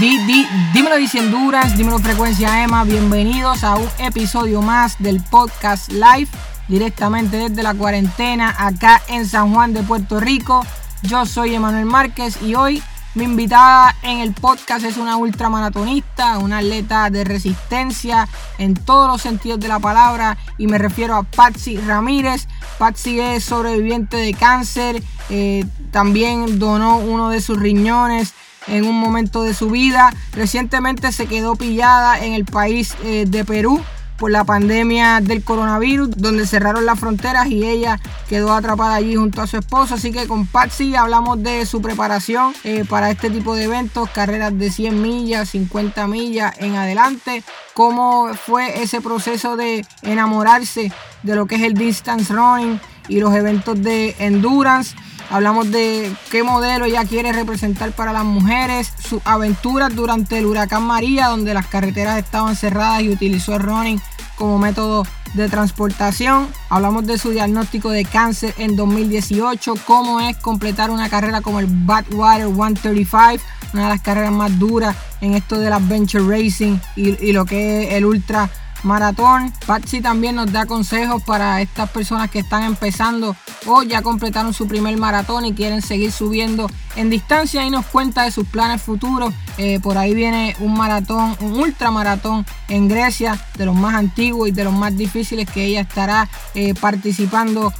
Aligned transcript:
Di, 0.00 0.18
di, 0.26 0.46
dímelo 0.74 0.96
Dice 0.96 1.20
Endurance, 1.20 1.74
dímelo 1.74 1.98
Frecuencia 1.98 2.62
Emma, 2.62 2.84
bienvenidos 2.84 3.64
a 3.64 3.76
un 3.76 3.88
episodio 3.98 4.60
más 4.60 4.96
del 4.98 5.22
podcast 5.22 5.90
live 5.90 6.28
directamente 6.68 7.48
desde 7.48 7.62
la 7.62 7.72
cuarentena 7.72 8.54
acá 8.58 9.00
en 9.08 9.26
San 9.26 9.54
Juan 9.54 9.72
de 9.72 9.82
Puerto 9.82 10.20
Rico. 10.20 10.66
Yo 11.00 11.24
soy 11.24 11.54
Emanuel 11.54 11.86
Márquez 11.86 12.42
y 12.42 12.54
hoy 12.54 12.82
mi 13.14 13.24
invitada 13.24 13.96
en 14.02 14.18
el 14.18 14.34
podcast 14.34 14.84
es 14.84 14.98
una 14.98 15.16
ultramaratonista, 15.16 16.40
una 16.40 16.58
atleta 16.58 17.08
de 17.08 17.24
resistencia 17.24 18.28
en 18.58 18.74
todos 18.74 19.08
los 19.08 19.22
sentidos 19.22 19.60
de 19.60 19.68
la 19.68 19.78
palabra 19.78 20.36
y 20.58 20.66
me 20.66 20.76
refiero 20.76 21.14
a 21.14 21.22
Patsy 21.22 21.78
Ramírez. 21.78 22.48
Patsy 22.78 23.18
es 23.18 23.44
sobreviviente 23.44 24.18
de 24.18 24.34
cáncer, 24.34 25.02
eh, 25.30 25.64
también 25.90 26.58
donó 26.58 26.98
uno 26.98 27.30
de 27.30 27.40
sus 27.40 27.58
riñones 27.58 28.34
en 28.66 28.84
un 28.86 28.98
momento 28.98 29.42
de 29.42 29.54
su 29.54 29.70
vida. 29.70 30.14
Recientemente 30.32 31.12
se 31.12 31.26
quedó 31.26 31.56
pillada 31.56 32.18
en 32.24 32.32
el 32.32 32.44
país 32.44 32.94
eh, 33.04 33.24
de 33.26 33.44
Perú 33.44 33.80
por 34.16 34.30
la 34.30 34.44
pandemia 34.44 35.20
del 35.20 35.44
coronavirus, 35.44 36.10
donde 36.16 36.46
cerraron 36.46 36.86
las 36.86 36.98
fronteras 36.98 37.48
y 37.48 37.64
ella 37.64 38.00
quedó 38.28 38.52
atrapada 38.52 38.94
allí 38.94 39.14
junto 39.16 39.42
a 39.42 39.46
su 39.46 39.58
esposo. 39.58 39.94
Así 39.94 40.10
que 40.10 40.26
con 40.26 40.46
Patsy 40.46 40.94
hablamos 40.94 41.42
de 41.42 41.66
su 41.66 41.82
preparación 41.82 42.54
eh, 42.64 42.84
para 42.88 43.10
este 43.10 43.30
tipo 43.30 43.54
de 43.54 43.64
eventos, 43.64 44.08
carreras 44.10 44.58
de 44.58 44.70
100 44.70 45.02
millas, 45.02 45.50
50 45.50 46.06
millas 46.06 46.54
en 46.58 46.76
adelante, 46.76 47.44
cómo 47.74 48.30
fue 48.34 48.82
ese 48.82 49.00
proceso 49.00 49.56
de 49.56 49.86
enamorarse 50.02 50.92
de 51.22 51.34
lo 51.34 51.46
que 51.46 51.56
es 51.56 51.62
el 51.62 51.74
distance 51.74 52.32
running 52.32 52.80
y 53.08 53.20
los 53.20 53.34
eventos 53.34 53.80
de 53.82 54.16
endurance. 54.18 54.96
Hablamos 55.30 55.70
de 55.70 56.14
qué 56.30 56.42
modelo 56.42 56.84
ella 56.84 57.04
quiere 57.04 57.32
representar 57.32 57.92
para 57.92 58.12
las 58.12 58.24
mujeres, 58.24 58.92
sus 58.98 59.20
aventuras 59.24 59.94
durante 59.94 60.38
el 60.38 60.46
huracán 60.46 60.84
María, 60.84 61.28
donde 61.28 61.52
las 61.52 61.66
carreteras 61.66 62.18
estaban 62.18 62.54
cerradas 62.54 63.02
y 63.02 63.10
utilizó 63.10 63.54
el 63.54 63.62
running 63.62 64.00
como 64.36 64.58
método 64.58 65.04
de 65.34 65.48
transportación. 65.48 66.48
Hablamos 66.68 67.06
de 67.06 67.18
su 67.18 67.30
diagnóstico 67.30 67.90
de 67.90 68.04
cáncer 68.04 68.54
en 68.58 68.76
2018, 68.76 69.74
cómo 69.84 70.20
es 70.20 70.36
completar 70.36 70.90
una 70.90 71.08
carrera 71.08 71.40
como 71.40 71.58
el 71.58 71.66
Badwater 71.66 72.46
135, 72.46 73.44
una 73.72 73.84
de 73.84 73.88
las 73.88 74.00
carreras 74.02 74.32
más 74.32 74.56
duras 74.58 74.96
en 75.20 75.34
esto 75.34 75.58
del 75.58 75.72
adventure 75.72 76.24
racing 76.24 76.78
y, 76.94 77.22
y 77.24 77.32
lo 77.32 77.44
que 77.44 77.84
es 77.84 77.94
el 77.94 78.04
ultra 78.04 78.48
maratón. 78.82 79.52
Patsy 79.66 80.00
también 80.00 80.36
nos 80.36 80.52
da 80.52 80.66
consejos 80.66 81.22
para 81.22 81.60
estas 81.60 81.90
personas 81.90 82.30
que 82.30 82.40
están 82.40 82.62
empezando 82.62 83.36
o 83.66 83.82
ya 83.82 84.02
completaron 84.02 84.52
su 84.52 84.68
primer 84.68 84.96
maratón 84.96 85.44
y 85.44 85.54
quieren 85.54 85.82
seguir 85.82 86.12
subiendo 86.12 86.68
en 86.94 87.10
distancia 87.10 87.64
y 87.64 87.70
nos 87.70 87.86
cuenta 87.86 88.24
de 88.24 88.30
sus 88.30 88.46
planes 88.46 88.82
futuros. 88.82 89.34
Eh, 89.58 89.80
por 89.80 89.98
ahí 89.98 90.14
viene 90.14 90.56
un 90.60 90.74
maratón, 90.74 91.36
un 91.40 91.58
ultramaratón 91.58 92.46
en 92.68 92.88
Grecia, 92.88 93.38
de 93.56 93.66
los 93.66 93.74
más 93.74 93.94
antiguos 93.94 94.48
y 94.48 94.52
de 94.52 94.64
los 94.64 94.72
más 94.72 94.96
difíciles 94.96 95.48
que 95.50 95.64
ella 95.64 95.80
estará 95.80 96.28
eh, 96.54 96.74
participando 96.74 97.72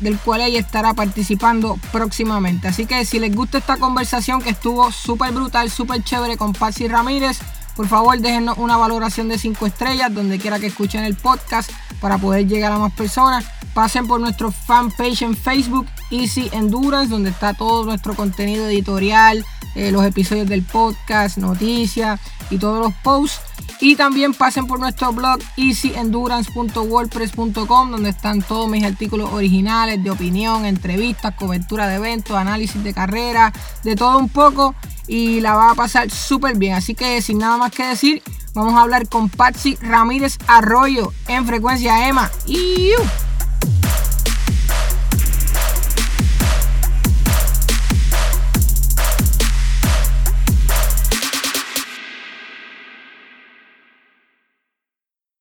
del 0.00 0.18
cual 0.18 0.42
ella 0.42 0.60
estará 0.60 0.94
participando 0.94 1.78
próximamente. 1.92 2.68
Así 2.68 2.86
que 2.86 3.04
si 3.04 3.18
les 3.18 3.34
gusta 3.34 3.58
esta 3.58 3.78
conversación 3.78 4.42
que 4.42 4.50
estuvo 4.50 4.92
súper 4.92 5.32
brutal, 5.32 5.70
súper 5.70 6.02
chévere 6.02 6.36
con 6.36 6.52
Patsy 6.52 6.88
Ramírez, 6.88 7.38
por 7.76 7.88
favor, 7.88 8.18
déjenos 8.18 8.56
una 8.56 8.78
valoración 8.78 9.28
de 9.28 9.38
5 9.38 9.66
estrellas 9.66 10.12
donde 10.12 10.38
quiera 10.38 10.58
que 10.58 10.66
escuchen 10.66 11.04
el 11.04 11.14
podcast 11.14 11.70
para 12.00 12.16
poder 12.16 12.46
llegar 12.46 12.72
a 12.72 12.78
más 12.78 12.94
personas. 12.94 13.44
Pasen 13.74 14.06
por 14.06 14.18
nuestro 14.18 14.50
fanpage 14.50 15.20
en 15.22 15.36
Facebook, 15.36 15.86
Easy 16.10 16.48
Endurance, 16.52 17.10
donde 17.10 17.28
está 17.28 17.52
todo 17.52 17.84
nuestro 17.84 18.14
contenido 18.14 18.66
editorial, 18.66 19.44
eh, 19.74 19.92
los 19.92 20.06
episodios 20.06 20.48
del 20.48 20.62
podcast, 20.62 21.36
noticias 21.36 22.18
y 22.48 22.56
todos 22.56 22.82
los 22.82 22.94
posts. 23.02 23.42
Y 23.80 23.96
también 23.96 24.32
pasen 24.32 24.66
por 24.66 24.80
nuestro 24.80 25.12
blog 25.12 25.40
easyendurance.wordpress.com 25.58 27.90
donde 27.90 28.08
están 28.08 28.40
todos 28.40 28.70
mis 28.70 28.84
artículos 28.84 29.30
originales 29.34 30.02
de 30.02 30.10
opinión, 30.10 30.64
entrevistas, 30.64 31.34
cobertura 31.34 31.86
de 31.86 31.96
eventos, 31.96 32.36
análisis 32.36 32.82
de 32.82 32.94
carrera, 32.94 33.52
de 33.84 33.94
todo 33.94 34.18
un 34.18 34.30
poco 34.30 34.74
y 35.06 35.40
la 35.40 35.54
va 35.54 35.70
a 35.70 35.74
pasar 35.74 36.10
súper 36.10 36.56
bien. 36.56 36.74
Así 36.74 36.94
que 36.94 37.20
sin 37.22 37.38
nada 37.38 37.56
más 37.56 37.72
que 37.72 37.84
decir, 37.84 38.22
vamos 38.54 38.74
a 38.74 38.82
hablar 38.82 39.08
con 39.08 39.28
Patsy 39.28 39.76
Ramírez 39.80 40.38
Arroyo 40.46 41.12
en 41.28 41.46
frecuencia 41.46 42.08
EMA. 42.08 42.30
y 42.46 42.92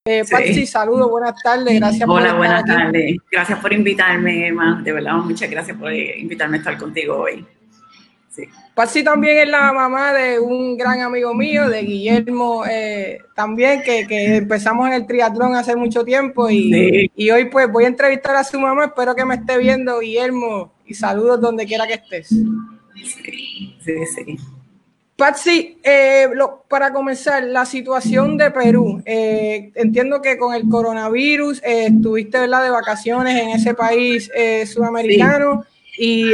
Eh, 0.08 0.24
Patsy, 0.30 0.68
saludos, 0.68 1.10
buenas 1.10 1.42
tardes, 1.42 1.80
gracias 1.80 2.08
Hola, 2.08 2.36
buenas 2.36 2.64
tardes. 2.64 3.18
Gracias 3.32 3.58
por 3.58 3.74
invitarme, 3.74 4.50
Emma. 4.50 4.80
De 4.84 4.92
verdad, 4.92 5.16
muchas 5.16 5.50
gracias 5.50 5.76
por 5.76 5.92
invitarme 5.92 6.58
a 6.58 6.60
estar 6.60 6.78
contigo 6.78 7.22
hoy. 7.22 7.44
Sí. 8.36 9.04
también 9.04 9.38
es 9.38 9.50
la 9.50 9.72
mamá 9.72 10.14
de 10.14 10.40
un 10.40 10.76
gran 10.78 11.00
amigo 11.00 11.34
mío, 11.34 11.70
de 11.70 11.82
Guillermo, 11.82 12.66
eh, 12.70 13.20
también, 13.34 13.82
que, 13.82 14.06
empezamos 14.36 14.88
en 14.88 14.94
el 14.94 15.08
triatlón 15.08 15.56
hace 15.56 15.76
mucho 15.76 16.04
tiempo 16.04 16.50
y, 16.50 17.10
hoy 17.32 17.46
pues 17.46 17.72
voy 17.72 17.86
a 17.86 17.88
entrevistar 17.88 18.36
a 18.36 18.44
su 18.44 18.60
mamá, 18.60 18.86
espero 18.86 19.16
que 19.16 19.24
me 19.24 19.36
esté 19.36 19.58
viendo, 19.58 20.00
Guillermo, 20.00 20.74
y 20.86 20.94
saludos 20.94 21.40
donde 21.40 21.66
quiera 21.66 21.88
que 21.88 21.94
estés. 21.94 22.28
Sí, 22.28 23.76
sí, 23.84 24.06
sí. 24.16 24.38
Patsy, 25.16 25.78
eh, 25.82 26.28
para 26.68 26.92
comenzar, 26.92 27.42
la 27.46 27.66
situación 27.66 28.36
de 28.36 28.52
Perú. 28.52 29.02
Eh, 29.06 29.72
entiendo 29.76 30.22
que 30.22 30.38
con 30.38 30.54
el 30.54 30.68
coronavirus 30.68 31.62
estuviste 31.64 32.38
de 32.38 32.48
vacaciones 32.48 33.42
en 33.42 33.50
ese 33.52 33.74
país 33.74 34.30
sudamericano 34.66 35.66
y 35.98 36.32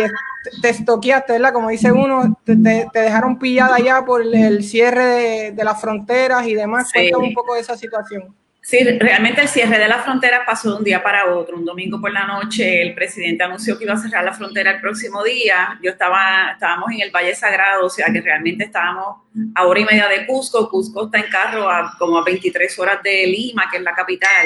te 0.61 0.69
estoqueaste, 0.69 1.33
¿verdad? 1.33 1.53
Como 1.53 1.69
dice 1.69 1.91
uno, 1.91 2.39
te, 2.45 2.55
dejaron 2.55 3.37
pillada 3.37 3.79
ya 3.79 4.03
por 4.03 4.23
el 4.23 4.63
cierre 4.63 5.51
de, 5.51 5.63
las 5.63 5.79
fronteras 5.79 6.47
y 6.47 6.55
demás. 6.55 6.91
Cuéntame 6.93 7.27
un 7.27 7.33
poco 7.33 7.55
de 7.55 7.61
esa 7.61 7.77
situación. 7.77 8.35
Sí, 8.63 8.77
realmente 8.99 9.41
el 9.41 9.47
cierre 9.47 9.79
de 9.79 9.87
la 9.87 10.03
frontera 10.03 10.43
pasó 10.45 10.71
de 10.71 10.77
un 10.77 10.83
día 10.83 11.01
para 11.01 11.33
otro. 11.33 11.57
Un 11.57 11.65
domingo 11.65 11.99
por 11.99 12.11
la 12.11 12.27
noche 12.27 12.81
el 12.81 12.93
presidente 12.93 13.43
anunció 13.43 13.75
que 13.77 13.85
iba 13.85 13.93
a 13.93 13.97
cerrar 13.97 14.23
la 14.23 14.33
frontera 14.33 14.71
el 14.71 14.81
próximo 14.81 15.23
día. 15.23 15.79
Yo 15.81 15.91
estaba, 15.91 16.51
estábamos 16.53 16.91
en 16.91 17.01
el 17.01 17.09
Valle 17.09 17.33
Sagrado, 17.33 17.87
o 17.87 17.89
sea 17.89 18.07
que 18.13 18.21
realmente 18.21 18.65
estábamos 18.65 19.17
a 19.55 19.65
hora 19.65 19.79
y 19.79 19.85
media 19.85 20.07
de 20.07 20.27
Cusco. 20.27 20.69
Cusco 20.69 21.05
está 21.05 21.17
en 21.17 21.31
carro 21.31 21.69
a 21.69 21.95
como 21.97 22.19
a 22.19 22.23
23 22.23 22.77
horas 22.79 23.01
de 23.01 23.25
Lima, 23.25 23.65
que 23.71 23.77
es 23.77 23.83
la 23.83 23.95
capital. 23.95 24.45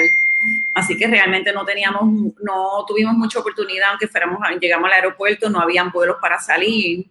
Así 0.76 0.94
que 0.94 1.06
realmente 1.06 1.54
no 1.54 1.64
teníamos, 1.64 2.02
no 2.42 2.84
tuvimos 2.86 3.14
mucha 3.14 3.38
oportunidad, 3.38 3.92
aunque 3.92 4.08
fuéramos, 4.08 4.40
llegamos 4.60 4.86
al 4.88 4.92
aeropuerto, 4.92 5.48
no 5.48 5.58
habían 5.58 5.90
vuelos 5.90 6.18
para 6.20 6.38
salir. 6.38 7.06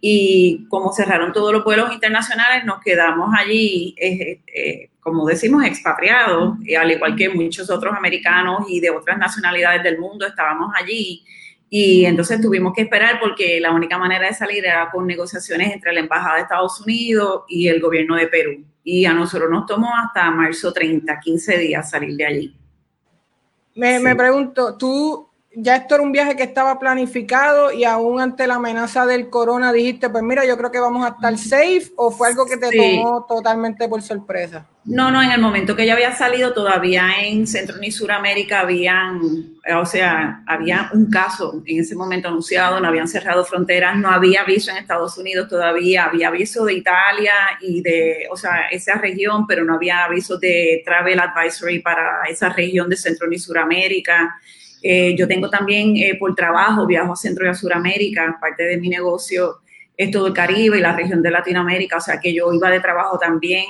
Y 0.00 0.64
como 0.70 0.90
cerraron 0.90 1.30
todos 1.30 1.52
los 1.52 1.62
vuelos 1.62 1.92
internacionales, 1.92 2.64
nos 2.64 2.80
quedamos 2.80 3.28
allí, 3.36 3.94
eh, 3.98 4.40
eh, 4.46 4.90
como 5.00 5.26
decimos, 5.26 5.66
expatriados, 5.66 6.56
al 6.80 6.90
igual 6.92 7.14
que 7.14 7.28
muchos 7.28 7.68
otros 7.68 7.94
americanos 7.94 8.64
y 8.70 8.80
de 8.80 8.88
otras 8.88 9.18
nacionalidades 9.18 9.82
del 9.82 9.98
mundo, 9.98 10.26
estábamos 10.26 10.72
allí. 10.74 11.22
Y 11.68 12.06
entonces 12.06 12.40
tuvimos 12.40 12.72
que 12.72 12.80
esperar 12.80 13.20
porque 13.20 13.60
la 13.60 13.70
única 13.70 13.98
manera 13.98 14.28
de 14.28 14.32
salir 14.32 14.64
era 14.64 14.90
con 14.90 15.06
negociaciones 15.06 15.74
entre 15.74 15.92
la 15.92 16.00
Embajada 16.00 16.36
de 16.36 16.42
Estados 16.44 16.80
Unidos 16.80 17.42
y 17.48 17.68
el 17.68 17.82
gobierno 17.82 18.16
de 18.16 18.28
Perú. 18.28 18.64
Y 18.82 19.04
a 19.04 19.12
nosotros 19.12 19.50
nos 19.50 19.66
tomó 19.66 19.94
hasta 19.94 20.30
marzo 20.30 20.72
30, 20.72 21.20
15 21.20 21.58
días 21.58 21.90
salir 21.90 22.16
de 22.16 22.24
allí. 22.24 22.59
Me, 23.80 24.14
pregunto, 24.14 24.76
tú 24.76 25.29
ya 25.62 25.76
esto 25.76 25.96
era 25.96 26.04
un 26.04 26.12
viaje 26.12 26.36
que 26.36 26.42
estaba 26.42 26.78
planificado 26.78 27.72
y 27.72 27.84
aún 27.84 28.20
ante 28.20 28.46
la 28.46 28.54
amenaza 28.56 29.06
del 29.06 29.28
corona 29.30 29.72
dijiste, 29.72 30.08
pues 30.08 30.22
mira, 30.22 30.44
yo 30.46 30.56
creo 30.56 30.70
que 30.70 30.80
vamos 30.80 31.04
a 31.04 31.10
estar 31.10 31.36
safe 31.38 31.92
o 31.96 32.10
fue 32.10 32.28
algo 32.28 32.46
que 32.46 32.56
te 32.56 32.70
tomó 32.76 33.26
totalmente 33.28 33.88
por 33.88 34.02
sorpresa? 34.02 34.66
No, 34.84 35.10
no, 35.10 35.22
en 35.22 35.30
el 35.30 35.40
momento 35.40 35.76
que 35.76 35.84
ya 35.84 35.92
había 35.92 36.14
salido 36.16 36.54
todavía 36.54 37.06
en 37.22 37.46
Centro 37.46 37.76
ni 37.76 37.90
Suramérica 37.90 38.60
habían, 38.60 39.20
o 39.76 39.84
sea, 39.84 40.42
había 40.46 40.90
un 40.94 41.10
caso 41.10 41.62
en 41.66 41.80
ese 41.80 41.94
momento 41.94 42.28
anunciado, 42.28 42.80
no 42.80 42.88
habían 42.88 43.06
cerrado 43.06 43.44
fronteras, 43.44 43.96
no 43.96 44.08
había 44.08 44.40
aviso 44.40 44.70
en 44.70 44.78
Estados 44.78 45.18
Unidos 45.18 45.48
todavía, 45.48 46.06
había 46.06 46.28
aviso 46.28 46.64
de 46.64 46.74
Italia 46.74 47.32
y 47.60 47.82
de, 47.82 48.26
o 48.30 48.36
sea, 48.36 48.68
esa 48.70 48.94
región, 48.94 49.46
pero 49.46 49.64
no 49.64 49.74
había 49.74 50.04
aviso 50.04 50.38
de 50.38 50.82
Travel 50.84 51.20
Advisory 51.20 51.80
para 51.80 52.22
esa 52.28 52.48
región 52.48 52.88
de 52.88 52.96
Centro 52.96 53.28
ni 53.28 53.38
Suramérica. 53.38 54.40
Eh, 54.82 55.14
yo 55.16 55.28
tengo 55.28 55.50
también 55.50 55.96
eh, 55.96 56.16
por 56.18 56.34
trabajo, 56.34 56.86
viajo 56.86 57.12
a 57.12 57.16
Centro 57.16 57.44
y 57.44 57.48
a 57.48 57.54
Suramérica, 57.54 58.38
parte 58.40 58.64
de 58.64 58.76
mi 58.78 58.88
negocio 58.88 59.60
es 60.00 60.10
todo 60.10 60.28
el 60.28 60.32
Caribe 60.32 60.78
y 60.78 60.80
la 60.80 60.96
región 60.96 61.20
de 61.22 61.30
Latinoamérica, 61.30 61.98
o 61.98 62.00
sea 62.00 62.18
que 62.18 62.32
yo 62.32 62.50
iba 62.54 62.70
de 62.70 62.80
trabajo 62.80 63.18
también. 63.18 63.66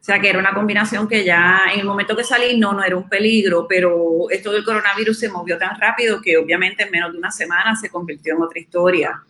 O 0.00 0.04
sea 0.08 0.18
que 0.18 0.30
era 0.30 0.38
una 0.38 0.54
combinación 0.54 1.06
que 1.06 1.24
ya 1.24 1.60
en 1.70 1.80
el 1.80 1.84
momento 1.84 2.16
que 2.16 2.24
salí 2.24 2.56
no, 2.58 2.72
no 2.72 2.82
era 2.82 2.96
un 2.96 3.06
peligro, 3.06 3.66
pero 3.68 4.30
esto 4.30 4.50
del 4.50 4.64
coronavirus 4.64 5.18
se 5.18 5.28
movió 5.28 5.58
tan 5.58 5.78
rápido 5.78 6.22
que 6.22 6.38
obviamente 6.38 6.84
en 6.84 6.90
menos 6.90 7.12
de 7.12 7.18
una 7.18 7.30
semana 7.30 7.76
se 7.76 7.90
convirtió 7.90 8.34
en 8.34 8.42
otra 8.42 8.58
historia. 8.58 9.22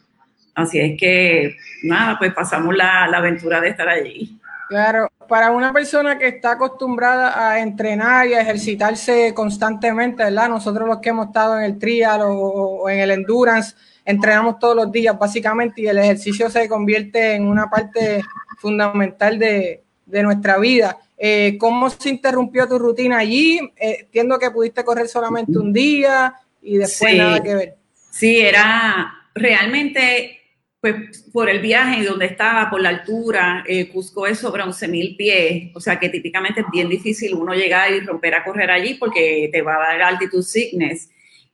Así 0.55 0.79
es 0.79 0.97
que, 0.97 1.57
nada, 1.83 2.17
pues 2.17 2.33
pasamos 2.33 2.77
la, 2.77 3.09
la 3.09 3.19
aventura 3.19 3.61
de 3.61 3.71
estar 3.71 3.89
allí. 3.89 4.39
Claro, 4.69 5.11
para 5.29 5.51
una 5.51 5.73
persona 5.73 6.19
que 6.19 6.29
está 6.29 6.53
acostumbrada 6.53 7.51
a 7.51 7.61
entrenar 7.61 8.27
y 8.27 8.35
a 8.35 8.41
ejercitarse 8.41 9.35
constantemente, 9.35 10.25
¿verdad? 10.25 10.49
Nosotros 10.49 10.89
los 10.89 10.99
que 10.99 11.11
hemos 11.11 11.27
estado 11.27 11.59
en 11.59 11.65
el 11.65 11.79
trial 11.79 12.23
o, 12.25 12.89
en 12.89 13.01
el 13.01 13.11
endurance, 13.11 13.77
entrenamos 14.05 14.59
todos 14.59 14.75
los 14.75 14.91
días 14.91 15.19
básicamente 15.19 15.83
y 15.83 15.87
el 15.87 15.99
ejercicio 15.99 16.49
se 16.49 16.67
convierte 16.69 17.35
en 17.35 17.47
una 17.47 17.69
parte 17.69 18.23
fundamental 18.59 19.39
de, 19.39 19.85
nuestra 20.07 20.57
vida. 20.57 20.97
Eh, 21.19 21.59
¿Cómo 21.59 21.91
se 21.91 22.09
interrumpió 22.09 22.67
tu 22.67 22.79
rutina 22.79 23.19
allí? 23.19 23.61
Eh, 23.77 23.99
entiendo 24.01 24.39
que 24.39 24.51
pudiste 24.51 24.83
correr 24.83 25.09
solamente 25.09 25.59
un 25.59 25.73
día 25.73 26.35
y 26.63 26.79
después 26.79 27.15
nada 27.15 27.43
que 27.43 27.55
ver. 27.55 27.77
Sí, 28.11 28.41
era 28.41 29.13
realmente 29.35 30.38
pues 30.81 31.29
por 31.33 31.49
el 31.49 31.61
viaje 31.61 32.05
donde 32.05 32.27
estaba, 32.27 32.71
por 32.71 32.81
la 32.81 32.91
altura, 32.91 33.65
eh, 33.67 33.89
Cusco 33.89 34.27
es 34.27 34.39
sobre 34.39 34.63
11.000 34.63 35.17
pies, 35.17 35.71
o 35.75 35.81
sea 35.81 35.99
que 35.99 36.09
típicamente 36.09 36.61
es 36.61 36.67
bien 36.73 36.89
difícil 36.89 37.35
uno 37.35 37.53
llegar 37.53 37.93
y 37.93 38.01
romper 38.01 38.35
a 38.35 38.45
correr 38.45 38.71
allí 38.71 38.95
porque 38.95 39.49
te 39.53 39.63
va 39.63 39.75
a 39.75 39.79
dar 39.79 40.03
altitude 40.03 40.43
sickness. 40.43 41.11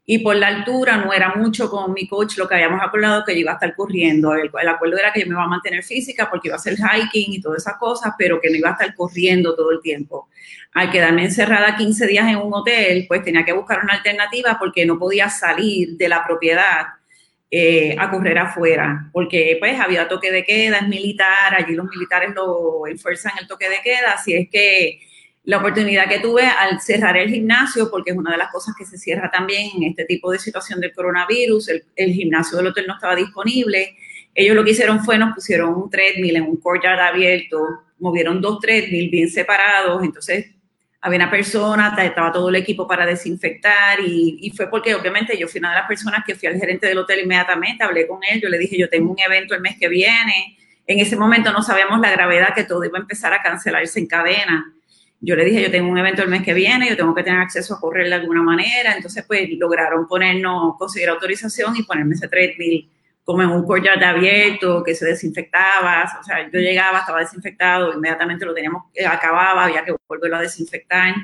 Y 0.06 0.18
por 0.18 0.36
la 0.36 0.48
altura 0.48 0.98
no 0.98 1.14
era 1.14 1.34
mucho 1.34 1.70
con 1.70 1.94
mi 1.94 2.06
coach 2.06 2.36
lo 2.36 2.46
que 2.46 2.56
habíamos 2.56 2.82
acordado 2.82 3.24
que 3.24 3.32
yo 3.32 3.40
iba 3.40 3.52
a 3.52 3.54
estar 3.54 3.74
corriendo. 3.74 4.34
El, 4.34 4.50
el, 4.60 4.68
acuerdo 4.68 4.98
era 4.98 5.10
que 5.10 5.20
yo 5.20 5.26
me 5.26 5.32
iba 5.32 5.44
a 5.44 5.48
mantener 5.48 5.82
física 5.82 6.28
porque 6.28 6.48
iba 6.48 6.56
a 6.56 6.58
hacer 6.58 6.76
hiking 6.76 7.32
y 7.32 7.40
todas 7.40 7.62
esas 7.62 7.78
cosas, 7.78 8.12
pero 8.18 8.38
que 8.38 8.50
no 8.50 8.56
iba 8.56 8.68
a 8.68 8.72
estar 8.72 8.94
corriendo 8.94 9.56
todo 9.56 9.70
el 9.70 9.80
tiempo. 9.80 10.28
Al 10.74 10.90
quedarme 10.90 11.24
encerrada 11.24 11.76
15 11.76 12.06
días 12.06 12.28
en 12.28 12.36
un 12.36 12.52
hotel, 12.52 13.06
pues 13.08 13.22
tenía 13.22 13.46
que 13.46 13.54
buscar 13.54 13.80
una 13.82 13.94
alternativa 13.94 14.58
porque 14.58 14.84
no 14.84 14.98
podía 14.98 15.30
salir 15.30 15.96
de 15.96 16.08
la 16.10 16.22
propiedad 16.22 16.84
eh, 17.56 17.94
a 17.96 18.10
correr 18.10 18.36
afuera, 18.36 19.08
porque 19.12 19.58
pues 19.60 19.78
había 19.78 20.08
toque 20.08 20.32
de 20.32 20.42
queda, 20.42 20.78
es 20.78 20.88
militar, 20.88 21.54
allí 21.56 21.76
los 21.76 21.86
militares 21.86 22.34
lo 22.34 22.84
enfuerzan 22.88 23.30
el 23.40 23.46
toque 23.46 23.68
de 23.68 23.76
queda, 23.80 24.14
así 24.14 24.34
es 24.34 24.48
que 24.50 24.98
la 25.44 25.58
oportunidad 25.58 26.08
que 26.08 26.18
tuve 26.18 26.42
al 26.42 26.80
cerrar 26.80 27.16
el 27.16 27.30
gimnasio, 27.30 27.92
porque 27.92 28.10
es 28.10 28.16
una 28.16 28.32
de 28.32 28.38
las 28.38 28.50
cosas 28.50 28.74
que 28.76 28.84
se 28.84 28.98
cierra 28.98 29.30
también 29.30 29.70
en 29.76 29.84
este 29.84 30.04
tipo 30.04 30.32
de 30.32 30.40
situación 30.40 30.80
del 30.80 30.92
coronavirus, 30.92 31.68
el, 31.94 32.12
gimnasio 32.12 32.56
del 32.58 32.66
hotel 32.66 32.86
no 32.88 32.94
estaba 32.94 33.14
disponible, 33.14 33.94
ellos 34.34 34.56
lo 34.56 34.64
que 34.64 34.72
hicieron 34.72 35.04
fue 35.04 35.16
nos 35.16 35.32
pusieron 35.32 35.76
un 35.76 35.88
treadmill 35.88 36.34
en 36.34 36.42
un 36.42 36.56
courtyard 36.56 36.98
abierto, 36.98 37.84
movieron 38.00 38.40
dos 38.40 38.58
treadmill 38.58 39.10
bien 39.10 39.30
separados, 39.30 40.02
entonces 40.02 40.50
había 41.04 41.18
una 41.18 41.30
persona, 41.30 41.94
estaba 41.98 42.32
todo 42.32 42.48
el 42.48 42.56
equipo 42.56 42.88
para 42.88 43.04
desinfectar 43.04 44.00
y, 44.00 44.50
fue 44.56 44.70
porque 44.70 44.94
obviamente 44.94 45.36
yo 45.38 45.46
fui 45.48 45.58
una 45.58 45.68
de 45.68 45.76
las 45.76 45.86
personas 45.86 46.24
que 46.26 46.34
fui 46.34 46.48
al 46.48 46.58
gerente 46.58 46.86
del 46.86 46.96
hotel 46.96 47.20
inmediatamente, 47.20 47.84
hablé 47.84 48.08
con 48.08 48.20
él, 48.24 48.40
yo 48.40 48.48
le 48.48 48.56
dije, 48.56 48.78
yo 48.78 48.88
tengo 48.88 49.12
un 49.12 49.18
evento 49.18 49.54
el 49.54 49.60
mes 49.60 49.76
que 49.78 49.86
viene. 49.86 50.56
En 50.86 51.00
ese 51.00 51.16
momento 51.16 51.52
no 51.52 51.62
sabíamos 51.62 52.00
la 52.00 52.10
gravedad 52.10 52.54
que 52.54 52.64
todo 52.64 52.82
iba 52.86 52.96
a 52.96 53.02
empezar 53.02 53.34
a 53.34 53.42
cancelarse 53.42 54.00
en 54.00 54.06
cadena. 54.06 54.72
Yo 55.20 55.36
le 55.36 55.44
dije, 55.44 55.60
yo 55.60 55.70
tengo 55.70 55.90
un 55.90 55.98
evento 55.98 56.22
el 56.22 56.30
mes 56.30 56.42
que 56.42 56.54
viene, 56.54 56.88
yo 56.88 56.96
tengo 56.96 57.14
que 57.14 57.22
tener 57.22 57.38
acceso 57.38 57.74
a 57.74 57.80
correr 57.80 58.08
de 58.08 58.14
alguna 58.14 58.42
manera. 58.42 58.94
Entonces, 58.96 59.24
pues 59.26 59.46
lograron 59.58 60.06
ponernos, 60.08 60.74
conseguir 60.78 61.10
autorización 61.10 61.76
y 61.76 61.82
ponerme 61.82 62.14
ese 62.14 62.28
treadmill 62.28 62.88
como 63.24 63.42
en 63.42 63.48
un 63.50 63.64
courtyard 63.64 64.02
abierto, 64.02 64.82
que 64.84 64.94
se 64.94 65.06
desinfectaba, 65.06 66.04
o 66.20 66.22
sea, 66.22 66.48
yo 66.50 66.60
llegaba, 66.60 67.00
estaba 67.00 67.20
desinfectado, 67.20 67.94
inmediatamente 67.94 68.44
lo 68.44 68.54
teníamos, 68.54 68.84
eh, 68.94 69.06
acababa, 69.06 69.64
había 69.64 69.82
que 69.82 69.96
volverlo 70.06 70.36
a 70.36 70.42
desinfectar, 70.42 71.14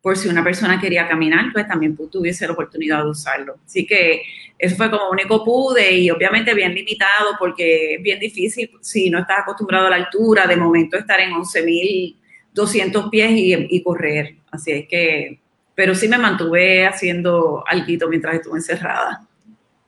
por 0.00 0.16
si 0.16 0.28
una 0.28 0.42
persona 0.42 0.80
quería 0.80 1.06
caminar, 1.06 1.46
pues 1.52 1.68
también 1.68 1.96
tuviese 2.10 2.46
la 2.46 2.54
oportunidad 2.54 3.04
de 3.04 3.10
usarlo. 3.10 3.56
Así 3.66 3.86
que 3.86 4.22
eso 4.58 4.76
fue 4.76 4.90
como 4.90 5.10
único 5.10 5.44
pude 5.44 5.92
y 5.92 6.10
obviamente 6.10 6.54
bien 6.54 6.74
limitado 6.74 7.36
porque 7.38 7.96
es 7.96 8.02
bien 8.02 8.18
difícil 8.18 8.70
si 8.80 9.10
no 9.10 9.18
estás 9.18 9.40
acostumbrado 9.40 9.88
a 9.88 9.90
la 9.90 9.96
altura, 9.96 10.46
de 10.46 10.56
momento 10.56 10.96
estar 10.96 11.20
en 11.20 11.32
11.200 11.32 13.10
pies 13.10 13.30
y, 13.34 13.82
correr. 13.82 14.36
Así 14.50 14.72
es 14.72 14.88
que, 14.88 15.38
pero 15.74 15.94
sí 15.94 16.08
me 16.08 16.16
mantuve 16.16 16.86
haciendo 16.86 17.62
algo 17.66 18.08
mientras 18.08 18.36
estuve 18.36 18.56
encerrada. 18.56 19.26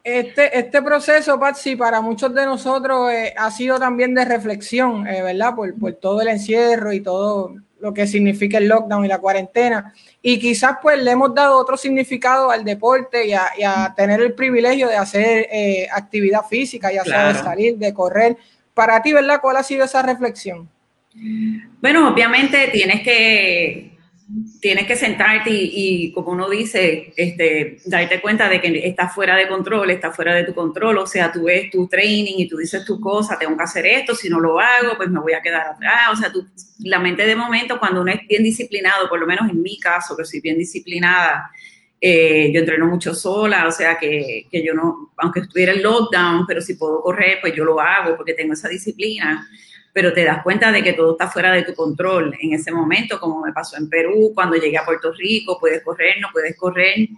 Este, 0.05 0.59
este 0.59 0.83
proceso, 0.83 1.39
Patsy, 1.39 1.77
para 1.77 2.01
muchos 2.01 2.35
de 2.35 2.45
nosotros 2.45 3.13
eh, 3.13 3.33
ha 3.37 3.51
sido 3.53 3.79
también 3.79 4.15
de 4.15 4.25
reflexión, 4.25 5.07
eh, 5.07 5.23
¿verdad? 5.23 5.55
Por, 5.55 5.79
por, 5.79 5.93
todo 5.95 6.21
el 6.23 6.29
encierro 6.29 6.93
y 6.93 7.01
todo 7.01 7.55
lo 7.83 7.93
que 7.93 8.07
significa 8.07 8.59
el 8.59 8.69
lockdown 8.69 9.05
y 9.05 9.09
la 9.09 9.19
cuarentena. 9.19 9.93
Y 10.23 10.39
quizás 10.39 10.77
pues 10.81 11.03
le 11.03 11.11
hemos 11.11 11.35
dado 11.35 11.59
otro 11.59 11.77
significado 11.77 12.51
al 12.51 12.65
deporte 12.65 13.27
y 13.27 13.33
a, 13.33 13.93
tener 13.97 14.21
el 14.21 14.35
privilegio 14.35 14.89
de 14.89 14.97
hacer 14.97 15.49
eh, 15.53 15.89
actividad 15.93 16.43
física, 16.47 16.93
ya 16.93 17.05
sea 17.05 17.33
de 17.33 17.35
salir, 17.35 17.77
de 17.77 17.93
correr. 17.93 18.37
Para 18.75 19.03
ti, 19.03 19.13
¿verdad? 19.13 19.41
¿Cuál 19.41 19.57
ha 19.57 19.63
sido 19.63 19.85
esa 19.85 20.01
reflexión? 20.01 20.69
Bueno, 21.81 22.09
obviamente 22.09 22.69
tienes 22.73 23.03
que 23.03 23.92
tienes 24.61 24.87
que 24.87 24.97
sentarte 24.97 25.51
y, 25.53 26.13
como 26.13 26.31
uno 26.31 26.49
dice, 26.49 27.13
este, 27.17 27.79
darte 27.85 28.21
cuenta 28.21 28.49
de 28.49 28.61
que 28.61 28.87
estás 28.87 29.15
fuera 29.15 29.37
de 29.37 29.49
control, 29.49 29.91
estás 29.91 30.15
fuera 30.15 30.35
de 30.35 30.45
tu 30.45 30.55
control, 30.55 30.99
o 30.99 31.07
sea, 31.07 31.31
tú 31.31 31.45
ves 31.45 31.71
tu 31.71 31.87
training 31.87 32.35
y 32.39 32.49
tú 32.49 32.57
dices 32.57 32.85
tu 32.85 33.01
cosa, 33.01 33.39
tengo 33.39 33.57
que 33.57 33.63
hacer 33.63 33.87
esto, 33.87 34.15
si 34.15 34.31
no 34.31 34.41
lo 34.41 34.59
hago, 34.59 34.97
pues 34.97 35.11
me 35.11 35.21
voy 35.21 35.35
a 35.35 35.43
quedar 35.43 35.67
atrás, 35.67 36.09
o 36.13 36.17
sea, 36.17 36.33
tú, 36.33 36.47
la 36.81 36.99
mente 36.99 37.27
de 37.27 37.37
momento, 37.37 37.79
cuando 37.79 38.01
uno 38.01 38.13
es 38.13 38.27
bien 38.27 38.43
disciplinado, 38.43 39.09
por 39.09 39.21
lo 39.21 39.27
menos 39.27 39.51
en 39.51 39.61
mi 39.61 39.79
caso, 39.79 40.17
que 40.17 40.25
soy 40.25 40.41
bien 40.41 40.57
disciplinada, 40.57 41.51
eh, 42.01 42.51
yo 42.53 42.61
entreno 42.61 42.87
mucho 42.87 43.15
sola, 43.15 43.67
o 43.67 43.71
sea 43.71 43.97
que, 43.97 44.47
que, 44.51 44.65
yo 44.65 44.75
no, 44.75 45.13
aunque 45.19 45.41
estuviera 45.41 45.73
en 45.73 45.83
lockdown, 45.83 46.47
pero 46.47 46.61
si 46.61 46.75
puedo 46.75 47.01
correr, 47.03 47.39
pues 47.41 47.55
yo 47.55 47.65
lo 47.65 47.79
hago 47.81 48.17
porque 48.17 48.35
tengo 48.35 48.55
esa 48.55 48.69
disciplina 48.69 49.47
pero 49.93 50.13
te 50.13 50.25
das 50.25 50.43
cuenta 50.43 50.73
de 50.73 50.83
que 50.83 50.95
todo 50.95 51.13
está 51.13 51.29
fuera 51.29 51.53
de 51.53 51.63
tu 51.63 51.75
control 51.75 52.35
en 52.41 52.55
ese 52.55 52.73
momento, 52.73 53.21
como 53.21 53.45
me 53.45 53.53
pasó 53.53 53.77
en 53.77 53.89
Perú, 53.91 54.33
cuando 54.35 54.57
llegué 54.57 54.79
a 54.79 54.85
Puerto 54.85 55.13
Rico, 55.13 55.59
puedes 55.61 55.83
correr, 55.83 56.17
no 56.21 56.29
puedes 56.33 56.57
correr. 56.57 57.09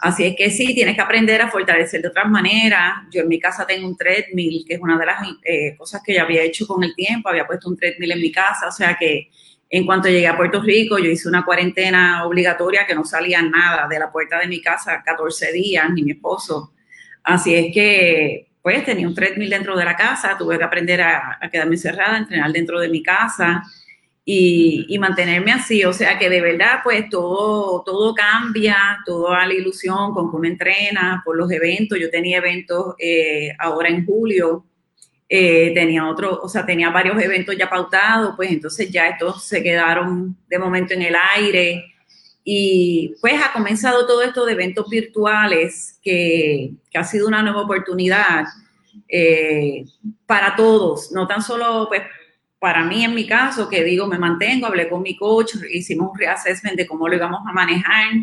Así 0.00 0.24
es 0.24 0.36
que 0.36 0.50
sí, 0.50 0.74
tienes 0.74 0.94
que 0.94 1.00
aprender 1.00 1.42
a 1.42 1.50
fortalecer 1.50 2.02
de 2.02 2.08
otras 2.08 2.28
maneras. 2.28 2.92
Yo 3.10 3.22
en 3.22 3.28
mi 3.28 3.40
casa 3.40 3.66
tengo 3.66 3.88
un 3.88 3.96
treadmill, 3.96 4.64
que 4.66 4.74
es 4.74 4.80
una 4.80 4.96
de 4.98 5.06
las 5.06 5.16
eh, 5.42 5.74
cosas 5.76 6.02
que 6.04 6.14
yo 6.14 6.22
había 6.22 6.42
hecho 6.42 6.66
con 6.66 6.84
el 6.84 6.94
tiempo, 6.94 7.28
había 7.28 7.46
puesto 7.46 7.68
un 7.68 7.76
treadmill 7.76 8.12
en 8.12 8.20
mi 8.20 8.30
casa, 8.30 8.68
o 8.68 8.72
sea 8.72 8.96
que 8.96 9.30
en 9.70 9.84
cuanto 9.84 10.08
llegué 10.08 10.26
a 10.26 10.36
Puerto 10.36 10.62
Rico, 10.62 10.98
yo 10.98 11.10
hice 11.10 11.28
una 11.28 11.44
cuarentena 11.44 12.24
obligatoria 12.26 12.86
que 12.86 12.94
no 12.94 13.04
salía 13.04 13.42
nada 13.42 13.86
de 13.88 13.98
la 13.98 14.10
puerta 14.10 14.38
de 14.38 14.46
mi 14.46 14.62
casa 14.62 15.02
14 15.04 15.52
días, 15.52 15.90
ni 15.92 16.02
mi 16.02 16.12
esposo. 16.12 16.72
Así 17.22 17.54
es 17.54 17.74
que 17.74 18.47
pues 18.68 18.84
tenía 18.84 19.08
un 19.08 19.14
treadmill 19.14 19.48
dentro 19.48 19.74
de 19.78 19.82
la 19.82 19.96
casa, 19.96 20.36
tuve 20.36 20.58
que 20.58 20.64
aprender 20.64 21.00
a, 21.00 21.38
quedarme 21.50 21.76
encerrada, 21.76 22.16
a 22.16 22.18
entrenar 22.18 22.52
dentro 22.52 22.78
de 22.78 22.90
mi 22.90 23.02
casa 23.02 23.62
y, 24.22 24.94
mantenerme 25.00 25.52
así. 25.52 25.86
O 25.86 25.92
sea 25.94 26.18
que 26.18 26.28
de 26.28 26.42
verdad, 26.42 26.80
pues 26.84 27.08
todo, 27.08 27.82
todo 27.82 28.14
cambia, 28.14 28.98
todo 29.06 29.32
a 29.32 29.46
la 29.46 29.54
ilusión 29.54 30.12
con 30.12 30.30
cómo 30.30 30.44
entrena, 30.44 31.22
por 31.24 31.38
los 31.38 31.50
eventos. 31.50 31.98
Yo 31.98 32.10
tenía 32.10 32.36
eventos 32.36 32.94
eh, 32.98 33.56
ahora 33.58 33.88
en 33.88 34.04
julio, 34.04 34.66
eh, 35.30 35.72
tenía 35.72 36.06
otro, 36.06 36.38
o 36.42 36.48
sea, 36.50 36.66
tenía 36.66 36.90
varios 36.90 37.18
eventos 37.22 37.56
ya 37.56 37.70
pautados, 37.70 38.34
pues 38.36 38.50
entonces 38.50 38.90
ya 38.90 39.08
estos 39.08 39.44
se 39.44 39.62
quedaron 39.62 40.36
de 40.46 40.58
momento 40.58 40.92
en 40.92 41.00
el 41.00 41.16
aire. 41.36 41.86
Y 42.50 43.14
pues 43.20 43.34
ha 43.44 43.52
comenzado 43.52 44.06
todo 44.06 44.22
esto 44.22 44.46
de 44.46 44.52
eventos 44.52 44.88
virtuales, 44.88 45.98
que, 46.02 46.72
ha 46.94 47.04
sido 47.04 47.28
una 47.28 47.42
nueva 47.42 47.60
oportunidad 47.60 48.46
eh, 49.06 49.84
para 50.24 50.56
todos, 50.56 51.12
no 51.12 51.26
tan 51.26 51.42
solo 51.42 51.84
pues 51.90 52.04
para 52.58 52.82
mí 52.84 53.04
en 53.04 53.14
mi 53.14 53.26
caso, 53.26 53.68
que 53.68 53.84
digo, 53.84 54.06
me 54.06 54.18
mantengo, 54.18 54.66
hablé 54.66 54.88
con 54.88 55.02
mi 55.02 55.14
coach, 55.14 55.56
hicimos 55.70 56.10
un 56.10 56.18
reassessment 56.18 56.74
de 56.74 56.86
cómo 56.86 57.06
lo 57.06 57.16
íbamos 57.16 57.40
a 57.46 57.52
manejar. 57.52 58.14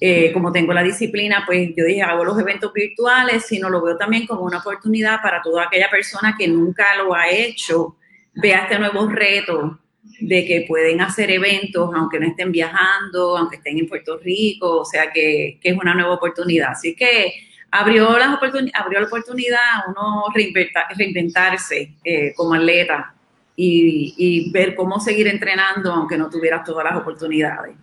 Eh, 0.00 0.32
como 0.32 0.50
tengo 0.50 0.72
la 0.72 0.82
disciplina, 0.82 1.42
pues 1.44 1.68
yo 1.76 1.84
dije, 1.84 2.00
hago 2.00 2.24
los 2.24 2.38
eventos 2.38 2.72
virtuales, 2.72 3.44
sino 3.44 3.68
lo 3.68 3.82
veo 3.82 3.98
también 3.98 4.26
como 4.26 4.44
una 4.44 4.60
oportunidad 4.60 5.20
para 5.20 5.42
toda 5.42 5.64
aquella 5.64 5.90
persona 5.90 6.34
que 6.38 6.48
nunca 6.48 6.86
lo 6.96 7.14
ha 7.14 7.28
hecho, 7.28 7.96
vea 8.32 8.62
este 8.62 8.78
nuevo 8.78 9.06
reto 9.08 9.78
de 10.20 10.44
que 10.44 10.64
pueden 10.66 11.00
hacer 11.00 11.30
eventos 11.30 11.90
aunque 11.94 12.18
no 12.18 12.26
estén 12.26 12.52
viajando, 12.52 13.36
aunque 13.36 13.56
estén 13.56 13.78
en 13.78 13.88
Puerto 13.88 14.18
Rico, 14.18 14.80
o 14.80 14.84
sea 14.84 15.10
que, 15.12 15.58
es 15.62 15.76
una 15.76 15.94
nueva 15.94 16.14
oportunidad. 16.14 16.72
Así 16.72 16.94
que 16.94 17.32
abrió, 17.70 18.18
las 18.18 18.28
abrió 18.74 19.00
la 19.00 19.06
oportunidad 19.06 19.58
a 19.74 19.90
uno 19.90 20.24
reinventarse 20.34 21.94
eh, 22.04 22.32
como 22.34 22.54
atleta 22.54 23.14
y, 23.60 24.50
ver 24.52 24.74
cómo 24.74 25.00
seguir 25.00 25.26
entrenando 25.26 25.92
aunque 25.92 26.16
no 26.16 26.30
tuvieras 26.30 26.64
todas 26.64 26.84
las 26.84 26.96
oportunidades. 26.96 27.74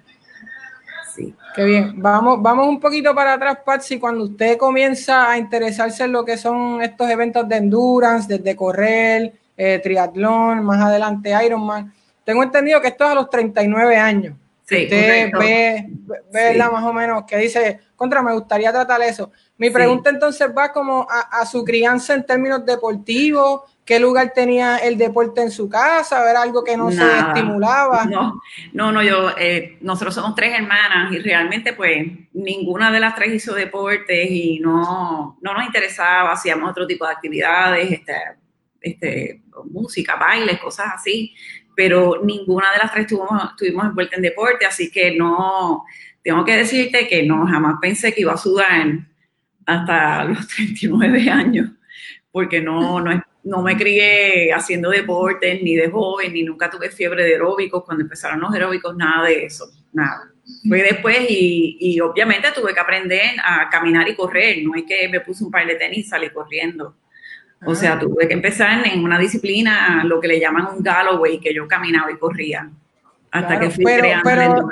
Sí. 1.14 1.34
Qué 1.56 1.64
bien. 1.64 1.94
Vamos, 2.02 2.42
vamos 2.42 2.68
un 2.68 2.80
poquito 2.80 3.16
para 3.16 3.34
atrás, 3.34 3.60
Patsy. 3.66 4.00
Cuando 4.00 4.26
usted 4.26 4.58
comienza 4.58 5.30
a 5.30 5.38
interesarse 5.38 6.04
en 6.04 6.12
lo 6.12 6.26
que 6.26 6.38
son 6.38 6.82
estos 6.82 7.10
eventos 7.10 7.48
de 7.48 7.56
endurance, 7.56 8.38
desde 8.38 8.56
correr, 8.56 9.34
eh, 9.56 9.80
triatlón, 9.82 10.66
más 10.66 10.82
adelante 10.82 11.34
Ironman, 11.46 11.94
tengo 12.26 12.44
entendido 12.44 12.82
que 12.82 12.90
esto 12.90 13.06
es 13.06 13.12
a 13.12 13.16
los 13.16 13.30
39 13.30 13.96
años. 13.96 14.36
Sí, 14.66 14.84
Usted 14.84 15.32
ve, 15.38 15.90
ve 16.34 16.58
más 16.58 16.84
o 16.84 16.92
menos 16.92 17.24
que 17.28 17.38
dice, 17.38 17.82
contra, 17.96 18.24
me 18.24 18.34
gustaría 18.34 18.72
tratar 18.72 19.00
eso. 19.04 19.32
Mi 19.58 19.70
pregunta 19.70 20.10
entonces 20.10 20.50
va 20.58 20.72
como 20.74 21.08
a, 21.10 21.46
su 21.46 21.64
crianza 21.64 22.16
en 22.16 22.26
términos 22.26 22.66
deportivos, 22.66 23.62
qué 23.86 24.00
lugar 24.00 24.34
tenía 24.34 24.78
el 24.78 24.98
deporte 24.98 25.42
en 25.42 25.52
su 25.52 25.70
casa, 25.70 26.30
¿Era 26.30 26.42
algo 26.42 26.64
que 26.64 26.76
no 26.76 26.92
se 26.92 27.04
estimulaba. 27.20 28.06
No, 28.06 28.42
no, 28.74 28.92
no 28.92 29.04
yo, 29.04 29.30
eh, 29.38 29.78
nosotros 29.82 30.16
somos 30.16 30.34
tres 30.36 30.56
hermanas 30.56 31.14
y 31.14 31.20
realmente 31.20 31.74
pues 31.74 32.06
ninguna 32.34 32.92
de 32.92 33.00
las 33.00 33.16
tres 33.16 33.34
hizo 33.36 33.54
deportes 33.54 34.30
y 34.32 34.60
no, 34.60 35.38
no 35.42 35.54
nos 35.54 35.66
interesaba, 35.66 36.34
hacíamos 36.34 36.72
otro 36.72 36.88
tipo 36.88 37.06
de 37.06 37.14
actividades, 37.14 37.92
este, 37.92 38.14
este, 38.82 39.42
música, 39.72 40.16
bailes, 40.16 40.60
cosas 40.60 40.88
así, 40.96 41.34
pero 41.76 42.22
ninguna 42.24 42.72
de 42.72 42.80
las 42.80 42.92
tres 42.92 43.08
tuvimos, 43.08 43.52
estuvimos 43.52 43.86
envuelta 43.86 44.16
en 44.16 44.22
deporte, 44.22 44.66
así 44.66 44.92
que 44.92 45.16
no, 45.16 45.84
tengo 46.24 46.44
que 46.44 46.58
decirte 46.58 47.08
que 47.08 47.24
no, 47.24 47.46
jamás 47.46 47.76
pensé 47.82 48.14
que 48.14 48.22
iba 48.22 48.34
a 48.34 48.38
sudar 48.38 49.00
hasta 49.66 50.24
los 50.26 50.48
39 50.56 51.30
años, 51.30 51.70
porque 52.32 52.62
no, 52.62 53.00
no, 53.00 53.24
no 53.46 53.62
me 53.62 53.78
crié 53.78 54.52
haciendo 54.52 54.90
deportes 54.90 55.62
ni 55.62 55.76
de 55.76 55.90
joven, 55.90 56.34
ni 56.34 56.44
nunca 56.44 56.70
tuve 56.70 56.90
fiebre 56.90 57.24
de 57.24 57.34
aeróbicos. 57.34 57.84
Cuando 57.86 58.04
empezaron 58.04 58.40
los 58.40 58.52
aeróbicos, 58.52 58.96
nada 58.96 59.28
de 59.28 59.46
eso, 59.46 59.66
nada. 59.94 60.32
Fue 60.68 60.82
después 60.82 61.30
y, 61.30 61.78
y, 61.80 62.00
obviamente 62.02 62.52
tuve 62.54 62.74
que 62.74 62.80
aprender 62.80 63.36
a 63.44 63.70
caminar 63.70 64.08
y 64.10 64.16
correr. 64.16 64.64
No 64.64 64.76
es 64.76 64.84
que 64.84 65.08
me 65.10 65.22
puse 65.22 65.44
un 65.44 65.52
par 65.52 65.66
de 65.66 65.76
tenis 65.76 66.00
y 66.00 66.04
salí 66.04 66.30
corriendo. 66.30 66.96
O 67.66 67.74
sea, 67.76 67.98
tuve 68.00 68.28
que 68.28 68.34
empezar 68.34 68.86
en 68.86 69.04
una 69.04 69.18
disciplina, 69.18 70.04
lo 70.04 70.20
que 70.20 70.28
le 70.28 70.40
llaman 70.40 70.68
un 70.76 70.84
Galloway, 70.84 71.40
que 71.40 71.54
yo 71.54 71.68
caminaba 71.68 72.12
y 72.12 72.18
corría. 72.18 72.70
Hasta 73.32 73.60
que 73.60 73.70
fui 73.70 73.84
creando 73.84 74.24
pero, 74.24 74.68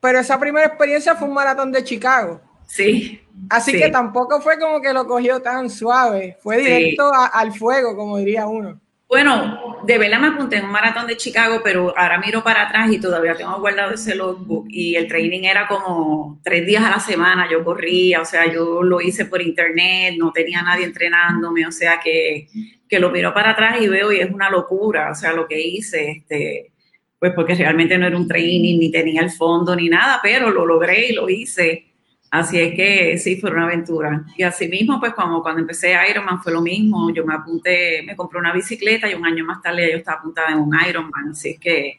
pero 0.00 0.18
esa 0.20 0.38
primera 0.38 0.66
experiencia 0.66 1.14
fue 1.14 1.28
un 1.28 1.34
maratón 1.34 1.72
de 1.72 1.82
Chicago. 1.82 2.40
Sí. 2.66 3.20
Así 3.48 3.72
que 3.72 3.88
tampoco 3.88 4.40
fue 4.40 4.58
como 4.58 4.80
que 4.80 4.92
lo 4.92 5.06
cogió 5.06 5.40
tan 5.40 5.70
suave, 5.70 6.36
fue 6.40 6.58
directo 6.58 7.10
al 7.12 7.52
fuego, 7.52 7.96
como 7.96 8.18
diría 8.18 8.46
uno. 8.46 8.78
Bueno, 9.10 9.80
de 9.84 9.98
verdad 9.98 10.20
me 10.20 10.28
apunté 10.28 10.58
en 10.58 10.66
un 10.66 10.70
maratón 10.70 11.08
de 11.08 11.16
Chicago, 11.16 11.62
pero 11.64 11.92
ahora 11.98 12.20
miro 12.20 12.44
para 12.44 12.62
atrás 12.62 12.92
y 12.92 13.00
todavía 13.00 13.34
tengo 13.34 13.58
guardado 13.58 13.92
ese 13.92 14.14
logbook 14.14 14.66
y 14.68 14.94
el 14.94 15.08
training 15.08 15.42
era 15.42 15.66
como 15.66 16.40
tres 16.44 16.64
días 16.64 16.84
a 16.84 16.90
la 16.90 17.00
semana, 17.00 17.48
yo 17.50 17.64
corría, 17.64 18.20
o 18.20 18.24
sea, 18.24 18.46
yo 18.52 18.84
lo 18.84 19.00
hice 19.00 19.24
por 19.24 19.42
internet, 19.42 20.14
no 20.16 20.30
tenía 20.30 20.62
nadie 20.62 20.84
entrenándome, 20.84 21.66
o 21.66 21.72
sea 21.72 21.98
que, 21.98 22.46
que 22.88 23.00
lo 23.00 23.10
miro 23.10 23.34
para 23.34 23.50
atrás 23.50 23.82
y 23.82 23.88
veo 23.88 24.12
y 24.12 24.20
es 24.20 24.30
una 24.30 24.48
locura, 24.48 25.10
o 25.10 25.14
sea, 25.16 25.32
lo 25.32 25.48
que 25.48 25.60
hice, 25.60 26.12
este, 26.12 26.70
pues 27.18 27.32
porque 27.34 27.56
realmente 27.56 27.98
no 27.98 28.06
era 28.06 28.16
un 28.16 28.28
training, 28.28 28.78
ni 28.78 28.92
tenía 28.92 29.22
el 29.22 29.32
fondo, 29.32 29.74
ni 29.74 29.88
nada, 29.88 30.20
pero 30.22 30.50
lo 30.50 30.64
logré 30.64 31.08
y 31.08 31.14
lo 31.14 31.28
hice. 31.28 31.89
Así 32.30 32.60
es 32.60 32.74
que 32.74 33.18
sí, 33.18 33.36
fue 33.36 33.50
una 33.50 33.64
aventura. 33.64 34.24
Y 34.36 34.44
así 34.44 34.68
mismo, 34.68 35.00
pues 35.00 35.14
cuando, 35.14 35.42
cuando 35.42 35.62
empecé 35.62 35.96
Ironman 36.08 36.40
fue 36.40 36.52
lo 36.52 36.60
mismo. 36.60 37.12
Yo 37.12 37.24
me 37.26 37.34
apunté, 37.34 38.02
me 38.04 38.14
compré 38.14 38.38
una 38.38 38.52
bicicleta 38.52 39.10
y 39.10 39.14
un 39.14 39.26
año 39.26 39.44
más 39.44 39.60
tarde 39.60 39.90
yo 39.90 39.98
estaba 39.98 40.18
apuntada 40.18 40.52
en 40.52 40.58
un 40.58 40.72
Ironman. 40.88 41.30
Así 41.30 41.50
es 41.50 41.58
que 41.58 41.98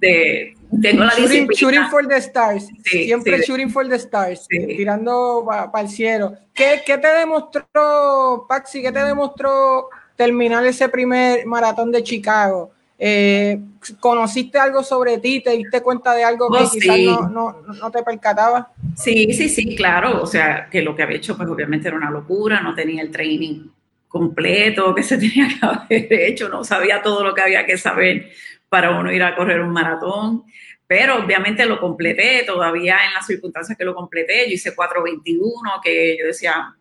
tengo 0.00 1.04
la 1.04 1.14
shooting, 1.14 1.48
Shooting 1.48 1.90
for 1.90 2.06
the 2.06 2.16
stars. 2.16 2.68
Siempre 2.84 3.42
shooting 3.42 3.68
for 3.68 3.86
the 3.86 3.96
stars. 3.96 4.46
Tirando 4.48 5.44
para 5.46 5.82
el 5.82 5.90
cielo. 5.90 6.34
¿Qué, 6.54 6.80
¿Qué 6.86 6.96
te 6.96 7.08
demostró, 7.08 8.46
Paxi? 8.48 8.80
¿Qué 8.80 8.92
te 8.92 9.04
demostró 9.04 9.88
terminar 10.16 10.64
ese 10.64 10.88
primer 10.88 11.44
maratón 11.46 11.92
de 11.92 12.02
Chicago? 12.02 12.72
Eh, 12.98 13.60
¿Conociste 14.00 14.58
algo 14.58 14.82
sobre 14.82 15.18
ti? 15.18 15.40
¿Te 15.40 15.50
diste 15.50 15.80
cuenta 15.82 16.14
de 16.14 16.24
algo 16.24 16.50
que 16.50 16.64
oh, 16.64 16.70
quizás 16.70 16.98
no, 17.30 17.62
no, 17.62 17.90
te 17.90 18.02
percataba? 18.02 18.72
Sí, 18.96 19.32
sí, 19.32 19.48
sí, 19.48 19.76
claro. 19.76 20.20
O 20.20 20.26
sea, 20.26 20.68
que 20.68 20.82
lo 20.82 20.96
que 20.96 21.04
había 21.04 21.16
hecho, 21.16 21.36
pues 21.36 21.48
obviamente 21.48 21.88
era 21.88 21.96
una 21.96 22.10
locura, 22.10 22.60
no 22.60 22.74
tenía 22.74 23.02
el 23.02 23.10
training 23.10 23.68
completo 24.08 24.94
que 24.94 25.02
se 25.02 25.18
tenía 25.18 25.48
que 25.48 25.64
haber 25.64 26.12
hecho, 26.12 26.48
no 26.48 26.64
sabía 26.64 27.02
todo 27.02 27.22
lo 27.22 27.34
que 27.34 27.42
había 27.42 27.64
que 27.64 27.78
saber 27.78 28.30
para 28.68 28.98
uno 28.98 29.12
ir 29.12 29.22
a 29.22 29.36
correr 29.36 29.60
un 29.60 29.70
maratón, 29.70 30.44
pero 30.86 31.22
obviamente 31.22 31.66
lo 31.66 31.78
completé, 31.78 32.44
todavía 32.44 32.96
en 33.06 33.14
las 33.14 33.26
circunstancias 33.26 33.76
que 33.78 33.84
lo 33.84 33.94
completé, 33.94 34.46
yo 34.48 34.54
hice 34.54 34.74
4.21, 34.74 35.80
que 35.82 36.16
yo 36.18 36.26
decía, 36.26 36.74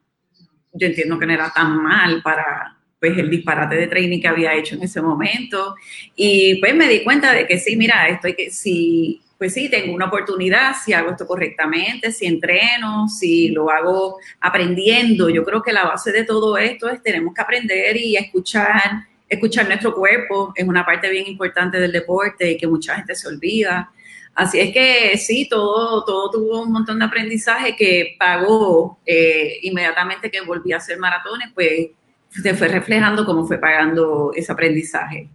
yo 0.72 0.88
entiendo 0.88 1.20
que 1.20 1.26
no 1.26 1.34
era 1.34 1.52
tan 1.54 1.82
mal 1.82 2.22
para, 2.22 2.77
pues 3.00 3.18
el 3.18 3.30
disparate 3.30 3.76
de 3.76 3.88
training 3.88 4.20
que 4.20 4.28
había 4.28 4.56
hecho 4.56 4.76
en 4.76 4.84
ese 4.84 5.02
momento. 5.02 5.76
Y 6.16 6.56
pues 6.60 6.76
me 6.76 6.88
di 6.88 7.04
cuenta 7.04 7.34
de 7.34 7.46
que 7.46 7.60
sí, 7.60 7.76
mira, 7.76 8.08
estoy 8.08 8.36
que 8.36 8.50
si, 8.50 9.22
pues 9.38 9.54
sí, 9.54 9.70
tengo 9.70 9.94
una 9.94 10.06
oportunidad, 10.06 10.76
si 10.84 10.94
hago 10.94 11.12
esto 11.12 11.28
correctamente, 11.28 12.12
si 12.12 12.26
entreno, 12.26 13.08
si 13.08 13.50
lo 13.50 13.70
hago 13.70 14.18
aprendiendo. 14.42 15.30
Yo 15.30 15.44
creo 15.44 15.62
que 15.62 15.74
la 15.74 15.86
base 15.86 16.12
de 16.12 16.24
todo 16.24 16.58
esto 16.58 16.90
es 16.90 17.02
tenemos 17.04 17.34
que 17.34 17.42
aprender 17.42 17.98
y 17.98 18.18
escuchar, 18.18 19.06
escuchar 19.30 19.68
nuestro 19.68 19.94
cuerpo. 19.94 20.54
Es 20.56 20.68
una 20.68 20.86
parte 20.86 21.10
bien 21.10 21.28
importante 21.28 21.80
del 21.80 21.92
deporte 21.92 22.52
y 22.52 22.58
que 22.58 22.68
mucha 22.68 22.96
gente 22.96 23.16
se 23.16 23.28
olvida. 23.28 23.92
Así 24.34 24.60
es 24.60 24.72
que 24.72 25.18
sí, 25.18 25.48
todo, 25.50 26.04
todo 26.06 26.30
tuvo 26.30 26.62
un 26.62 26.72
montón 26.72 27.00
de 27.00 27.06
aprendizaje 27.06 27.76
que 27.76 28.16
pagó 28.20 29.00
eh, 29.06 29.60
inmediatamente 29.64 30.30
que 30.30 30.42
volví 30.42 30.74
a 30.74 30.78
hacer 30.78 31.00
maratones, 31.00 31.50
pues 31.56 31.90
se 32.30 32.54
fue 32.54 32.68
reflejando 32.68 33.26
cómo 33.26 33.46
fue 33.46 33.58
pagando 33.58 34.32
ese 34.36 34.52
aprendizaje. 34.52 35.30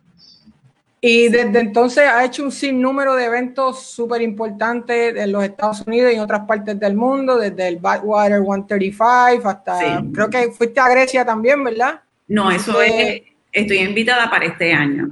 Y 1.05 1.29
desde 1.29 1.59
entonces 1.59 2.05
ha 2.05 2.25
hecho 2.25 2.45
un 2.45 2.53
sinnúmero 2.53 3.17
de 3.17 3.25
eventos 3.25 3.83
súper 3.83 4.23
importantes 4.23 5.17
en 5.17 5.33
los 5.33 5.43
Estados 5.43 5.83
Unidos 5.85 6.13
y 6.13 6.15
en 6.15 6.21
otras 6.21 6.47
partes 6.47 6.79
del 6.79 6.95
mundo, 6.95 7.39
desde 7.39 7.67
el 7.67 7.79
Badwater 7.79 8.41
135 8.41 9.49
hasta, 9.49 10.05
creo 10.15 10.31
que 10.31 10.53
fuiste 10.53 10.79
a 10.79 10.89
Grecia 10.89 11.25
también, 11.25 11.65
¿verdad? 11.65 12.01
No, 12.29 12.53
eso 12.53 12.81
es, 12.81 13.21
estoy 13.51 13.79
invitada 13.79 14.31
para 14.31 14.45
este 14.45 14.73
año, 14.73 15.11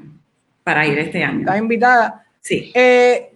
para 0.62 0.86
ir 0.86 0.96
este 0.96 1.24
año. 1.24 1.40
¿Estás 1.40 1.58
invitada? 1.58 2.24
Sí. 2.40 2.70
Eh, 2.72 3.32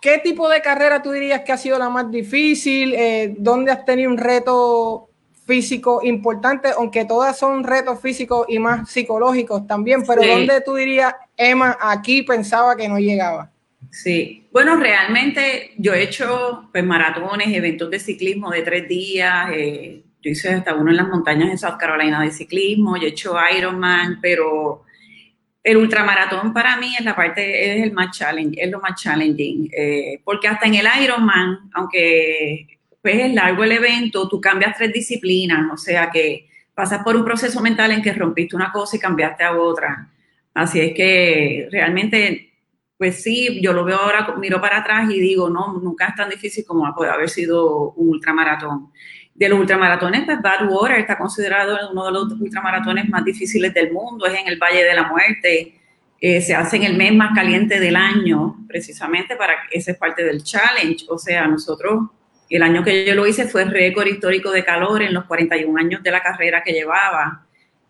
¿Qué 0.00 0.18
tipo 0.24 0.48
de 0.48 0.62
carrera 0.62 1.02
tú 1.02 1.10
dirías 1.10 1.42
que 1.42 1.52
ha 1.52 1.58
sido 1.58 1.78
la 1.78 1.90
más 1.90 2.10
difícil? 2.10 2.94
Eh, 2.94 3.34
¿Dónde 3.36 3.70
has 3.70 3.84
tenido 3.84 4.10
un 4.10 4.16
reto 4.16 5.10
físico 5.46 6.00
importante, 6.02 6.68
aunque 6.76 7.04
todas 7.04 7.38
son 7.38 7.64
retos 7.64 8.00
físicos 8.00 8.46
y 8.48 8.58
más 8.58 8.90
psicológicos 8.90 9.66
también, 9.66 10.04
pero 10.06 10.22
¿dónde 10.22 10.60
tú 10.60 10.74
dirías, 10.74 11.14
Emma, 11.36 11.76
aquí 11.80 12.22
pensaba 12.22 12.76
que 12.76 12.88
no 12.88 12.98
llegaba? 12.98 13.50
Sí, 13.90 14.48
bueno, 14.52 14.76
realmente 14.76 15.72
yo 15.76 15.92
he 15.94 16.02
hecho 16.02 16.68
pues, 16.72 16.84
maratones, 16.84 17.48
eventos 17.48 17.90
de 17.90 18.00
ciclismo 18.00 18.50
de 18.50 18.62
tres 18.62 18.88
días, 18.88 19.50
eh, 19.52 20.02
yo 20.20 20.30
hice 20.30 20.54
hasta 20.54 20.74
uno 20.74 20.90
en 20.90 20.96
las 20.96 21.08
montañas 21.08 21.50
de 21.50 21.58
South 21.58 21.76
Carolina 21.78 22.22
de 22.22 22.30
ciclismo, 22.30 22.96
yo 22.96 23.04
he 23.04 23.10
hecho 23.10 23.36
Ironman, 23.56 24.18
pero 24.22 24.84
el 25.62 25.76
ultramaratón 25.76 26.52
para 26.52 26.76
mí 26.76 26.94
es 26.98 27.04
la 27.04 27.14
parte, 27.14 27.76
es 27.76 27.82
el 27.84 27.92
más 27.92 28.16
challenge, 28.16 28.62
es 28.62 28.70
lo 28.70 28.80
más 28.80 29.00
challenging, 29.00 29.70
eh, 29.76 30.20
porque 30.24 30.48
hasta 30.48 30.66
en 30.66 30.74
el 30.74 30.86
Ironman, 31.02 31.70
aunque 31.74 32.73
pues 33.04 33.16
es 33.16 33.34
largo 33.34 33.62
el 33.64 33.72
evento, 33.72 34.26
tú 34.30 34.40
cambias 34.40 34.78
tres 34.78 34.90
disciplinas, 34.90 35.70
o 35.70 35.76
sea 35.76 36.10
que 36.10 36.48
pasas 36.74 37.04
por 37.04 37.14
un 37.14 37.22
proceso 37.22 37.60
mental 37.60 37.90
en 37.92 38.00
que 38.00 38.14
rompiste 38.14 38.56
una 38.56 38.72
cosa 38.72 38.96
y 38.96 38.98
cambiaste 38.98 39.44
a 39.44 39.52
otra. 39.52 40.08
Así 40.54 40.80
es 40.80 40.94
que 40.94 41.68
realmente, 41.70 42.54
pues 42.96 43.22
sí, 43.22 43.60
yo 43.60 43.74
lo 43.74 43.84
veo 43.84 43.98
ahora, 43.98 44.34
miro 44.38 44.58
para 44.58 44.78
atrás 44.78 45.10
y 45.10 45.20
digo, 45.20 45.50
no, 45.50 45.74
nunca 45.82 46.06
es 46.06 46.14
tan 46.14 46.30
difícil 46.30 46.64
como 46.64 46.94
puede 46.94 47.10
haber 47.10 47.28
sido 47.28 47.90
un 47.90 48.08
ultramaratón. 48.08 48.90
De 49.34 49.50
los 49.50 49.60
ultramaratones, 49.60 50.24
pues 50.24 50.40
Badwater 50.40 51.00
está 51.00 51.18
considerado 51.18 51.76
uno 51.92 52.06
de 52.06 52.12
los 52.12 52.32
ultramaratones 52.32 53.06
más 53.10 53.22
difíciles 53.22 53.74
del 53.74 53.92
mundo, 53.92 54.24
es 54.24 54.40
en 54.40 54.48
el 54.48 54.56
Valle 54.56 54.82
de 54.82 54.94
la 54.94 55.08
Muerte. 55.08 55.78
Eh, 56.18 56.40
se 56.40 56.54
hace 56.54 56.78
en 56.78 56.84
el 56.84 56.96
mes 56.96 57.14
más 57.14 57.34
caliente 57.34 57.78
del 57.78 57.96
año, 57.96 58.64
precisamente 58.66 59.36
para 59.36 59.56
que 59.68 59.76
esa 59.76 59.90
es 59.90 59.98
parte 59.98 60.24
del 60.24 60.42
challenge. 60.42 61.04
O 61.10 61.18
sea, 61.18 61.46
nosotros 61.46 62.08
el 62.50 62.62
año 62.62 62.84
que 62.84 63.06
yo 63.06 63.14
lo 63.14 63.26
hice 63.26 63.46
fue 63.46 63.64
récord 63.64 64.06
histórico 64.06 64.50
de 64.50 64.64
calor 64.64 65.02
en 65.02 65.14
los 65.14 65.24
41 65.24 65.78
años 65.78 66.02
de 66.02 66.10
la 66.10 66.22
carrera 66.22 66.62
que 66.62 66.72
llevaba. 66.72 67.44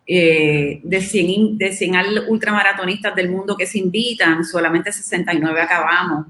Eh, 0.06 0.80
de, 0.82 1.00
100, 1.00 1.56
de 1.56 1.72
100 1.72 2.28
ultramaratonistas 2.28 3.14
del 3.14 3.30
mundo 3.30 3.56
que 3.56 3.66
se 3.66 3.78
invitan, 3.78 4.44
solamente 4.44 4.92
69 4.92 5.62
acabamos 5.62 6.26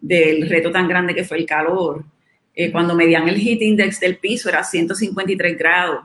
del 0.00 0.48
reto 0.48 0.72
tan 0.72 0.88
grande 0.88 1.14
que 1.14 1.24
fue 1.24 1.38
el 1.38 1.46
calor. 1.46 2.04
Eh, 2.54 2.70
cuando 2.70 2.94
medían 2.94 3.28
el 3.28 3.40
heat 3.40 3.62
index 3.62 4.00
del 4.00 4.18
piso 4.18 4.48
era 4.48 4.62
153 4.62 5.56
grados. 5.56 6.04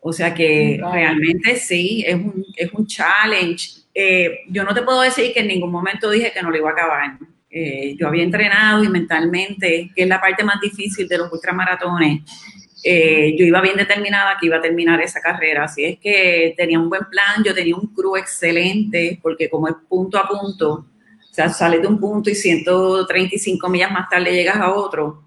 O 0.00 0.12
sea 0.12 0.34
que 0.34 0.80
realmente 0.92 1.54
sí, 1.56 2.02
es 2.04 2.16
un, 2.16 2.44
es 2.56 2.72
un 2.72 2.86
challenge. 2.86 3.82
Eh, 3.94 4.40
yo 4.48 4.64
no 4.64 4.74
te 4.74 4.82
puedo 4.82 5.02
decir 5.02 5.32
que 5.32 5.40
en 5.40 5.46
ningún 5.48 5.70
momento 5.70 6.10
dije 6.10 6.32
que 6.32 6.42
no 6.42 6.50
lo 6.50 6.56
iba 6.56 6.70
a 6.70 6.72
acabar. 6.72 7.18
Eh, 7.54 7.94
yo 7.98 8.08
había 8.08 8.22
entrenado 8.22 8.82
y 8.82 8.88
mentalmente, 8.88 9.90
que 9.94 10.02
es 10.02 10.08
la 10.08 10.18
parte 10.18 10.42
más 10.42 10.58
difícil 10.58 11.06
de 11.06 11.18
los 11.18 11.30
ultramaratones, 11.30 12.22
eh, 12.82 13.36
yo 13.38 13.44
iba 13.44 13.60
bien 13.60 13.76
determinada 13.76 14.36
que 14.40 14.46
iba 14.46 14.56
a 14.56 14.60
terminar 14.62 15.00
esa 15.02 15.20
carrera. 15.20 15.64
Así 15.64 15.84
es 15.84 15.98
que 15.98 16.54
tenía 16.56 16.80
un 16.80 16.88
buen 16.88 17.04
plan, 17.10 17.44
yo 17.44 17.54
tenía 17.54 17.76
un 17.76 17.94
crew 17.94 18.16
excelente, 18.16 19.18
porque 19.22 19.50
como 19.50 19.68
es 19.68 19.74
punto 19.86 20.18
a 20.18 20.26
punto, 20.26 20.72
o 20.72 21.34
sea, 21.34 21.50
sales 21.50 21.82
de 21.82 21.88
un 21.88 22.00
punto 22.00 22.30
y 22.30 22.34
135 22.34 23.68
millas 23.68 23.92
más 23.92 24.08
tarde 24.08 24.32
llegas 24.32 24.56
a 24.56 24.72
otro, 24.72 25.22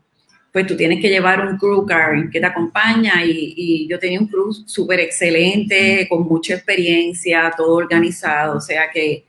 pues 0.51 0.65
tú 0.67 0.75
tienes 0.75 1.01
que 1.01 1.09
llevar 1.09 1.45
un 1.45 1.57
crew 1.57 1.85
car 1.85 2.29
que 2.29 2.39
te 2.39 2.45
acompaña 2.45 3.23
y, 3.25 3.87
yo 3.89 3.99
tenía 3.99 4.19
un 4.19 4.27
crew 4.27 4.53
súper 4.53 4.99
excelente, 5.01 6.07
con 6.09 6.23
mucha 6.23 6.55
experiencia, 6.55 7.53
todo 7.55 7.75
organizado, 7.75 8.57
o 8.57 8.61
sea 8.61 8.89
que 8.91 9.25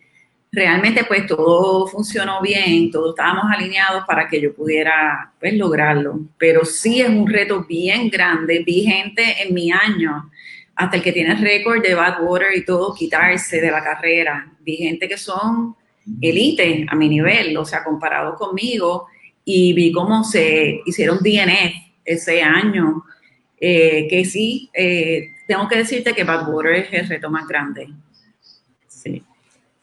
realmente 0.53 1.05
pues 1.05 1.27
todo 1.27 1.87
funcionó 1.87 2.41
bien, 2.41 2.91
todos 2.91 3.11
estábamos 3.11 3.45
alineados 3.53 4.05
para 4.07 4.29
que 4.29 4.41
yo 4.41 4.55
pudiera 4.55 5.33
pues 5.39 5.55
lograrlo, 5.55 6.21
pero 6.39 6.65
sí 6.65 7.01
es 7.01 7.09
un 7.09 7.29
reto 7.29 7.65
bien 7.69 8.09
grande, 8.09 8.63
vi 8.65 8.83
gente 8.83 9.43
en 9.43 9.53
mi 9.55 9.71
año, 9.71 10.31
hasta 10.75 10.97
el 10.97 11.03
que 11.03 11.13
tiene 11.13 11.35
récord 11.35 11.83
de 11.83 11.95
Badwater 11.95 12.57
y 12.57 12.65
todo, 12.65 12.95
quitarse 12.95 13.61
de 13.61 13.71
la 13.71 13.83
carrera, 13.83 14.53
vi 14.61 14.77
gente 14.77 15.09
que 15.09 15.19
son 15.19 15.75
elite 16.21 16.87
a 16.89 16.95
mi 16.95 17.09
nivel, 17.09 17.57
o 17.57 17.65
sea, 17.65 17.83
comparado 17.83 18.35
conmigo, 18.37 19.07
y 19.45 19.73
vi 19.73 19.93
cómo 19.93 20.25
se 20.25 20.81
hicieron 20.87 21.19
DNF 21.19 21.75
ese 22.05 22.43
año, 22.43 23.05
eh, 23.59 24.07
que 24.09 24.25
sí, 24.25 24.71
eh, 24.75 25.31
tengo 25.47 25.69
que 25.69 25.79
decirte 25.79 26.13
que 26.13 26.25
Badwater 26.25 26.73
es 26.75 26.93
el 26.93 27.09
reto 27.09 27.31
más 27.31 27.47
grande. 27.47 27.89
Sí. 28.87 29.23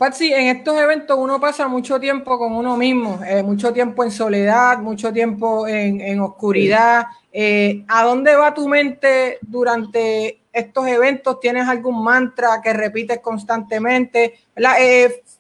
Patsy, 0.04 0.34
en 0.34 0.58
estos 0.58 0.78
eventos 0.78 1.18
uno 1.18 1.40
pasa 1.40 1.70
mucho 1.70 1.98
tiempo 1.98 2.38
con 2.38 2.54
uno 2.54 2.76
mismo, 2.76 3.22
eh, 3.26 3.42
mucho 3.42 3.72
tiempo 3.72 4.04
en 4.04 4.12
soledad, 4.12 4.80
mucho 4.80 5.14
tiempo 5.14 5.66
en, 5.66 6.20
oscuridad. 6.20 7.06
¿A 7.88 8.04
dónde 8.04 8.36
va 8.36 8.54
tu 8.54 8.68
mente 8.68 9.38
durante 9.40 10.42
estos 10.52 10.88
eventos? 10.88 11.40
¿Tienes 11.40 11.70
algún 11.70 12.04
mantra 12.04 12.60
que 12.62 12.74
repites 12.74 13.20
constantemente? 13.20 14.42
La, 14.58 14.76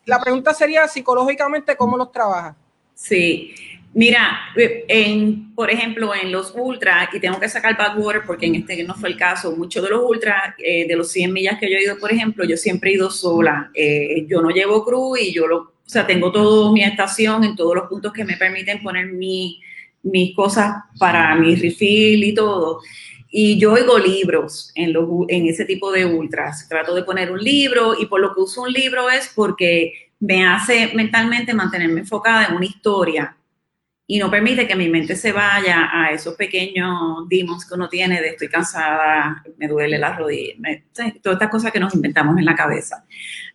la 0.05 0.19
pregunta 0.21 0.53
sería 0.53 0.87
psicológicamente, 0.87 1.75
¿cómo 1.75 1.97
los 1.97 2.09
trabajas? 2.13 2.55
Sí, 3.03 3.53
Mira, 3.95 4.39
en, 4.55 5.53
por 5.53 5.69
ejemplo, 5.69 6.15
en 6.15 6.31
los 6.31 6.51
ultras, 6.55 7.09
y 7.13 7.19
tengo 7.19 7.39
que 7.39 7.47
sacar 7.47 7.77
backwater 7.77 8.23
porque 8.25 8.47
en 8.47 8.55
este 8.55 8.83
no 8.83 8.95
fue 8.95 9.09
el 9.09 9.17
caso, 9.17 9.55
muchos 9.55 9.83
de 9.83 9.91
los 9.91 10.01
ultras, 10.03 10.55
eh, 10.57 10.87
de 10.87 10.95
los 10.95 11.11
100 11.11 11.31
millas 11.31 11.59
que 11.59 11.69
yo 11.69 11.77
he 11.77 11.83
ido, 11.83 11.99
por 11.99 12.11
ejemplo, 12.11 12.43
yo 12.43 12.57
siempre 12.57 12.89
he 12.89 12.93
ido 12.95 13.11
sola. 13.11 13.69
Eh, 13.75 14.25
yo 14.27 14.41
no 14.41 14.49
llevo 14.49 14.83
crew 14.83 15.15
y 15.15 15.31
yo 15.31 15.45
lo, 15.45 15.57
o 15.57 15.73
sea, 15.85 16.07
tengo 16.07 16.31
toda 16.31 16.71
mi 16.71 16.83
estación 16.83 17.43
en 17.43 17.55
todos 17.55 17.75
los 17.75 17.87
puntos 17.87 18.11
que 18.11 18.25
me 18.25 18.35
permiten 18.35 18.81
poner 18.81 19.13
mi, 19.13 19.61
mis 20.01 20.35
cosas 20.35 20.73
para 20.97 21.35
mi 21.35 21.55
refill 21.55 22.23
y 22.23 22.33
todo. 22.33 22.79
Y 23.29 23.59
yo 23.59 23.73
oigo 23.73 23.99
libros 23.99 24.71
en, 24.73 24.91
los, 24.91 25.07
en 25.27 25.45
ese 25.45 25.65
tipo 25.65 25.91
de 25.91 26.05
ultras. 26.05 26.67
Trato 26.67 26.95
de 26.95 27.03
poner 27.03 27.31
un 27.31 27.39
libro 27.39 27.93
y 27.99 28.07
por 28.07 28.21
lo 28.21 28.33
que 28.33 28.41
uso 28.41 28.63
un 28.63 28.73
libro 28.73 29.07
es 29.11 29.31
porque 29.35 29.93
me 30.23 30.47
hace 30.47 30.91
mentalmente 30.95 31.53
mantenerme 31.53 31.99
enfocada 31.99 32.45
en 32.45 32.55
una 32.55 32.65
historia 32.65 33.35
y 34.07 34.19
no 34.19 34.31
permite 34.31 34.65
que 34.65 34.75
mi 34.75 34.87
mente 34.87 35.17
se 35.17 35.33
vaya 35.33 35.89
a 35.91 36.11
esos 36.11 36.35
pequeños 36.35 37.27
demons 37.27 37.65
que 37.65 37.73
uno 37.73 37.89
tiene 37.89 38.21
de 38.21 38.29
estoy 38.29 38.47
cansada, 38.47 39.43
me 39.57 39.67
duele 39.67 39.97
la 39.97 40.15
rodilla, 40.15 40.55
todas 40.93 41.35
estas 41.35 41.49
cosas 41.49 41.71
que 41.73 41.79
nos 41.79 41.93
inventamos 41.93 42.37
en 42.37 42.45
la 42.45 42.55
cabeza. 42.55 43.05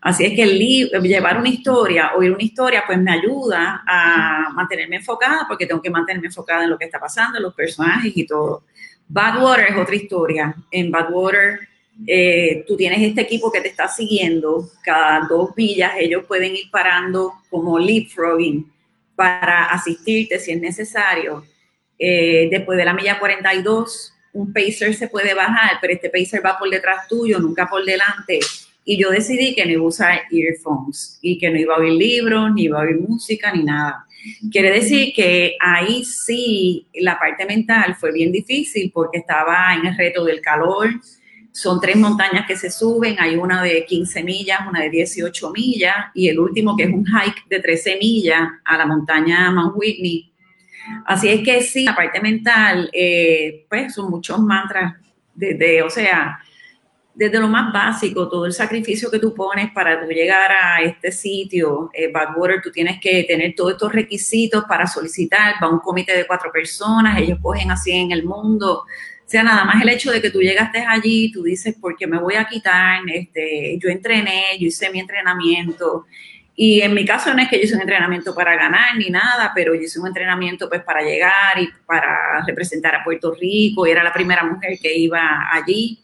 Así 0.03 0.27
es 0.27 0.35
que 0.35 0.43
el 0.43 1.03
llevar 1.03 1.39
una 1.39 1.49
historia, 1.49 2.13
oír 2.15 2.33
una 2.33 2.43
historia, 2.43 2.85
pues 2.87 2.99
me 2.99 3.13
ayuda 3.13 3.83
a 3.87 4.51
mantenerme 4.53 4.97
enfocada, 4.97 5.47
porque 5.49 5.67
tengo 5.67 5.81
que 5.81 5.91
mantenerme 5.91 6.29
enfocada 6.29 6.65
en 6.65 6.71
lo 6.71 6.79
que 6.79 6.85
está 6.85 7.01
pasando, 7.01 7.41
los 7.41 7.55
personajes 7.55 8.13
y 8.15 8.27
todo. 8.27 8.65
Badwater 9.07 9.71
es 9.71 9.77
otra 9.77 9.95
historia. 9.95 10.55
En 10.71 10.91
Badwater 10.91 11.68
eh, 12.07 12.64
tú 12.67 12.76
tienes 12.76 13.02
este 13.02 13.23
equipo 13.23 13.50
que 13.50 13.61
te 13.61 13.69
está 13.69 13.88
siguiendo, 13.88 14.71
cada 14.83 15.26
dos 15.28 15.55
villas 15.55 15.93
ellos 15.99 16.25
pueden 16.26 16.55
ir 16.55 16.71
parando 16.71 17.33
como 17.50 17.78
leapfrogging 17.78 18.71
para 19.17 19.64
asistirte 19.64 20.38
si 20.38 20.52
es 20.52 20.61
necesario. 20.61 21.45
Eh, 21.99 22.49
después 22.50 22.78
de 22.78 22.84
la 22.84 22.95
milla 22.95 23.19
42, 23.19 24.15
un 24.34 24.52
pacer 24.52 24.95
se 24.95 25.08
puede 25.08 25.34
bajar, 25.34 25.78
pero 25.80 25.93
este 25.93 26.11
pacer 26.11 26.45
va 26.45 26.56
por 26.58 26.71
detrás 26.71 27.08
tuyo, 27.08 27.41
nunca 27.41 27.67
por 27.67 27.84
delante. 27.84 28.39
Y 28.84 28.97
yo 28.97 29.11
decidí 29.11 29.54
que 29.54 29.67
no 29.67 29.73
iba 29.73 29.82
a 29.82 29.89
usar 29.89 30.21
earphones 30.30 31.19
y 31.21 31.37
que 31.37 31.50
no 31.50 31.58
iba 31.58 31.75
a 31.75 31.78
oír 31.78 31.93
libros, 31.93 32.52
ni 32.54 32.65
iba 32.65 32.78
a 32.78 32.82
oír 32.82 33.00
música, 33.00 33.52
ni 33.52 33.65
nada. 33.65 34.06
Quiere 34.50 34.71
decir 34.71 35.13
que 35.15 35.56
ahí 35.61 36.04
sí 36.04 36.87
la 36.95 37.19
parte 37.19 37.45
mental 37.45 37.97
fue 37.97 38.13
bien 38.13 38.32
difícil 38.32 38.91
porque 38.93 39.19
estaba 39.19 39.75
en 39.75 39.87
el 39.87 39.97
reto 39.97 40.25
del 40.25 40.41
calor, 40.41 40.91
son 41.58 41.80
tres 41.80 41.97
montañas 41.97 42.47
que 42.47 42.56
se 42.56 42.71
suben, 42.71 43.16
hay 43.18 43.34
una 43.34 43.60
de 43.64 43.84
15 43.84 44.23
millas, 44.23 44.60
una 44.68 44.82
de 44.82 44.90
18 44.90 45.50
millas 45.50 45.97
y 46.14 46.28
el 46.28 46.38
último 46.38 46.76
que 46.76 46.84
es 46.84 46.88
un 46.88 47.04
hike 47.04 47.49
de 47.49 47.58
13 47.58 47.99
millas 48.00 48.49
a 48.64 48.78
la 48.78 48.86
montaña 48.86 49.50
Mount 49.50 49.75
Whitney. 49.75 50.32
Así 51.04 51.28
es 51.28 51.42
que 51.42 51.60
sí, 51.62 51.82
la 51.82 51.97
parte 51.97 52.21
mental, 52.21 52.88
eh, 52.92 53.66
pues 53.68 53.92
son 53.92 54.08
muchos 54.08 54.38
mantras, 54.38 54.94
desde, 55.34 55.82
o 55.82 55.90
sea, 55.90 56.38
desde 57.12 57.40
lo 57.40 57.49
más 57.49 57.73
básico, 57.73 58.28
todo 58.28 58.47
el 58.47 58.52
sacrificio 58.52 59.10
que 59.10 59.18
tú 59.18 59.34
pones 59.34 59.73
para 59.73 60.00
tú 60.00 60.06
llegar 60.06 60.52
a 60.52 60.80
este 60.82 61.10
sitio, 61.10 61.90
eh, 61.92 62.08
Backwater, 62.12 62.62
tú 62.62 62.71
tienes 62.71 63.00
que 63.00 63.25
tener 63.25 63.56
todos 63.56 63.73
estos 63.73 63.92
requisitos 63.92 64.62
para 64.68 64.86
solicitar, 64.86 65.54
va 65.60 65.68
un 65.68 65.80
comité 65.80 66.16
de 66.16 66.25
cuatro 66.25 66.52
personas, 66.52 67.18
ellos 67.18 67.40
cogen 67.42 67.73
así 67.73 67.90
en 67.90 68.12
el 68.12 68.25
mundo 68.25 68.84
o 69.28 69.30
sea, 69.30 69.43
nada 69.43 69.62
más 69.62 69.82
el 69.82 69.91
hecho 69.91 70.10
de 70.10 70.23
que 70.23 70.30
tú 70.30 70.41
llegaste 70.41 70.86
allí, 70.88 71.30
tú 71.30 71.43
dices, 71.43 71.75
¿por 71.78 71.95
qué 71.99 72.06
me 72.06 72.19
voy 72.19 72.36
a 72.36 72.47
quitar? 72.47 73.02
Este, 73.12 73.76
yo 73.78 73.91
entrené, 73.91 74.56
yo 74.58 74.69
hice 74.69 74.88
mi 74.88 75.00
entrenamiento. 75.00 76.06
Y 76.56 76.80
en 76.80 76.95
mi 76.95 77.04
caso 77.04 77.34
no 77.34 77.43
es 77.43 77.49
que 77.50 77.58
yo 77.58 77.64
hice 77.64 77.75
un 77.75 77.82
entrenamiento 77.82 78.34
para 78.34 78.56
ganar 78.56 78.97
ni 78.97 79.10
nada, 79.10 79.52
pero 79.54 79.75
yo 79.75 79.82
hice 79.82 80.00
un 80.00 80.06
entrenamiento 80.06 80.67
pues 80.71 80.82
para 80.82 81.02
llegar 81.02 81.60
y 81.60 81.69
para 81.84 82.43
representar 82.47 82.95
a 82.95 83.04
Puerto 83.04 83.34
Rico. 83.38 83.86
Y 83.86 83.91
era 83.91 84.02
la 84.02 84.14
primera 84.14 84.45
mujer 84.45 84.78
que 84.80 84.97
iba 84.97 85.47
allí 85.52 85.99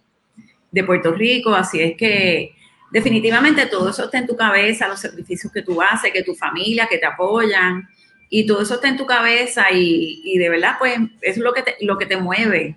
de 0.70 0.84
Puerto 0.84 1.12
Rico. 1.12 1.54
Así 1.54 1.80
es 1.80 1.96
que 1.96 2.54
definitivamente 2.92 3.64
todo 3.64 3.88
eso 3.88 4.04
está 4.04 4.18
en 4.18 4.26
tu 4.26 4.36
cabeza, 4.36 4.86
los 4.86 5.00
sacrificios 5.00 5.50
que 5.50 5.62
tú 5.62 5.80
haces, 5.80 6.12
que 6.12 6.22
tu 6.22 6.34
familia, 6.34 6.88
que 6.90 6.98
te 6.98 7.06
apoyan. 7.06 7.88
Y 8.28 8.44
todo 8.44 8.60
eso 8.60 8.74
está 8.74 8.88
en 8.88 8.98
tu 8.98 9.06
cabeza 9.06 9.70
y, 9.72 10.20
y 10.26 10.36
de 10.36 10.50
verdad 10.50 10.76
pues 10.78 10.98
es 11.22 11.38
lo 11.38 11.54
que 11.54 11.62
te, 11.62 11.76
lo 11.80 11.96
que 11.96 12.04
te 12.04 12.18
mueve 12.18 12.76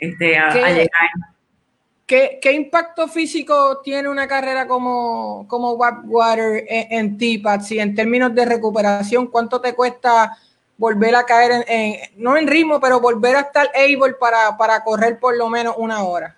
este, 0.00 0.38
a, 0.38 0.50
llegar. 0.52 0.88
¿Qué, 2.06 2.38
¿Qué, 2.42 2.52
impacto 2.52 3.06
físico 3.06 3.80
tiene 3.84 4.08
una 4.08 4.26
carrera 4.26 4.66
como, 4.66 5.46
como 5.46 5.74
Water 5.74 6.64
en, 6.68 7.16
ti, 7.16 7.38
Patsy, 7.38 7.78
en 7.78 7.94
términos 7.94 8.34
de 8.34 8.44
recuperación? 8.46 9.28
¿Cuánto 9.28 9.60
te 9.60 9.74
cuesta 9.74 10.36
volver 10.76 11.14
a 11.14 11.24
caer, 11.24 11.64
en, 11.68 11.96
no 12.16 12.36
en 12.36 12.48
ritmo, 12.48 12.80
pero 12.80 13.00
volver 13.00 13.36
a 13.36 13.40
estar 13.40 13.70
able 13.74 14.14
para, 14.14 14.56
para 14.56 14.82
correr 14.82 15.20
por 15.20 15.36
lo 15.36 15.48
menos 15.48 15.74
una 15.78 16.02
hora? 16.02 16.36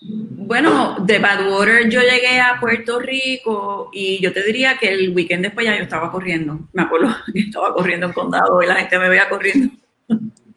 Bueno, 0.00 0.96
de 1.00 1.18
Badwater 1.18 1.90
yo 1.90 2.00
llegué 2.00 2.40
a 2.40 2.58
Puerto 2.60 3.00
Rico 3.00 3.90
y 3.92 4.22
yo 4.22 4.32
te 4.32 4.42
diría 4.42 4.78
que 4.78 4.88
el 4.88 5.14
weekend 5.14 5.42
después 5.42 5.66
ya 5.66 5.76
yo 5.76 5.82
estaba 5.82 6.10
corriendo. 6.10 6.60
Me 6.72 6.82
acuerdo 6.82 7.08
que 7.32 7.40
estaba 7.40 7.74
corriendo 7.74 8.06
en 8.06 8.12
condado 8.12 8.62
y 8.62 8.66
la 8.66 8.76
gente 8.76 8.98
me 8.98 9.08
veía 9.08 9.28
corriendo. 9.28 9.74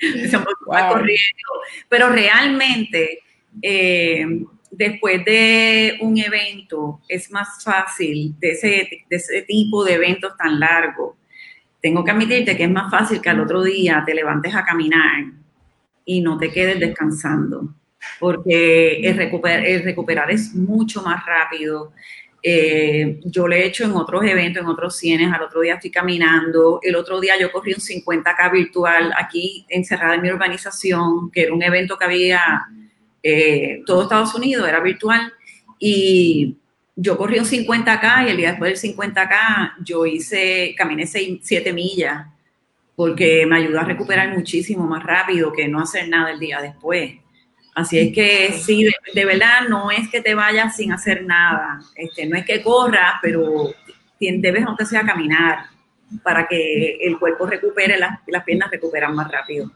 Pero 1.89 2.09
realmente, 2.09 3.19
eh, 3.61 4.25
después 4.71 5.23
de 5.25 5.97
un 6.01 6.17
evento, 6.17 7.01
es 7.07 7.31
más 7.31 7.63
fácil, 7.63 8.35
de 8.39 8.51
ese, 8.51 8.89
de 9.09 9.15
ese 9.15 9.41
tipo 9.43 9.83
de 9.83 9.93
eventos 9.93 10.35
tan 10.37 10.59
largos, 10.59 11.15
tengo 11.81 12.03
que 12.03 12.11
admitirte 12.11 12.55
que 12.55 12.65
es 12.65 12.71
más 12.71 12.91
fácil 12.91 13.21
que 13.21 13.29
al 13.29 13.39
otro 13.39 13.63
día 13.63 14.03
te 14.05 14.13
levantes 14.13 14.53
a 14.55 14.63
caminar 14.63 15.25
y 16.05 16.21
no 16.21 16.37
te 16.37 16.51
quedes 16.51 16.79
descansando, 16.79 17.73
porque 18.19 19.01
el 19.01 19.17
recuperar, 19.17 19.65
el 19.65 19.83
recuperar 19.83 20.31
es 20.31 20.53
mucho 20.53 21.01
más 21.01 21.25
rápido. 21.25 21.93
Eh, 22.43 23.19
yo 23.23 23.47
lo 23.47 23.53
he 23.53 23.65
hecho 23.65 23.83
en 23.83 23.91
otros 23.91 24.23
eventos, 24.25 24.63
en 24.63 24.69
otros 24.69 24.95
cienes, 24.95 25.31
al 25.31 25.43
otro 25.43 25.61
día 25.61 25.75
estoy 25.75 25.91
caminando, 25.91 26.79
el 26.81 26.95
otro 26.95 27.19
día 27.19 27.39
yo 27.39 27.51
corrí 27.51 27.73
un 27.73 27.79
50K 27.79 28.51
virtual 28.51 29.13
aquí 29.15 29.65
encerrada 29.69 30.15
en 30.15 30.21
mi 30.23 30.31
urbanización, 30.31 31.29
que 31.29 31.43
era 31.43 31.53
un 31.53 31.61
evento 31.61 31.97
que 31.97 32.05
había 32.05 32.63
eh, 33.21 33.83
todo 33.85 34.03
Estados 34.03 34.33
Unidos, 34.33 34.67
era 34.67 34.79
virtual, 34.79 35.31
y 35.77 36.57
yo 36.95 37.17
corrí 37.17 37.37
un 37.37 37.45
50K 37.45 38.27
y 38.27 38.29
el 38.31 38.37
día 38.37 38.51
después 38.51 38.81
del 38.81 38.95
50K 38.95 39.73
yo 39.83 40.05
hice, 40.07 40.73
caminé 40.75 41.05
7 41.05 41.73
millas, 41.73 42.25
porque 42.95 43.45
me 43.45 43.57
ayudó 43.57 43.79
a 43.79 43.83
recuperar 43.83 44.35
muchísimo 44.35 44.87
más 44.87 45.03
rápido 45.03 45.51
que 45.53 45.67
no 45.67 45.79
hacer 45.79 46.09
nada 46.09 46.31
el 46.31 46.39
día 46.39 46.59
después. 46.61 47.13
Así 47.73 47.99
es 47.99 48.13
que 48.13 48.51
sí, 48.53 48.85
de, 49.13 49.25
verdad 49.25 49.67
no 49.69 49.91
es 49.91 50.09
que 50.09 50.21
te 50.21 50.35
vayas 50.35 50.75
sin 50.75 50.91
hacer 50.91 51.23
nada, 51.23 51.79
este, 51.95 52.25
no 52.25 52.35
es 52.35 52.45
que 52.45 52.61
corras, 52.61 53.13
pero 53.21 53.73
debes 54.19 54.65
aunque 54.65 54.85
sea 54.85 55.03
caminar 55.03 55.65
para 56.21 56.47
que 56.47 56.97
el 57.01 57.17
cuerpo 57.17 57.45
recupere, 57.45 57.97
las, 57.97 58.19
las 58.27 58.43
piernas 58.43 58.69
recuperan 58.69 59.15
más 59.15 59.31
rápido. 59.31 59.71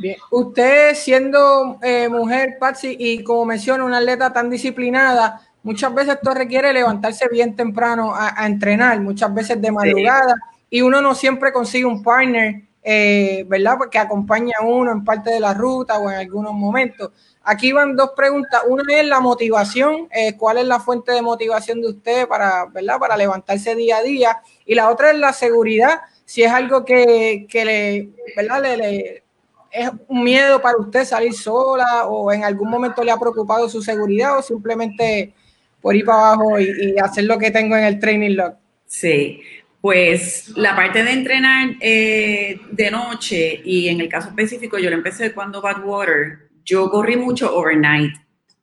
Bien. 0.00 0.16
Usted 0.30 0.94
siendo 0.94 1.78
eh, 1.82 2.08
mujer, 2.08 2.56
Patsy, 2.58 2.96
y 2.98 3.22
como 3.22 3.44
menciona, 3.44 3.84
una 3.84 3.98
atleta 3.98 4.32
tan 4.32 4.50
disciplinada, 4.50 5.40
muchas 5.62 5.94
veces 5.94 6.14
esto 6.14 6.34
requiere 6.34 6.72
levantarse 6.72 7.28
bien 7.30 7.54
temprano 7.54 8.14
a, 8.14 8.46
entrenar, 8.46 9.00
muchas 9.00 9.32
veces 9.32 9.60
de 9.60 9.70
madrugada, 9.70 10.34
y 10.70 10.80
uno 10.80 11.00
no 11.00 11.14
siempre 11.14 11.52
consigue 11.52 11.84
un 11.84 12.02
partner 12.02 12.62
eh, 12.82 13.44
¿verdad? 13.48 13.74
Porque 13.78 13.98
acompaña 13.98 14.54
a 14.60 14.64
uno 14.64 14.92
en 14.92 15.04
parte 15.04 15.30
de 15.30 15.40
la 15.40 15.54
ruta 15.54 15.98
o 15.98 16.10
en 16.10 16.16
algunos 16.18 16.52
momentos. 16.52 17.12
Aquí 17.42 17.72
van 17.72 17.96
dos 17.96 18.10
preguntas. 18.16 18.62
Una 18.68 18.82
es 19.00 19.06
la 19.06 19.20
motivación, 19.20 20.08
eh, 20.10 20.36
¿cuál 20.36 20.58
es 20.58 20.66
la 20.66 20.80
fuente 20.80 21.12
de 21.12 21.22
motivación 21.22 21.80
de 21.80 21.88
usted 21.88 22.28
para, 22.28 22.66
¿verdad? 22.66 22.98
para 22.98 23.16
levantarse 23.16 23.74
día 23.74 23.98
a 23.98 24.02
día? 24.02 24.42
Y 24.66 24.74
la 24.74 24.90
otra 24.90 25.10
es 25.10 25.18
la 25.18 25.32
seguridad, 25.32 26.00
si 26.24 26.42
es 26.42 26.52
algo 26.52 26.84
que, 26.84 27.46
que 27.48 27.64
le, 27.64 28.08
¿verdad? 28.36 28.62
Le, 28.62 29.22
es 29.70 29.90
un 30.08 30.24
miedo 30.24 30.60
para 30.60 30.78
usted 30.78 31.04
salir 31.04 31.34
sola 31.34 32.06
o 32.06 32.32
en 32.32 32.44
algún 32.44 32.70
momento 32.70 33.04
le 33.04 33.10
ha 33.10 33.18
preocupado 33.18 33.68
su 33.68 33.82
seguridad 33.82 34.38
o 34.38 34.42
simplemente 34.42 35.32
por 35.80 35.94
ir 35.94 36.04
para 36.04 36.32
abajo 36.32 36.58
y, 36.58 36.96
hacer 36.98 37.24
lo 37.24 37.38
que 37.38 37.50
tengo 37.50 37.76
en 37.76 37.84
el 37.84 37.98
training 37.98 38.36
log. 38.36 38.54
Sí, 38.86 39.40
pues 39.80 40.56
la 40.56 40.74
parte 40.74 41.04
de 41.04 41.12
entrenar 41.12 41.76
eh, 41.80 42.60
de 42.70 42.90
noche 42.90 43.60
y 43.64 43.88
en 43.88 44.00
el 44.00 44.08
caso 44.08 44.28
específico 44.28 44.78
yo 44.78 44.90
lo 44.90 44.96
empecé 44.96 45.32
cuando 45.32 45.62
Badwater, 45.62 46.48
yo 46.64 46.90
corrí 46.90 47.16
mucho 47.16 47.56
overnight, 47.56 48.14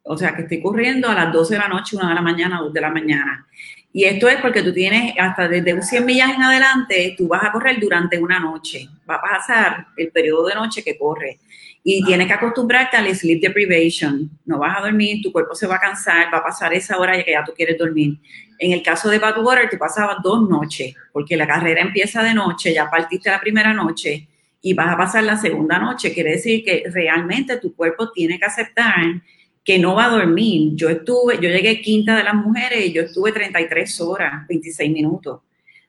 o 0.04 0.18
sea 0.18 0.36
que 0.36 0.44
estoy 0.44 0.62
corriendo 0.62 1.08
a 1.10 1.16
las 1.16 1.32
12 1.32 1.54
de 1.54 1.60
la 1.60 1.68
noche, 1.68 1.96
1 1.96 2.08
de 2.08 2.16
la 2.16 2.22
mañana, 2.22 2.60
2 2.60 2.74
de 2.74 2.82
la 2.82 2.90
mañana. 2.90 3.48
Y 3.92 4.04
esto 4.04 4.28
es 4.28 4.42
porque 4.42 4.62
tú 4.62 4.74
tienes 4.74 5.14
hasta 5.18 5.48
desde 5.48 5.82
100 5.82 6.06
millas 6.06 6.36
en 6.36 6.44
adelante, 6.44 7.16
tú 7.18 7.30
vas 7.30 7.46
a 7.46 7.52
correr 7.52 7.80
durante 7.80 8.18
una 8.18 8.40
noche, 8.42 8.90
va 9.10 9.16
a 9.16 9.22
pasar 9.22 9.88
el 9.96 10.12
periodo 10.12 10.48
de 10.48 10.56
noche 10.56 10.84
que 10.84 10.98
corre 10.98 11.40
y 11.88 12.04
tienes 12.04 12.26
que 12.26 12.34
acostumbrarte 12.34 12.98
al 12.98 13.16
sleep 13.16 13.40
deprivation. 13.42 14.28
No 14.44 14.58
vas 14.58 14.76
a 14.76 14.82
dormir, 14.82 15.22
tu 15.22 15.32
cuerpo 15.32 15.54
se 15.54 15.68
va 15.68 15.76
a 15.76 15.80
cansar, 15.80 16.34
va 16.34 16.40
a 16.40 16.44
pasar 16.44 16.74
esa 16.74 16.98
hora 16.98 17.16
ya 17.16 17.24
que 17.24 17.32
ya 17.32 17.44
tú 17.44 17.54
quieres 17.56 17.78
dormir. 17.78 18.18
En 18.58 18.72
el 18.72 18.82
caso 18.82 19.08
de 19.08 19.20
Badwater, 19.20 19.70
te 19.70 19.78
pasabas 19.78 20.18
dos 20.24 20.50
noches, 20.50 20.96
porque 21.14 21.38
la 21.38 21.46
carrera 21.46 21.82
empieza 21.82 22.24
de 22.24 22.34
noche, 22.34 22.74
ya 22.74 22.90
partiste 22.90 23.30
la 23.30 23.40
primera 23.40 23.72
noche 23.72 24.28
y 24.64 24.74
vas 24.74 24.92
a 24.92 24.98
pasar 24.98 25.26
la 25.26 25.38
segunda 25.38 25.78
noche. 25.78 26.12
Quiere 26.12 26.32
decir 26.32 26.64
que 26.64 26.86
realmente 26.92 27.58
tu 27.58 27.76
cuerpo 27.76 28.12
tiene 28.12 28.40
que 28.40 28.46
aceptar 28.46 29.22
que 29.64 29.78
no 29.78 29.94
va 29.94 30.06
a 30.06 30.10
dormir. 30.10 30.72
Yo 30.74 30.90
estuve, 30.90 31.36
yo 31.36 31.50
llegué 31.50 31.82
quinta 31.82 32.18
de 32.18 32.24
las 32.24 32.34
mujeres 32.34 32.84
y 32.84 32.94
yo 32.94 33.04
estuve 33.04 33.32
33 33.32 34.02
horas, 34.02 34.48
26 34.48 34.92
minutos. 34.92 35.42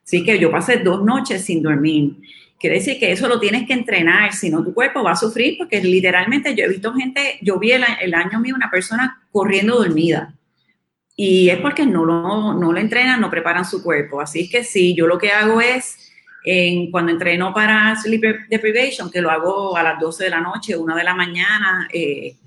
Así 0.05 0.23
que 0.23 0.37
yo 0.37 0.51
pasé 0.51 0.77
dos 0.77 1.03
noches 1.03 1.43
sin 1.43 1.63
dormir. 1.63 2.17
Quiere 2.59 2.77
decir 2.77 2.99
que 2.99 3.11
eso 3.11 3.27
lo 3.27 3.39
tienes 3.39 3.67
que 3.67 3.73
entrenar, 3.73 4.33
si 4.33 4.49
no 4.49 4.63
tu 4.63 4.73
cuerpo 4.73 5.03
va 5.03 5.11
a 5.11 5.15
sufrir, 5.15 5.57
porque 5.57 5.81
literalmente 5.81 6.55
yo 6.55 6.65
he 6.65 6.69
visto 6.69 6.93
gente, 6.93 7.37
yo 7.41 7.59
vi 7.59 7.71
el, 7.71 8.13
año 8.13 8.39
mío 8.39 8.55
una 8.55 8.71
persona 8.71 9.21
corriendo 9.31 9.77
dormida. 9.77 10.33
Y 11.15 11.49
es 11.49 11.59
porque 11.59 11.85
no 11.85 12.03
lo, 12.03 12.53
no 12.53 12.71
lo 12.71 12.79
entrenan, 12.79 13.21
no 13.21 13.29
preparan 13.29 13.65
su 13.65 13.83
cuerpo. 13.83 14.21
Así 14.21 14.49
que 14.49 14.63
sí, 14.63 14.95
yo 14.95 15.05
lo 15.05 15.19
que 15.19 15.31
hago 15.31 15.61
es, 15.61 16.11
en, 16.45 16.89
cuando 16.89 17.11
entreno 17.11 17.53
para 17.53 17.95
sleep 17.95 18.47
deprivation, 18.49 19.11
que 19.11 19.21
lo 19.21 19.29
hago 19.29 19.77
a 19.77 19.83
las 19.83 19.99
12 19.99 20.23
de 20.23 20.29
la 20.31 20.41
noche, 20.41 20.75
1 20.75 20.95
de 20.95 21.03
la 21.03 21.13
mañana, 21.13 21.87
eh, 21.93 22.37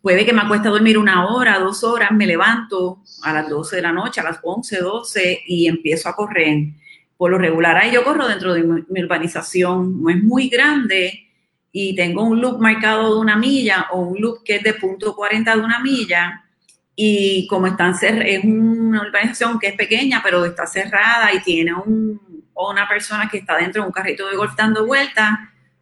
puede 0.00 0.24
que 0.24 0.32
me 0.32 0.42
acueste 0.42 0.68
a 0.68 0.70
dormir 0.70 0.96
una 0.96 1.26
hora, 1.26 1.58
dos 1.58 1.82
horas, 1.82 2.12
me 2.12 2.26
levanto 2.26 3.02
a 3.22 3.32
las 3.32 3.48
12 3.48 3.76
de 3.76 3.82
la 3.82 3.92
noche, 3.92 4.20
a 4.20 4.24
las 4.24 4.38
11, 4.40 4.78
12 4.78 5.42
y 5.46 5.66
empiezo 5.66 6.08
a 6.08 6.14
correr 6.14 6.68
por 7.16 7.30
lo 7.30 7.38
regular, 7.38 7.76
ahí 7.76 7.92
yo 7.92 8.04
corro 8.04 8.28
dentro 8.28 8.52
de 8.52 8.62
mi, 8.62 9.02
urbanización, 9.02 10.02
no 10.02 10.10
es 10.10 10.22
muy 10.22 10.48
grande 10.48 11.28
y 11.72 11.94
tengo 11.94 12.22
un 12.22 12.40
loop 12.40 12.60
marcado 12.60 13.14
de 13.14 13.20
una 13.20 13.36
milla 13.36 13.86
o 13.90 14.00
un 14.00 14.20
loop 14.20 14.42
que 14.44 14.56
es 14.56 14.62
de 14.62 14.74
punto 14.74 15.14
40 15.14 15.56
de 15.56 15.60
una 15.60 15.78
milla 15.80 16.44
y 16.94 17.46
como 17.48 17.66
están 17.66 17.94
es 18.02 18.44
una 18.44 19.02
urbanización 19.02 19.58
que 19.58 19.68
es 19.68 19.74
pequeña 19.74 20.20
pero 20.22 20.44
está 20.44 20.66
cerrada 20.66 21.32
y 21.34 21.40
tiene 21.40 21.74
un, 21.74 22.20
una 22.54 22.88
persona 22.88 23.28
que 23.28 23.38
está 23.38 23.56
dentro 23.56 23.82
de 23.82 23.88
un 23.88 23.92
carrito 23.92 24.28
de 24.28 24.36
golf 24.36 24.54
dando 24.56 24.86
vueltas, 24.86 25.30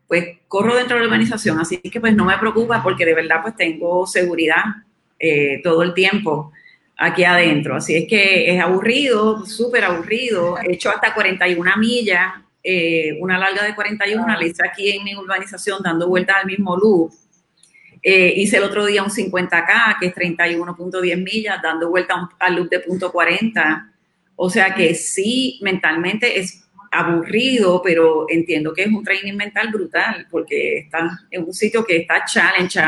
pues 0.07 0.39
corro 0.49 0.75
dentro 0.75 0.97
de 0.97 1.03
la 1.03 1.09
urbanización, 1.09 1.59
así 1.59 1.79
que 1.79 2.01
pues 2.01 2.15
no 2.15 2.25
me 2.25 2.39
preocupa 2.39 2.83
porque 2.83 3.05
de 3.05 3.15
verdad 3.15 3.43
pues 3.43 3.57
tengo 3.57 4.07
seguridad 4.07 4.65
eh, 5.19 5.61
todo 5.63 5.83
el 5.83 5.95
tiempo 5.95 6.53
aquí 6.97 7.25
adentro. 7.25 7.77
Así 7.77 7.95
es 7.95 8.09
que 8.09 8.55
es 8.55 8.61
aburrido, 8.63 9.45
súper 9.47 9.85
aburrido. 9.85 10.57
He 10.59 10.75
hecho 10.75 10.91
hasta 10.91 11.15
41 11.15 11.77
millas, 11.77 12.35
eh, 12.63 13.17
una 13.21 13.39
larga 13.39 13.65
de 13.65 13.75
41, 13.75 14.27
la 14.27 14.45
hice 14.45 14.67
aquí 14.67 14.91
en 14.91 15.05
mi 15.05 15.15
urbanización 15.15 15.83
dando 15.83 16.09
vueltas 16.09 16.37
al 16.41 16.47
mismo 16.47 16.77
loop. 16.77 17.13
Eh, 18.03 18.35
hice 18.37 18.59
el 18.59 18.65
otro 18.65 18.85
día 18.85 19.03
un 19.03 19.11
50K, 19.11 19.99
que 19.99 20.07
es 20.07 20.15
31.10 20.15 21.23
millas, 21.23 21.61
dando 21.63 21.89
vuelta 21.89 22.29
al 22.39 22.57
loop 22.57 22.69
de 22.69 22.81
punto 22.81 23.11
40. 23.11 23.91
O 24.37 24.51
sea 24.51 24.75
que 24.75 24.95
sí, 24.95 25.59
mentalmente 25.63 26.39
es 26.39 26.65
aburrido, 26.91 27.83
pero 27.83 28.27
entiendo 28.29 28.73
que 28.73 28.83
es 28.83 28.89
un 28.89 29.03
training 29.03 29.35
mental 29.35 29.69
brutal, 29.73 30.27
porque 30.31 30.79
está 30.79 31.27
en 31.31 31.45
un 31.45 31.53
sitio 31.53 31.85
que 31.85 31.97
está 31.97 32.25
challenge, 32.25 32.79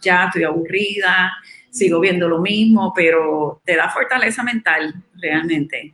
ya 0.00 0.24
estoy 0.26 0.44
aburrida, 0.44 1.32
sigo 1.76 2.00
viendo 2.00 2.28
lo 2.28 2.40
mismo, 2.40 2.92
pero 2.94 3.60
te 3.64 3.76
da 3.76 3.90
fortaleza 3.90 4.42
mental 4.42 4.94
realmente. 5.14 5.92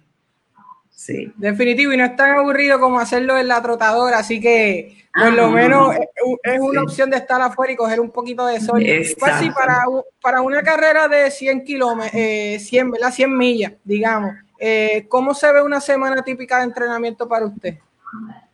Sí. 0.90 1.32
Definitivo, 1.36 1.92
y 1.92 1.96
no 1.96 2.04
es 2.04 2.14
tan 2.14 2.30
aburrido 2.38 2.78
como 2.78 3.00
hacerlo 3.00 3.36
en 3.36 3.48
la 3.48 3.60
trotadora, 3.60 4.18
así 4.18 4.40
que 4.40 5.08
por 5.12 5.32
lo 5.32 5.50
menos 5.50 5.96
es 6.44 6.60
una 6.60 6.82
opción 6.82 7.10
de 7.10 7.16
estar 7.16 7.40
afuera 7.42 7.72
y 7.72 7.76
coger 7.76 8.00
un 8.00 8.12
poquito 8.12 8.46
de 8.46 8.60
sol. 8.60 8.82
Pues 9.18 9.34
sí, 9.40 9.50
para, 9.50 9.82
para 10.20 10.40
una 10.42 10.62
carrera 10.62 11.08
de 11.08 11.30
100 11.30 11.64
kilómetros, 11.64 12.14
eh, 12.14 12.58
100, 12.60 12.92
100 13.10 13.36
millas, 13.36 13.72
digamos, 13.82 14.34
eh, 14.60 15.06
¿cómo 15.08 15.34
se 15.34 15.52
ve 15.52 15.60
una 15.60 15.80
semana 15.80 16.22
típica 16.22 16.58
de 16.58 16.64
entrenamiento 16.64 17.28
para 17.28 17.46
usted? 17.46 17.78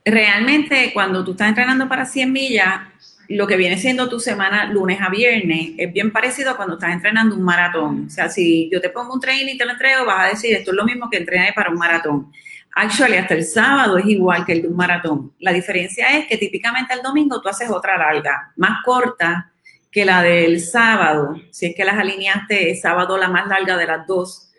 Realmente, 0.02 0.90
cuando 0.94 1.22
tú 1.22 1.32
estás 1.32 1.48
entrenando 1.48 1.86
para 1.86 2.06
100 2.06 2.32
millas, 2.32 2.80
lo 3.28 3.46
que 3.46 3.56
viene 3.56 3.76
siendo 3.76 4.08
tu 4.08 4.20
semana 4.20 4.72
lunes 4.72 5.00
a 5.02 5.10
viernes 5.10 5.72
es 5.76 5.92
bien 5.92 6.10
parecido 6.10 6.50
a 6.50 6.56
cuando 6.56 6.74
estás 6.74 6.92
entrenando 6.92 7.36
un 7.36 7.42
maratón. 7.42 8.06
O 8.06 8.10
sea, 8.10 8.30
si 8.30 8.70
yo 8.72 8.80
te 8.80 8.88
pongo 8.88 9.14
un 9.14 9.20
training 9.20 9.54
y 9.54 9.58
te 9.58 9.66
lo 9.66 9.72
entrego, 9.72 10.06
vas 10.06 10.26
a 10.26 10.30
decir, 10.30 10.54
esto 10.54 10.70
es 10.70 10.76
lo 10.76 10.84
mismo 10.84 11.10
que 11.10 11.18
entrenar 11.18 11.52
para 11.54 11.70
un 11.70 11.76
maratón. 11.76 12.32
Actually, 12.74 13.16
hasta 13.16 13.34
el 13.34 13.44
sábado 13.44 13.98
es 13.98 14.06
igual 14.06 14.46
que 14.46 14.52
el 14.52 14.62
de 14.62 14.68
un 14.68 14.76
maratón. 14.76 15.32
La 15.40 15.52
diferencia 15.52 16.16
es 16.16 16.26
que 16.26 16.38
típicamente 16.38 16.94
el 16.94 17.02
domingo 17.02 17.40
tú 17.40 17.48
haces 17.48 17.68
otra 17.70 17.98
larga, 17.98 18.52
más 18.56 18.78
corta 18.82 19.52
que 19.90 20.04
la 20.04 20.22
del 20.22 20.60
sábado, 20.60 21.34
si 21.50 21.66
es 21.66 21.74
que 21.74 21.84
las 21.84 21.98
alineaste 21.98 22.70
el 22.70 22.76
sábado 22.76 23.18
la 23.18 23.28
más 23.28 23.46
larga 23.46 23.76
de 23.76 23.86
las 23.86 24.06
dos. 24.06 24.52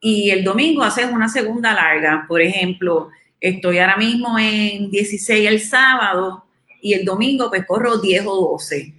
Y 0.00 0.30
el 0.30 0.44
domingo 0.44 0.82
haces 0.82 1.06
una 1.10 1.28
segunda 1.28 1.72
larga. 1.72 2.24
Por 2.28 2.40
ejemplo, 2.40 3.10
estoy 3.40 3.78
ahora 3.78 3.96
mismo 3.96 4.38
en 4.38 4.90
16 4.90 5.48
el 5.48 5.60
sábado, 5.60 6.44
y 6.82 6.94
el 6.94 7.04
domingo 7.04 7.48
pues 7.48 7.64
corro 7.64 7.98
10 7.98 8.24
o 8.26 8.50
12. 8.52 8.92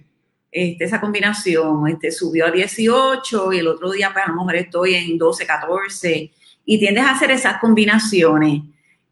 Este, 0.50 0.84
esa 0.84 1.00
combinación 1.00 1.86
este, 1.88 2.10
subió 2.10 2.46
a 2.46 2.50
18 2.50 3.52
y 3.52 3.58
el 3.58 3.68
otro 3.68 3.90
día 3.90 4.10
pues 4.12 4.24
a 4.24 4.28
lo 4.28 4.36
mejor 4.36 4.56
estoy 4.56 4.94
en 4.94 5.18
12, 5.18 5.46
14 5.46 6.32
y 6.64 6.78
tiendes 6.78 7.04
a 7.04 7.10
hacer 7.10 7.30
esas 7.30 7.58
combinaciones. 7.58 8.62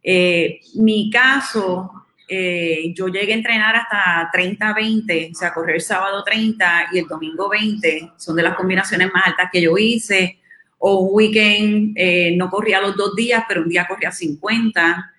Eh, 0.03 0.61
mi 0.77 1.11
caso, 1.11 1.93
eh, 2.27 2.95
yo 2.95 3.09
llegué 3.09 3.35
a 3.35 3.37
entrenar 3.37 3.77
hasta 3.77 4.31
30, 4.33 4.73
20, 4.73 5.31
o 5.33 5.35
sea, 5.35 5.53
correr 5.53 5.83
sábado 5.83 6.25
30 6.25 6.89
y 6.93 6.99
el 7.01 7.07
domingo 7.07 7.51
20, 7.51 8.13
son 8.17 8.37
de 8.37 8.43
las 8.43 8.57
combinaciones 8.57 9.13
más 9.13 9.27
altas 9.27 9.51
que 9.53 9.61
yo 9.61 9.77
hice. 9.77 10.39
O 10.79 11.01
un 11.01 11.11
weekend 11.13 11.93
eh, 11.95 12.35
no 12.37 12.49
corría 12.49 12.81
los 12.81 12.97
dos 12.97 13.15
días, 13.15 13.45
pero 13.47 13.63
un 13.63 13.69
día 13.69 13.87
corría 13.87 14.11
50 14.11 15.13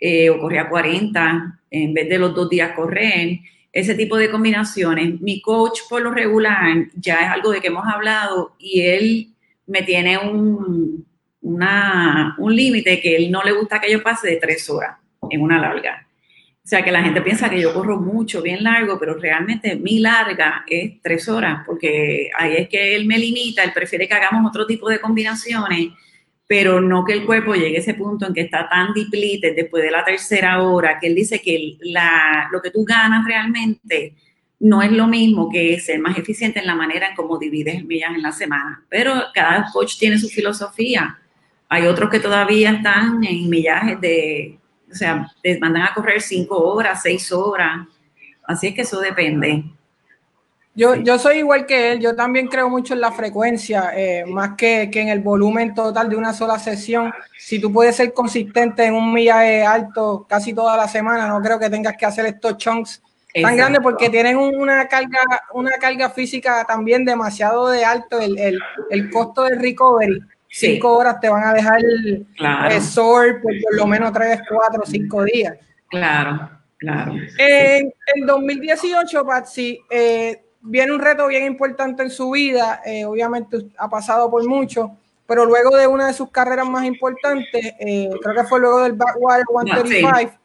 o 0.00 0.38
corría 0.38 0.68
40 0.68 1.60
en 1.70 1.94
vez 1.94 2.08
de 2.08 2.18
los 2.18 2.34
dos 2.34 2.48
días 2.48 2.72
correr, 2.72 3.40
ese 3.72 3.94
tipo 3.94 4.16
de 4.16 4.30
combinaciones. 4.30 5.20
Mi 5.20 5.40
coach 5.40 5.80
por 5.88 6.00
lo 6.00 6.10
regular 6.10 6.86
ya 6.94 7.20
es 7.20 7.28
algo 7.28 7.50
de 7.50 7.60
que 7.60 7.68
hemos 7.68 7.86
hablado 7.86 8.54
y 8.58 8.80
él 8.80 9.28
me 9.66 9.82
tiene 9.82 10.16
un, 10.16 11.06
un 11.42 12.56
límite 12.56 13.00
que 13.00 13.16
él 13.16 13.30
no 13.30 13.42
le 13.42 13.52
gusta 13.52 13.80
que 13.80 13.92
yo 13.92 14.02
pase 14.02 14.28
de 14.28 14.36
tres 14.36 14.68
horas 14.70 14.96
en 15.28 15.42
una 15.42 15.60
larga. 15.60 16.06
O 16.64 16.68
sea 16.68 16.82
que 16.82 16.90
la 16.90 17.02
gente 17.02 17.20
piensa 17.20 17.48
que 17.48 17.60
yo 17.60 17.72
corro 17.72 18.00
mucho, 18.00 18.42
bien 18.42 18.64
largo, 18.64 18.98
pero 18.98 19.14
realmente 19.14 19.76
mi 19.76 20.00
larga 20.00 20.64
es 20.66 21.00
tres 21.00 21.28
horas, 21.28 21.62
porque 21.64 22.28
ahí 22.36 22.56
es 22.56 22.68
que 22.68 22.96
él 22.96 23.06
me 23.06 23.18
limita, 23.18 23.62
él 23.62 23.72
prefiere 23.72 24.08
que 24.08 24.14
hagamos 24.14 24.48
otro 24.48 24.66
tipo 24.66 24.88
de 24.88 25.00
combinaciones 25.00 25.90
pero 26.46 26.80
no 26.80 27.04
que 27.04 27.12
el 27.12 27.26
cuerpo 27.26 27.54
llegue 27.54 27.76
a 27.76 27.80
ese 27.80 27.94
punto 27.94 28.26
en 28.26 28.34
que 28.34 28.42
está 28.42 28.68
tan 28.68 28.94
depleted 28.94 29.56
después 29.56 29.82
de 29.82 29.90
la 29.90 30.04
tercera 30.04 30.62
hora, 30.62 30.98
que 31.00 31.08
él 31.08 31.14
dice 31.14 31.40
que 31.42 31.76
la, 31.80 32.48
lo 32.52 32.62
que 32.62 32.70
tú 32.70 32.84
ganas 32.84 33.24
realmente 33.24 34.14
no 34.60 34.80
es 34.80 34.92
lo 34.92 35.06
mismo 35.06 35.50
que 35.50 35.78
ser 35.80 35.98
más 35.98 36.16
eficiente 36.16 36.60
en 36.60 36.66
la 36.66 36.74
manera 36.74 37.08
en 37.08 37.16
cómo 37.16 37.38
divides 37.38 37.84
millas 37.84 38.14
en 38.14 38.22
la 38.22 38.32
semana. 38.32 38.84
Pero 38.88 39.12
cada 39.34 39.66
coach 39.72 39.98
tiene 39.98 40.18
su 40.18 40.28
filosofía. 40.28 41.18
Hay 41.68 41.86
otros 41.86 42.10
que 42.10 42.20
todavía 42.20 42.70
están 42.70 43.22
en 43.24 43.50
millajes 43.50 44.00
de, 44.00 44.58
o 44.90 44.94
sea, 44.94 45.30
te 45.42 45.58
mandan 45.58 45.82
a 45.82 45.94
correr 45.94 46.22
cinco 46.22 46.58
horas, 46.58 47.02
seis 47.02 47.30
horas. 47.32 47.86
Así 48.44 48.68
es 48.68 48.74
que 48.74 48.82
eso 48.82 49.00
depende. 49.00 49.64
Yo, 50.76 50.94
yo 50.94 51.18
soy 51.18 51.38
igual 51.38 51.64
que 51.64 51.92
él, 51.92 52.00
yo 52.00 52.14
también 52.14 52.48
creo 52.48 52.68
mucho 52.68 52.92
en 52.92 53.00
la 53.00 53.10
frecuencia, 53.10 53.92
eh, 53.96 54.26
más 54.26 54.56
que, 54.58 54.90
que, 54.92 55.00
en 55.00 55.08
el 55.08 55.20
volumen 55.20 55.72
total 55.74 56.10
de 56.10 56.16
una 56.16 56.34
sola 56.34 56.58
sesión. 56.58 57.14
Si 57.38 57.58
tú 57.58 57.72
puedes 57.72 57.96
ser 57.96 58.12
consistente 58.12 58.84
en 58.84 58.92
un 58.92 59.10
millaje 59.10 59.64
alto 59.64 60.26
casi 60.28 60.52
toda 60.52 60.76
la 60.76 60.86
semana, 60.86 61.28
no 61.28 61.40
creo 61.40 61.58
que 61.58 61.70
tengas 61.70 61.96
que 61.96 62.04
hacer 62.04 62.26
estos 62.26 62.58
chunks 62.58 63.02
tan 63.42 63.56
grandes 63.56 63.80
porque 63.82 64.10
tienen 64.10 64.36
una 64.36 64.86
carga, 64.86 65.20
una 65.52 65.72
carga 65.72 66.10
física 66.10 66.64
también 66.64 67.04
demasiado 67.04 67.68
de 67.68 67.84
alto, 67.84 68.20
el, 68.20 68.38
el, 68.38 68.58
el 68.90 69.10
costo 69.10 69.44
del 69.44 69.58
recovery. 69.58 70.20
Cinco 70.48 70.96
horas 70.96 71.20
te 71.20 71.28
van 71.28 71.44
a 71.44 71.52
dejar 71.52 71.78
el 71.80 72.26
claro. 72.36 72.74
por, 73.02 73.40
por 73.40 73.76
lo 73.76 73.86
menos 73.86 74.12
tres, 74.12 74.40
cuatro, 74.48 74.82
cinco 74.86 75.24
días. 75.24 75.54
Claro, 75.88 76.50
claro. 76.78 77.12
En, 77.38 77.92
en 78.14 78.26
2018, 78.26 79.24
Patsy, 79.26 79.80
eh, 79.90 80.45
viene 80.66 80.92
un 80.92 81.00
reto 81.00 81.26
bien 81.28 81.44
importante 81.44 82.02
en 82.02 82.10
su 82.10 82.30
vida, 82.30 82.82
eh, 82.84 83.04
obviamente 83.04 83.66
ha 83.78 83.88
pasado 83.88 84.30
por 84.30 84.46
mucho, 84.46 84.96
pero 85.26 85.44
luego 85.44 85.76
de 85.76 85.86
una 85.86 86.08
de 86.08 86.12
sus 86.12 86.30
carreras 86.30 86.68
más 86.68 86.84
importantes, 86.84 87.74
eh, 87.78 88.10
creo 88.22 88.34
que 88.34 88.44
fue 88.44 88.60
luego 88.60 88.82
del 88.82 88.92
Backwater 88.92 89.44
135, 89.48 90.38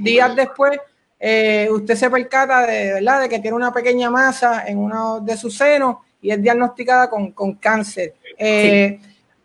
días 0.00 0.34
después, 0.34 0.78
eh, 1.20 1.68
usted 1.70 1.94
se 1.94 2.10
percata 2.10 2.66
de, 2.66 2.94
¿verdad? 2.94 3.20
de 3.20 3.28
que 3.28 3.38
tiene 3.38 3.56
una 3.56 3.72
pequeña 3.72 4.10
masa 4.10 4.66
en 4.66 4.78
uno 4.78 5.20
de 5.20 5.36
sus 5.36 5.56
senos 5.56 5.98
y 6.20 6.30
es 6.30 6.42
diagnosticada 6.42 7.08
con, 7.08 7.32
con 7.32 7.54
cáncer. 7.54 8.14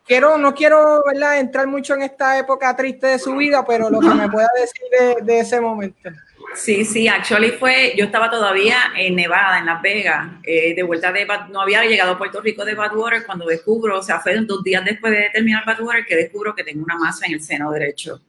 Quiero, 0.05 0.37
no 0.37 0.55
quiero 0.55 1.03
¿verdad? 1.05 1.37
entrar 1.37 1.67
mucho 1.67 1.93
en 1.93 2.03
esta 2.03 2.39
época 2.39 2.73
triste 2.75 3.07
de 3.07 3.19
su 3.19 3.35
vida, 3.35 3.65
pero 3.65 3.89
lo 3.89 3.99
que 3.99 4.07
me 4.07 4.29
pueda 4.29 4.47
decir 4.57 4.83
de, 4.89 5.21
de 5.21 5.39
ese 5.39 5.59
momento. 5.59 6.09
Sí, 6.55 6.85
sí, 6.85 7.07
actually 7.07 7.51
fue, 7.51 7.93
yo 7.95 8.05
estaba 8.05 8.31
todavía 8.31 8.77
en 8.95 9.15
Nevada, 9.15 9.59
en 9.59 9.65
Las 9.65 9.81
Vegas, 9.81 10.31
eh, 10.43 10.73
de 10.73 10.83
vuelta 10.83 11.11
de, 11.11 11.27
no 11.51 11.61
había 11.61 11.83
llegado 11.85 12.13
a 12.13 12.17
Puerto 12.17 12.41
Rico 12.41 12.65
de 12.65 12.73
Badwater 12.73 13.25
cuando 13.25 13.45
descubro, 13.45 13.99
o 13.99 14.01
sea, 14.01 14.19
fue 14.19 14.35
dos 14.41 14.63
días 14.63 14.83
después 14.83 15.13
de 15.13 15.29
terminar 15.31 15.65
Badwater 15.65 16.05
que 16.05 16.15
descubro 16.15 16.55
que 16.55 16.63
tengo 16.63 16.83
una 16.83 16.97
masa 16.97 17.27
en 17.27 17.33
el 17.33 17.41
seno 17.41 17.71
derecho. 17.71 18.21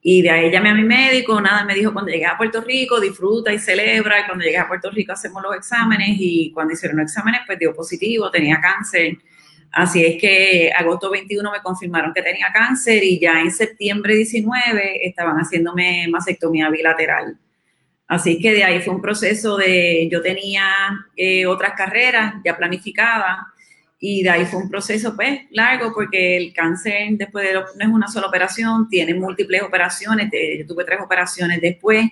Y 0.00 0.22
de 0.22 0.30
ahí 0.30 0.50
llamé 0.50 0.70
a 0.70 0.74
mi 0.74 0.84
médico, 0.84 1.40
nada, 1.40 1.64
me 1.64 1.74
dijo, 1.74 1.92
cuando 1.92 2.10
llegué 2.10 2.26
a 2.26 2.36
Puerto 2.36 2.62
Rico, 2.62 3.00
disfruta 3.00 3.52
y 3.52 3.58
celebra, 3.58 4.20
y 4.20 4.24
cuando 4.24 4.44
llegué 4.44 4.58
a 4.58 4.66
Puerto 4.66 4.90
Rico 4.90 5.12
hacemos 5.12 5.42
los 5.42 5.54
exámenes, 5.54 6.16
y 6.18 6.50
cuando 6.52 6.72
hicieron 6.72 6.98
los 6.98 7.04
exámenes, 7.04 7.42
pues 7.46 7.58
dio 7.58 7.74
positivo, 7.74 8.30
tenía 8.30 8.60
cáncer. 8.60 9.18
Así 9.72 10.04
es 10.04 10.20
que 10.20 10.72
agosto 10.74 11.10
21 11.10 11.52
me 11.52 11.60
confirmaron 11.60 12.12
que 12.14 12.22
tenía 12.22 12.46
cáncer 12.52 13.04
y 13.04 13.20
ya 13.20 13.40
en 13.40 13.50
septiembre 13.50 14.14
19 14.14 15.06
estaban 15.06 15.36
haciéndome 15.36 16.08
mastectomía 16.08 16.70
bilateral. 16.70 17.36
Así 18.08 18.40
que 18.40 18.54
de 18.54 18.64
ahí 18.64 18.80
fue 18.80 18.94
un 18.94 19.02
proceso 19.02 19.58
de, 19.58 20.08
yo 20.10 20.22
tenía 20.22 20.64
eh, 21.14 21.44
otras 21.44 21.74
carreras 21.76 22.36
ya 22.42 22.56
planificadas 22.56 23.38
y 24.00 24.22
de 24.22 24.30
ahí 24.30 24.46
fue 24.46 24.62
un 24.62 24.70
proceso 24.70 25.14
pues 25.14 25.42
largo 25.50 25.92
porque 25.92 26.38
el 26.38 26.54
cáncer 26.54 27.10
después 27.12 27.46
de 27.46 27.52
no 27.52 27.64
es 27.78 27.88
una 27.88 28.08
sola 28.08 28.28
operación, 28.28 28.88
tiene 28.88 29.12
múltiples 29.12 29.62
operaciones, 29.62 30.30
yo 30.32 30.66
tuve 30.66 30.84
tres 30.84 31.00
operaciones 31.02 31.60
después, 31.60 32.08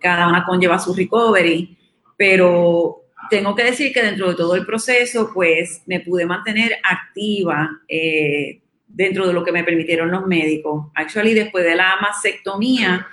cada 0.00 0.26
una 0.26 0.44
conlleva 0.44 0.80
su 0.80 0.92
recovery, 0.92 1.76
pero 2.16 3.04
tengo 3.30 3.54
que 3.54 3.64
decir 3.64 3.92
que 3.92 4.02
dentro 4.02 4.30
de 4.30 4.34
todo 4.34 4.56
el 4.56 4.66
proceso 4.66 5.30
pues 5.32 5.82
me 5.86 6.00
pude 6.00 6.26
mantener 6.26 6.76
activa 6.82 7.70
eh, 7.86 8.62
dentro 8.88 9.28
de 9.28 9.32
lo 9.32 9.44
que 9.44 9.52
me 9.52 9.62
permitieron 9.62 10.10
los 10.10 10.26
médicos. 10.26 10.86
Actually 10.94 11.34
después 11.34 11.64
de 11.64 11.76
la 11.76 11.96
mastectomía, 12.00 13.06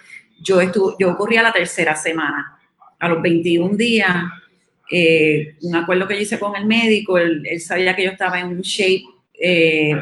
yo, 0.43 0.62
estuve, 0.62 0.95
yo 0.99 1.15
corría 1.15 1.41
la 1.41 1.53
tercera 1.53 1.95
semana. 1.95 2.60
A 2.99 3.10
los 3.10 3.21
21 3.21 3.75
días, 3.75 4.15
eh, 4.91 5.56
un 5.62 5.75
acuerdo 5.75 6.08
que 6.08 6.15
yo 6.15 6.21
hice 6.21 6.39
con 6.39 6.56
el 6.56 6.65
médico, 6.65 7.17
él, 7.17 7.43
sabía 7.60 7.95
que 7.95 8.03
yo 8.03 8.12
estaba 8.12 8.39
en 8.39 8.47
un 8.47 8.62
shape 8.62 9.03
eh, 9.34 9.95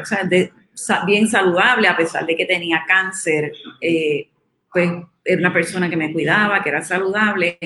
bien 1.06 1.28
saludable, 1.28 1.88
a 1.88 1.96
pesar 1.96 2.26
de 2.26 2.36
que 2.36 2.44
tenía 2.44 2.84
cáncer. 2.86 3.52
Eh, 3.80 4.28
pues 4.72 4.90
era 5.24 5.38
una 5.38 5.52
persona 5.52 5.88
que 5.88 5.96
me 5.96 6.12
cuidaba, 6.12 6.62
que 6.62 6.68
era 6.68 6.82
saludable. 6.82 7.58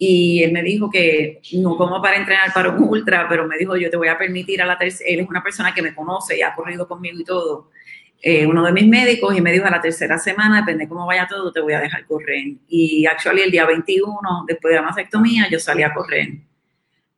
Y 0.00 0.42
él 0.44 0.52
me 0.52 0.62
dijo 0.62 0.88
que 0.90 1.40
no 1.54 1.76
como 1.76 2.00
para 2.00 2.16
entrenar 2.16 2.52
para 2.52 2.70
un 2.70 2.84
ultra, 2.84 3.26
pero 3.28 3.46
me 3.46 3.58
dijo, 3.58 3.76
yo 3.76 3.90
te 3.90 3.96
voy 3.96 4.08
a 4.08 4.16
permitir 4.16 4.62
a 4.62 4.66
la 4.66 4.78
tercera, 4.78 5.10
él 5.10 5.20
es 5.20 5.28
una 5.28 5.42
persona 5.42 5.74
que 5.74 5.82
me 5.82 5.94
conoce 5.94 6.38
y 6.38 6.42
ha 6.42 6.54
corrido 6.54 6.86
conmigo 6.86 7.18
y 7.18 7.24
todo. 7.24 7.70
Eh, 8.20 8.46
uno 8.46 8.64
de 8.64 8.72
mis 8.72 8.88
médicos 8.88 9.36
y 9.36 9.40
me 9.40 9.52
dijo 9.52 9.66
a 9.66 9.70
la 9.70 9.80
tercera 9.80 10.18
semana, 10.18 10.60
depende 10.60 10.88
cómo 10.88 11.06
vaya 11.06 11.26
todo, 11.28 11.52
te 11.52 11.60
voy 11.60 11.74
a 11.74 11.80
dejar 11.80 12.04
correr. 12.06 12.54
Y 12.68 13.06
actually 13.06 13.42
el 13.42 13.50
día 13.50 13.64
21, 13.64 14.44
después 14.46 14.72
de 14.72 14.80
la 14.80 14.86
mastectomía, 14.86 15.48
yo 15.48 15.60
salí 15.60 15.82
a 15.82 15.94
correr. 15.94 16.28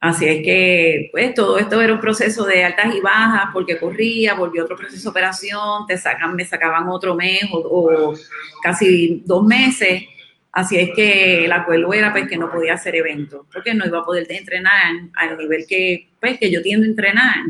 Así 0.01 0.27
es 0.27 0.43
que, 0.43 1.11
pues, 1.13 1.35
todo 1.35 1.59
esto 1.59 1.81
era 1.81 1.93
un 1.93 2.01
proceso 2.01 2.47
de 2.47 2.65
altas 2.65 2.95
y 2.95 3.01
bajas, 3.01 3.51
porque 3.53 3.79
corría, 3.79 4.33
volvió 4.33 4.65
otro 4.65 4.77
proceso 4.77 5.03
de 5.03 5.11
operación, 5.11 5.87
te 5.87 5.99
sacan, 5.99 6.35
me 6.35 6.45
sacaban 6.47 6.89
otro 6.89 7.15
mes 7.15 7.43
o, 7.53 8.15
casi 8.63 9.23
dos 9.27 9.45
meses. 9.45 10.05
Así 10.53 10.79
es 10.79 10.91
que 10.97 11.45
el 11.45 11.53
acuerdo 11.53 11.93
era 11.93 12.13
pues, 12.13 12.27
que 12.29 12.39
no 12.39 12.51
podía 12.51 12.75
hacer 12.75 12.97
eventos, 12.97 13.47
porque 13.53 13.75
no 13.75 13.87
iba 13.87 14.01
a 14.01 14.05
poder 14.05 14.27
entrenar 14.31 14.93
al 15.15 15.37
nivel 15.37 15.67
que, 15.69 16.09
pues, 16.19 16.39
que 16.39 16.51
yo 16.51 16.63
tiendo 16.63 16.87
a 16.87 16.91
entrenar. 16.91 17.45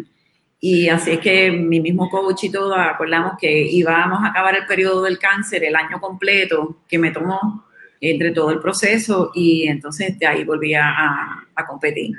Y 0.61 0.89
así 0.89 1.13
es 1.13 1.21
que 1.21 1.51
mi 1.51 1.81
mismo 1.81 2.11
coach 2.11 2.45
y 2.45 2.51
todo 2.51 2.75
acordamos 2.75 3.33
que 3.41 3.51
íbamos 3.51 4.23
a 4.23 4.29
acabar 4.29 4.55
el 4.55 4.67
periodo 4.67 5.03
del 5.03 5.19
cáncer 5.19 5.65
el 5.65 5.75
año 5.75 5.99
completo 5.99 6.77
que 6.87 6.99
me 6.99 7.11
tomó 7.11 7.65
entre 8.01 8.31
todo 8.33 8.51
el 8.51 8.61
proceso 8.61 9.31
y 9.35 9.67
entonces 9.69 10.19
de 10.19 10.27
ahí 10.27 10.45
volví 10.45 10.75
a, 10.75 11.47
a 11.55 11.67
competir. 11.67 12.15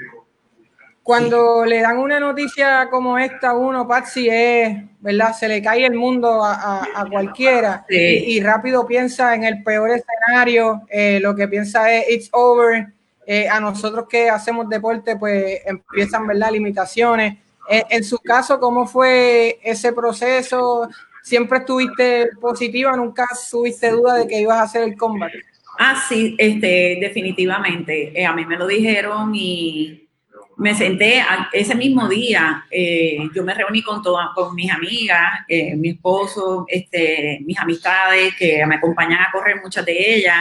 Cuando 1.04 1.65
le 1.65 1.82
dan 1.82 1.97
una 1.97 2.19
noticia 2.19 2.88
como 2.89 3.17
esta 3.17 3.49
a 3.49 3.54
uno, 3.54 3.88
Patsy, 3.88 4.30
es, 4.30 4.77
¿verdad? 4.99 5.34
Se 5.34 5.47
le 5.47 5.62
cae 5.62 5.86
el 5.86 5.95
mundo 5.95 6.43
a, 6.43 6.84
a, 6.95 7.06
cualquiera 7.10 7.86
sí. 7.89 7.95
y, 7.95 8.38
y, 8.38 8.39
rápido 8.39 8.86
piensa 8.86 9.34
en 9.34 9.43
el 9.43 9.63
peor 9.63 9.89
escenario, 9.89 10.84
eh, 10.89 11.19
lo 11.19 11.36
que 11.36 11.47
piensa 11.47 11.91
es, 11.91 12.06
it's 12.10 12.30
over. 12.32 12.88
Eh, 13.25 13.47
a 13.47 13.60
nosotros 13.60 14.08
que 14.10 14.30
hacemos 14.30 14.67
deporte, 14.69 15.15
pues 15.15 15.62
empiezan, 15.65 16.27
¿verdad? 16.27 16.51
Limitaciones 16.51 17.38
en, 17.69 18.04
su 18.04 18.17
caso, 18.19 18.60
¿cómo 18.60 18.88
fue 18.88 19.60
ese 19.63 19.93
proceso? 19.93 20.89
¿Siempre 21.21 21.60
estuviste 21.60 22.30
positiva? 22.39 22.95
¿Nunca 22.95 23.28
tuviste 23.50 23.91
duda 23.91 24.15
de 24.15 24.28
que 24.28 24.41
ibas 24.41 24.58
a 24.58 24.63
hacer 24.63 24.84
el 24.84 24.97
combate? 24.97 25.43
Ah, 25.78 25.95
sí, 26.08 26.36
este, 26.38 26.97
definitivamente. 27.00 28.19
Eh, 28.19 28.26
a 28.26 28.34
mí 28.34 28.45
me 28.45 28.58
lo 28.58 28.67
dijeron 28.67 29.34
y 29.34 30.08
me 30.58 30.76
senté 30.76 31.24
ese 31.54 31.76
mismo 31.76 32.08
día. 32.08 32.65
Eh, 32.69 33.17
yo 33.34 33.43
me 33.43 33.54
reuní 33.54 33.82
con 33.82 34.02
todas, 34.02 34.30
con 34.36 34.54
mis 34.54 34.71
amigas, 34.71 35.39
eh, 35.47 35.76
mi 35.76 35.89
esposo, 35.89 36.65
este, 36.67 37.39
mis 37.45 37.58
amistades 37.58 38.36
que 38.36 38.63
me 38.65 38.76
acompañan 38.76 39.21
a 39.21 39.32
correr, 39.32 39.62
muchas 39.62 39.86
de 39.86 40.15
ellas. 40.15 40.38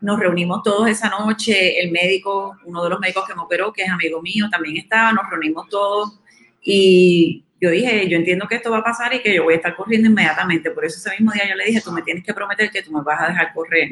Nos 0.00 0.20
reunimos 0.20 0.62
todos 0.62 0.88
esa 0.88 1.08
noche. 1.08 1.80
El 1.80 1.90
médico, 1.90 2.56
uno 2.64 2.84
de 2.84 2.90
los 2.90 3.00
médicos 3.00 3.24
que 3.26 3.34
me 3.34 3.42
operó, 3.42 3.72
que 3.72 3.82
es 3.82 3.90
amigo 3.90 4.20
mío, 4.22 4.48
también 4.50 4.76
estaba. 4.76 5.12
Nos 5.12 5.28
reunimos 5.30 5.68
todos 5.68 6.20
y 6.64 7.44
yo 7.60 7.70
dije, 7.70 8.08
yo 8.08 8.16
entiendo 8.16 8.48
que 8.48 8.56
esto 8.56 8.70
va 8.70 8.78
a 8.78 8.84
pasar 8.84 9.14
y 9.14 9.20
que 9.20 9.34
yo 9.34 9.44
voy 9.44 9.54
a 9.54 9.56
estar 9.56 9.76
corriendo 9.76 10.08
inmediatamente. 10.08 10.70
Por 10.70 10.84
eso 10.84 10.98
ese 10.98 11.16
mismo 11.16 11.32
día 11.32 11.48
yo 11.48 11.54
le 11.54 11.66
dije, 11.66 11.80
tú 11.80 11.92
me 11.92 12.02
tienes 12.02 12.24
que 12.24 12.34
prometer 12.34 12.70
que 12.70 12.82
tú 12.82 12.90
me 12.90 13.02
vas 13.02 13.22
a 13.22 13.28
dejar 13.28 13.52
correr 13.54 13.90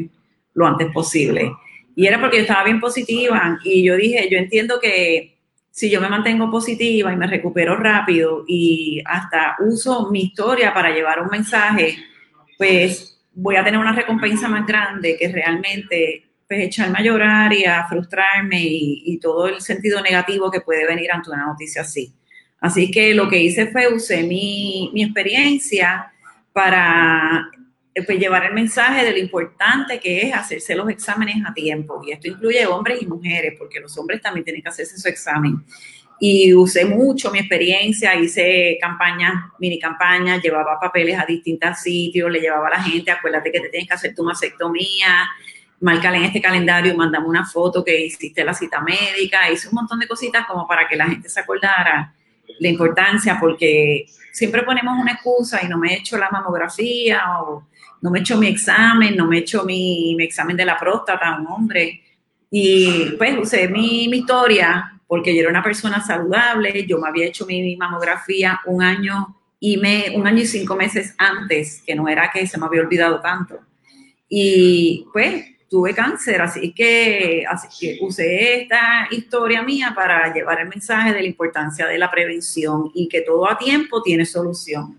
lo 0.54 0.66
antes 0.66 0.90
posible. 0.92 1.52
Y 1.94 2.06
era 2.06 2.20
porque 2.20 2.36
yo 2.36 2.42
estaba 2.42 2.64
bien 2.64 2.80
positiva 2.80 3.58
y 3.64 3.84
yo 3.84 3.96
dije, 3.96 4.28
yo 4.30 4.38
entiendo 4.38 4.80
que 4.80 5.38
si 5.70 5.90
yo 5.90 6.00
me 6.00 6.08
mantengo 6.08 6.50
positiva 6.50 7.12
y 7.12 7.16
me 7.16 7.26
recupero 7.26 7.76
rápido 7.76 8.44
y 8.46 9.02
hasta 9.06 9.56
uso 9.60 10.10
mi 10.10 10.24
historia 10.24 10.74
para 10.74 10.90
llevar 10.90 11.22
un 11.22 11.28
mensaje, 11.28 11.96
pues 12.58 13.22
voy 13.32 13.56
a 13.56 13.64
tener 13.64 13.80
una 13.80 13.94
recompensa 13.94 14.48
más 14.48 14.66
grande 14.66 15.16
que 15.18 15.28
realmente 15.28 16.24
pues, 16.46 16.60
echarme 16.60 16.98
a 16.98 17.02
llorar 17.02 17.52
y 17.54 17.64
a 17.64 17.86
frustrarme 17.88 18.62
y, 18.62 19.02
y 19.06 19.18
todo 19.18 19.46
el 19.46 19.60
sentido 19.62 20.02
negativo 20.02 20.50
que 20.50 20.60
puede 20.60 20.86
venir 20.86 21.10
ante 21.10 21.30
una 21.30 21.46
noticia 21.46 21.82
así. 21.82 22.12
Así 22.62 22.92
que 22.92 23.12
lo 23.12 23.28
que 23.28 23.42
hice 23.42 23.66
fue 23.66 23.92
usé 23.92 24.22
mi, 24.22 24.88
mi 24.94 25.02
experiencia 25.02 26.12
para 26.52 27.50
pues, 28.06 28.18
llevar 28.20 28.46
el 28.46 28.54
mensaje 28.54 29.04
de 29.04 29.10
lo 29.10 29.18
importante 29.18 29.98
que 29.98 30.28
es 30.28 30.32
hacerse 30.32 30.76
los 30.76 30.88
exámenes 30.88 31.44
a 31.44 31.52
tiempo. 31.52 32.00
Y 32.06 32.12
esto 32.12 32.28
incluye 32.28 32.64
hombres 32.66 33.02
y 33.02 33.06
mujeres, 33.06 33.54
porque 33.58 33.80
los 33.80 33.98
hombres 33.98 34.22
también 34.22 34.44
tienen 34.44 34.62
que 34.62 34.68
hacerse 34.68 34.96
su 34.96 35.08
examen. 35.08 35.64
Y 36.20 36.54
usé 36.54 36.84
mucho 36.84 37.32
mi 37.32 37.40
experiencia, 37.40 38.14
hice 38.14 38.78
campañas, 38.80 39.32
mini 39.58 39.80
campañas, 39.80 40.40
llevaba 40.40 40.78
papeles 40.78 41.18
a 41.18 41.26
distintos 41.26 41.80
sitios, 41.80 42.30
le 42.30 42.38
llevaba 42.38 42.68
a 42.68 42.78
la 42.78 42.82
gente, 42.82 43.10
acuérdate 43.10 43.50
que 43.50 43.58
te 43.58 43.70
tienes 43.70 43.88
que 43.88 43.94
hacer 43.94 44.14
tu 44.14 44.22
mastectomía, 44.22 45.28
márcale 45.80 46.18
en 46.18 46.24
este 46.24 46.40
calendario, 46.40 46.94
mandame 46.94 47.26
una 47.26 47.44
foto 47.44 47.84
que 47.84 48.06
hiciste 48.06 48.44
la 48.44 48.54
cita 48.54 48.80
médica, 48.80 49.50
hice 49.50 49.66
un 49.66 49.74
montón 49.74 49.98
de 49.98 50.06
cositas 50.06 50.46
como 50.46 50.64
para 50.68 50.86
que 50.86 50.94
la 50.94 51.08
gente 51.08 51.28
se 51.28 51.40
acordara 51.40 52.14
la 52.62 52.68
importancia, 52.68 53.36
porque 53.40 54.06
siempre 54.32 54.62
ponemos 54.62 54.98
una 54.98 55.12
excusa 55.12 55.60
y 55.62 55.68
no 55.68 55.78
me 55.78 55.92
he 55.92 55.98
hecho 55.98 56.16
la 56.16 56.30
mamografía 56.30 57.22
o 57.40 57.66
no 58.00 58.10
me 58.10 58.18
he 58.18 58.22
hecho 58.22 58.38
mi 58.38 58.48
examen, 58.48 59.16
no 59.16 59.26
me 59.26 59.36
he 59.36 59.40
hecho 59.40 59.64
mi, 59.64 60.14
mi 60.16 60.24
examen 60.24 60.56
de 60.56 60.64
la 60.64 60.78
próstata, 60.78 61.38
un 61.38 61.46
hombre. 61.46 62.02
Y 62.50 63.14
pues 63.18 63.36
usé 63.38 63.68
mi, 63.68 64.08
mi 64.08 64.18
historia 64.18 65.00
porque 65.06 65.34
yo 65.34 65.40
era 65.40 65.50
una 65.50 65.62
persona 65.62 66.00
saludable, 66.00 66.86
yo 66.86 66.98
me 66.98 67.08
había 67.08 67.26
hecho 67.26 67.44
mi 67.44 67.76
mamografía 67.76 68.60
un 68.64 68.82
año 68.82 69.36
y 69.60 69.76
me, 69.76 70.12
un 70.14 70.26
año 70.26 70.42
y 70.42 70.46
cinco 70.46 70.74
meses 70.74 71.14
antes, 71.18 71.82
que 71.86 71.94
no 71.94 72.08
era 72.08 72.30
que 72.32 72.46
se 72.46 72.58
me 72.58 72.66
había 72.66 72.80
olvidado 72.80 73.20
tanto. 73.20 73.60
Y 74.28 75.06
pues 75.12 75.51
tuve 75.72 75.94
cáncer, 75.94 76.42
así 76.42 76.70
que, 76.74 77.46
así 77.48 77.66
que 77.80 78.04
usé 78.04 78.60
esta 78.60 79.08
historia 79.10 79.62
mía 79.62 79.94
para 79.96 80.30
llevar 80.30 80.60
el 80.60 80.68
mensaje 80.68 81.14
de 81.14 81.22
la 81.22 81.26
importancia 81.26 81.86
de 81.86 81.96
la 81.96 82.10
prevención 82.10 82.90
y 82.92 83.08
que 83.08 83.22
todo 83.22 83.50
a 83.50 83.56
tiempo 83.56 84.02
tiene 84.02 84.26
solución. 84.26 84.98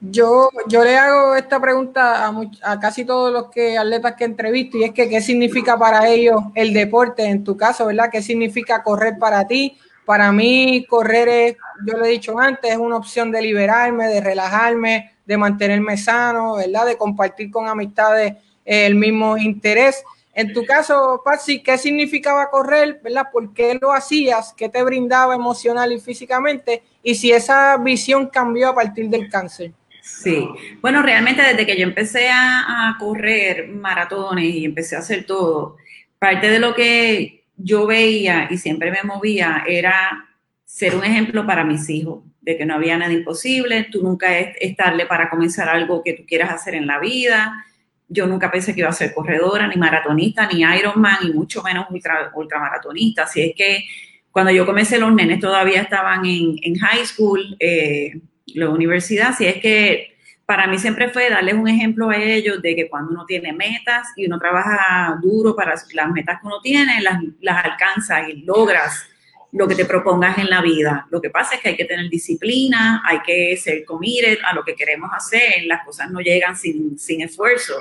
Yo, 0.00 0.48
yo 0.66 0.82
le 0.82 0.96
hago 0.96 1.36
esta 1.36 1.60
pregunta 1.60 2.32
a, 2.62 2.80
casi 2.80 3.04
todos 3.04 3.30
los 3.30 3.50
que 3.50 3.76
atletas 3.76 4.14
que 4.14 4.24
entrevisto 4.24 4.78
y 4.78 4.84
es 4.84 4.92
que 4.92 5.06
qué 5.06 5.20
significa 5.20 5.78
para 5.78 6.08
ellos 6.08 6.40
el 6.54 6.72
deporte, 6.72 7.22
en 7.26 7.44
tu 7.44 7.58
caso, 7.58 7.84
¿verdad? 7.84 8.08
¿Qué 8.10 8.22
significa 8.22 8.82
correr 8.82 9.18
para 9.18 9.46
ti? 9.46 9.76
Para 10.06 10.32
mí 10.32 10.86
correr 10.88 11.28
es, 11.28 11.56
yo 11.86 11.98
lo 11.98 12.06
he 12.06 12.08
dicho 12.08 12.40
antes, 12.40 12.70
es 12.72 12.78
una 12.78 12.96
opción 12.96 13.30
de 13.30 13.42
liberarme, 13.42 14.06
de 14.06 14.22
relajarme, 14.22 15.12
de 15.26 15.36
mantenerme 15.36 15.98
sano, 15.98 16.54
¿verdad? 16.54 16.86
De 16.86 16.96
compartir 16.96 17.50
con 17.50 17.68
amistades 17.68 18.36
el 18.64 18.94
mismo 18.94 19.36
interés. 19.36 20.02
En 20.32 20.52
tu 20.52 20.64
caso, 20.64 21.22
Patsy, 21.24 21.62
¿qué 21.62 21.76
significaba 21.76 22.50
correr? 22.50 23.00
¿Verdad? 23.02 23.26
¿Por 23.32 23.52
qué 23.52 23.78
lo 23.80 23.92
hacías? 23.92 24.54
¿Qué 24.56 24.68
te 24.68 24.82
brindaba 24.82 25.34
emocional 25.34 25.92
y 25.92 26.00
físicamente? 26.00 26.82
Y 27.02 27.14
si 27.14 27.32
esa 27.32 27.76
visión 27.78 28.28
cambió 28.28 28.68
a 28.68 28.74
partir 28.74 29.08
del 29.08 29.28
cáncer. 29.28 29.72
Sí, 30.02 30.48
bueno, 30.80 31.02
realmente 31.02 31.42
desde 31.42 31.66
que 31.66 31.76
yo 31.76 31.84
empecé 31.84 32.28
a, 32.30 32.96
correr 32.98 33.68
maratones 33.68 34.54
y 34.54 34.64
empecé 34.64 34.96
a 34.96 35.00
hacer 35.00 35.24
todo, 35.24 35.76
parte 36.18 36.50
de 36.50 36.58
lo 36.58 36.74
que 36.74 37.44
yo 37.56 37.86
veía 37.86 38.48
y 38.50 38.58
siempre 38.58 38.90
me 38.90 39.02
movía 39.02 39.64
era 39.66 40.28
ser 40.64 40.94
un 40.94 41.04
ejemplo 41.04 41.46
para 41.46 41.64
mis 41.64 41.88
hijos, 41.88 42.24
de 42.40 42.56
que 42.56 42.66
no 42.66 42.74
había 42.74 42.96
nada 42.98 43.12
imposible, 43.12 43.88
tú 43.90 44.02
nunca 44.02 44.38
es, 44.38 44.56
es 44.60 44.76
tarde 44.76 45.06
para 45.06 45.30
comenzar 45.30 45.68
algo 45.68 46.02
que 46.02 46.14
tú 46.14 46.24
quieras 46.26 46.50
hacer 46.50 46.74
en 46.74 46.86
la 46.86 46.98
vida, 46.98 47.64
yo 48.10 48.26
nunca 48.26 48.50
pensé 48.50 48.74
que 48.74 48.80
iba 48.80 48.88
a 48.88 48.92
ser 48.92 49.14
corredora, 49.14 49.68
ni 49.68 49.76
maratonista, 49.76 50.46
ni 50.46 50.62
Ironman, 50.62 51.18
y 51.22 51.32
mucho 51.32 51.62
menos 51.62 51.86
ultra, 51.90 52.32
ultramaratonista. 52.34 53.22
Así 53.22 53.40
es 53.40 53.54
que 53.56 53.84
cuando 54.32 54.50
yo 54.50 54.66
comencé, 54.66 54.98
los 54.98 55.14
nenes 55.14 55.38
todavía 55.38 55.80
estaban 55.80 56.26
en, 56.26 56.74
high 56.74 57.06
school, 57.06 57.56
eh, 57.60 58.20
la 58.46 58.68
universidad. 58.68 59.28
Así 59.28 59.46
es 59.46 59.60
que 59.60 60.16
para 60.44 60.66
mí 60.66 60.78
siempre 60.78 61.08
fue 61.08 61.30
darles 61.30 61.54
un 61.54 61.68
ejemplo 61.68 62.10
a 62.10 62.16
ellos 62.16 62.60
de 62.60 62.74
que 62.74 62.88
cuando 62.88 63.12
uno 63.12 63.24
tiene 63.24 63.52
metas 63.52 64.08
y 64.16 64.26
uno 64.26 64.40
trabaja 64.40 65.16
duro 65.22 65.54
para 65.54 65.76
las 65.92 66.10
metas 66.10 66.40
que 66.40 66.46
uno 66.48 66.60
tiene, 66.60 67.00
las, 67.00 67.20
las 67.40 67.64
alcanza 67.64 68.28
y 68.28 68.42
logras 68.42 69.09
lo 69.52 69.66
que 69.66 69.74
te 69.74 69.84
propongas 69.84 70.38
en 70.38 70.48
la 70.48 70.62
vida. 70.62 71.06
Lo 71.10 71.20
que 71.20 71.30
pasa 71.30 71.56
es 71.56 71.60
que 71.60 71.70
hay 71.70 71.76
que 71.76 71.84
tener 71.84 72.08
disciplina, 72.08 73.02
hay 73.04 73.20
que 73.20 73.56
ser 73.56 73.84
committed 73.84 74.38
a 74.44 74.54
lo 74.54 74.64
que 74.64 74.74
queremos 74.74 75.10
hacer, 75.12 75.64
las 75.66 75.84
cosas 75.84 76.10
no 76.10 76.20
llegan 76.20 76.56
sin, 76.56 76.98
sin 76.98 77.20
esfuerzo. 77.22 77.74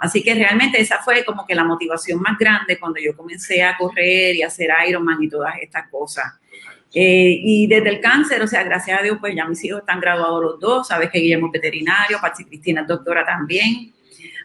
Así 0.00 0.22
que 0.22 0.34
realmente 0.34 0.80
esa 0.80 0.98
fue 0.98 1.24
como 1.24 1.46
que 1.46 1.54
la 1.54 1.64
motivación 1.64 2.20
más 2.20 2.38
grande 2.38 2.78
cuando 2.78 3.00
yo 3.00 3.16
comencé 3.16 3.62
a 3.62 3.76
correr 3.76 4.36
y 4.36 4.42
a 4.42 4.46
hacer 4.48 4.70
Ironman 4.88 5.22
y 5.22 5.28
todas 5.28 5.54
estas 5.60 5.88
cosas. 5.88 6.34
Eh, 6.94 7.40
y 7.42 7.66
desde 7.66 7.90
el 7.90 8.00
cáncer, 8.00 8.40
o 8.42 8.46
sea, 8.46 8.62
gracias 8.62 8.98
a 8.98 9.02
Dios, 9.02 9.18
pues 9.20 9.34
ya 9.34 9.44
mis 9.46 9.62
hijos 9.64 9.80
están 9.80 10.00
graduados 10.00 10.42
los 10.42 10.60
dos, 10.60 10.88
sabes 10.88 11.10
que 11.10 11.18
Guillermo 11.18 11.46
es 11.46 11.52
veterinario, 11.52 12.18
Patsy 12.20 12.44
Cristina 12.44 12.82
es 12.82 12.86
doctora 12.86 13.24
también. 13.26 13.92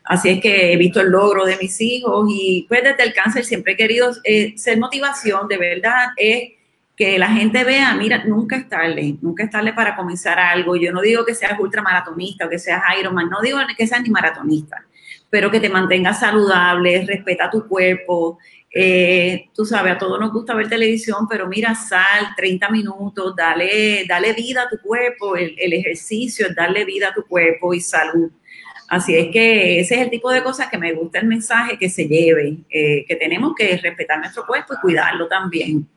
Así 0.03 0.29
es 0.29 0.41
que 0.41 0.73
he 0.73 0.77
visto 0.77 0.99
el 1.01 1.09
logro 1.09 1.45
de 1.45 1.57
mis 1.57 1.79
hijos 1.79 2.27
y 2.29 2.65
pues 2.67 2.83
desde 2.83 3.03
el 3.03 3.13
cáncer 3.13 3.45
siempre 3.45 3.73
he 3.73 3.77
querido 3.77 4.11
eh, 4.23 4.53
ser 4.57 4.77
motivación, 4.77 5.47
de 5.47 5.57
verdad, 5.57 6.07
es 6.17 6.51
que 6.95 7.17
la 7.17 7.29
gente 7.29 7.63
vea, 7.63 7.95
mira, 7.95 8.23
nunca 8.25 8.55
es 8.55 8.69
tarde, 8.69 9.15
nunca 9.21 9.43
es 9.43 9.49
tarde 9.49 9.73
para 9.73 9.95
comenzar 9.95 10.39
algo. 10.39 10.75
Yo 10.75 10.91
no 10.91 11.01
digo 11.01 11.25
que 11.25 11.33
seas 11.33 11.59
ultramaratonista 11.59 12.45
o 12.45 12.49
que 12.49 12.59
seas 12.59 12.81
Ironman, 12.99 13.29
no 13.29 13.41
digo 13.41 13.59
que 13.75 13.87
seas 13.87 14.01
ni 14.03 14.09
maratonista, 14.09 14.85
pero 15.29 15.49
que 15.49 15.59
te 15.59 15.69
mantengas 15.69 16.19
saludable, 16.19 17.05
respeta 17.05 17.49
tu 17.49 17.67
cuerpo. 17.67 18.37
Eh, 18.75 19.49
tú 19.53 19.65
sabes, 19.65 19.93
a 19.93 19.97
todos 19.97 20.19
nos 20.19 20.31
gusta 20.31 20.55
ver 20.55 20.67
televisión, 20.67 21.27
pero 21.29 21.47
mira, 21.47 21.75
sal 21.75 22.33
30 22.35 22.69
minutos, 22.69 23.35
dale, 23.35 24.05
dale 24.07 24.33
vida 24.33 24.63
a 24.63 24.69
tu 24.69 24.77
cuerpo, 24.79 25.35
el, 25.35 25.73
ejercicio 25.73 26.47
es 26.47 26.55
darle 26.55 26.83
vida 26.83 27.09
a 27.09 27.13
tu 27.13 27.23
cuerpo 27.25 27.73
y 27.73 27.81
salud. 27.81 28.31
Así 28.87 29.15
es 29.15 29.31
que 29.31 29.79
ese 29.79 29.95
es 29.95 30.01
el 30.01 30.09
tipo 30.09 30.31
de 30.31 30.43
cosas 30.43 30.67
que 30.69 30.77
me 30.77 30.93
gusta 30.93 31.19
el 31.19 31.27
mensaje 31.27 31.77
que 31.77 31.89
se 31.89 32.07
lleve, 32.07 32.57
eh, 32.69 33.05
que 33.07 33.15
tenemos 33.15 33.53
que 33.55 33.77
respetar 33.77 34.19
nuestro 34.19 34.45
cuerpo 34.45 34.73
y 34.73 34.81
cuidarlo 34.81 35.27
también. 35.27 35.87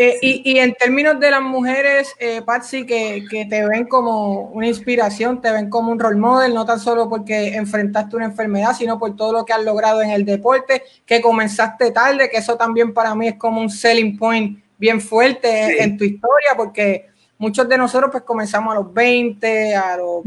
Eh, 0.00 0.16
y, 0.22 0.58
en 0.60 0.74
términos 0.74 1.18
de 1.18 1.28
las 1.28 1.42
mujeres, 1.42 2.14
eh, 2.20 2.40
Patsy, 2.42 2.86
que, 2.86 3.24
que, 3.28 3.46
te 3.46 3.66
ven 3.66 3.86
como 3.86 4.42
una 4.42 4.68
inspiración, 4.68 5.40
te 5.40 5.50
ven 5.50 5.68
como 5.68 5.90
un 5.90 5.98
role 5.98 6.16
model, 6.16 6.54
no 6.54 6.64
tan 6.64 6.78
solo 6.78 7.08
porque 7.08 7.56
enfrentaste 7.56 8.14
una 8.14 8.26
enfermedad, 8.26 8.76
sino 8.78 8.96
por 8.96 9.16
todo 9.16 9.32
lo 9.32 9.44
que 9.44 9.54
has 9.54 9.64
logrado 9.64 10.00
en 10.00 10.10
el 10.10 10.24
deporte, 10.24 10.84
que 11.04 11.20
comenzaste 11.20 11.90
tarde, 11.90 12.30
que 12.30 12.36
eso 12.36 12.56
también 12.56 12.94
para 12.94 13.12
mí 13.16 13.26
es 13.26 13.34
como 13.34 13.60
un 13.60 13.68
selling 13.68 14.16
point 14.16 14.62
bien 14.78 15.00
fuerte 15.00 15.82
en 15.82 15.96
tu 15.96 16.04
historia, 16.04 16.50
porque 16.56 17.06
muchos 17.36 17.68
de 17.68 17.76
nosotros 17.76 18.10
pues 18.12 18.22
comenzamos 18.22 18.74
a 18.74 18.78
los 18.78 18.94
20, 18.94 19.74
a 19.74 19.96
los 19.96 20.22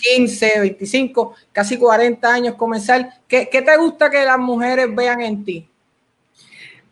15, 0.00 0.60
25, 0.60 1.34
casi 1.52 1.76
40 1.76 2.32
años 2.32 2.54
comenzar. 2.54 3.08
¿Qué, 3.26 3.48
¿Qué, 3.50 3.62
te 3.62 3.76
gusta 3.76 4.10
que 4.10 4.24
las 4.24 4.38
mujeres 4.38 4.94
vean 4.94 5.20
en 5.20 5.44
ti? 5.44 5.68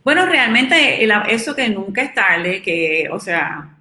Bueno, 0.04 0.26
realmente 0.26 1.04
eso 1.30 1.54
que 1.54 1.68
nunca 1.68 2.02
es 2.02 2.14
tarde, 2.14 2.62
que, 2.62 3.08
o 3.10 3.18
sea, 3.18 3.76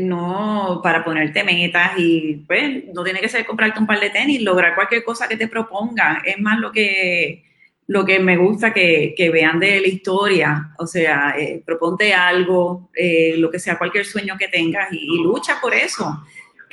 no 0.00 0.80
para 0.82 1.04
ponerte 1.04 1.44
metas 1.44 1.92
y 1.96 2.44
pues 2.46 2.84
no 2.92 3.04
tiene 3.04 3.20
que 3.20 3.28
ser 3.28 3.46
comprarte 3.46 3.78
un 3.78 3.86
par 3.86 4.00
de 4.00 4.10
tenis, 4.10 4.42
lograr 4.42 4.74
cualquier 4.74 5.04
cosa 5.04 5.28
que 5.28 5.36
te 5.36 5.48
proponga. 5.48 6.22
Es 6.24 6.38
más 6.38 6.58
lo 6.58 6.72
que, 6.72 7.44
lo 7.86 8.04
que 8.04 8.18
me 8.18 8.36
gusta 8.36 8.72
que, 8.72 9.30
vean 9.32 9.60
de 9.60 9.80
la 9.80 9.88
historia. 9.88 10.70
O 10.78 10.86
sea, 10.86 11.34
eh, 11.38 11.62
proponte 11.64 12.12
algo, 12.14 12.90
eh, 12.94 13.34
lo 13.36 13.50
que 13.50 13.58
sea, 13.58 13.78
cualquier 13.78 14.04
sueño 14.04 14.36
que 14.38 14.48
tengas 14.48 14.92
y, 14.92 15.22
lucha 15.22 15.60
por 15.60 15.74
eso. 15.74 16.24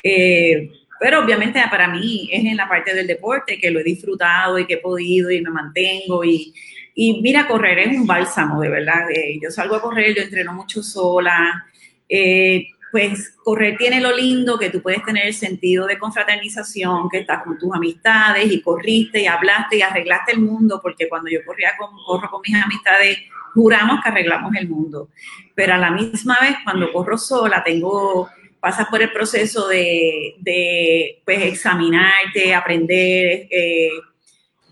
Eh, 0.02 0.70
pero 1.00 1.24
obviamente 1.24 1.62
para 1.70 1.88
mí 1.88 2.28
es 2.32 2.44
en 2.44 2.56
la 2.56 2.68
parte 2.68 2.94
del 2.94 3.06
deporte 3.06 3.58
que 3.58 3.70
lo 3.70 3.80
he 3.80 3.84
disfrutado 3.84 4.58
y 4.58 4.66
que 4.66 4.74
he 4.74 4.78
podido 4.78 5.30
y 5.30 5.40
me 5.40 5.50
mantengo 5.50 6.24
y, 6.24 6.54
y 6.94 7.20
mira, 7.20 7.48
correr 7.48 7.80
es 7.80 7.96
un 7.96 8.06
bálsamo, 8.06 8.60
de 8.60 8.68
verdad. 8.68 9.10
Eh, 9.10 9.38
yo 9.42 9.50
salgo 9.50 9.76
a 9.76 9.82
correr, 9.82 10.14
yo 10.14 10.22
entreno 10.22 10.52
mucho 10.52 10.82
sola. 10.82 11.66
Eh, 12.08 12.68
pues 12.92 13.34
correr 13.42 13.76
tiene 13.76 14.00
lo 14.00 14.14
lindo 14.14 14.56
que 14.56 14.70
tú 14.70 14.80
puedes 14.80 15.02
tener 15.04 15.26
el 15.26 15.34
sentido 15.34 15.84
de 15.84 15.98
confraternización, 15.98 17.08
que 17.10 17.18
estás 17.18 17.42
con 17.42 17.58
tus 17.58 17.74
amistades 17.74 18.52
y 18.52 18.62
corriste 18.62 19.20
y 19.22 19.26
hablaste 19.26 19.78
y 19.78 19.82
arreglaste 19.82 20.30
el 20.30 20.38
mundo, 20.38 20.78
porque 20.80 21.08
cuando 21.08 21.28
yo 21.28 21.44
corría 21.44 21.72
con, 21.76 21.90
corro 22.06 22.30
con 22.30 22.40
mis 22.46 22.54
amistades, 22.54 23.18
juramos 23.52 24.00
que 24.00 24.10
arreglamos 24.10 24.54
el 24.54 24.68
mundo. 24.68 25.08
Pero 25.56 25.74
a 25.74 25.78
la 25.78 25.90
misma 25.90 26.38
vez, 26.40 26.56
cuando 26.62 26.92
corro 26.92 27.18
sola, 27.18 27.64
tengo, 27.64 28.28
pasas 28.64 28.88
por 28.88 29.02
el 29.02 29.12
proceso 29.12 29.68
de, 29.68 30.36
de 30.38 31.20
pues, 31.22 31.42
examinarte, 31.42 32.54
aprender. 32.54 33.46
Eh, 33.50 33.90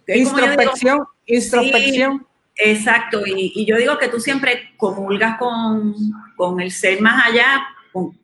Introspección 0.09 1.05
Introspección. 1.27 2.27
exacto, 2.57 3.21
y, 3.27 3.67
yo 3.67 3.77
digo 3.77 3.99
que 3.99 4.09
tú 4.09 4.19
siempre 4.19 4.73
comulgas 4.79 5.37
con, 5.37 5.95
con 6.37 6.59
el 6.63 6.71
ser 6.71 7.03
más 7.03 7.27
allá, 7.27 7.67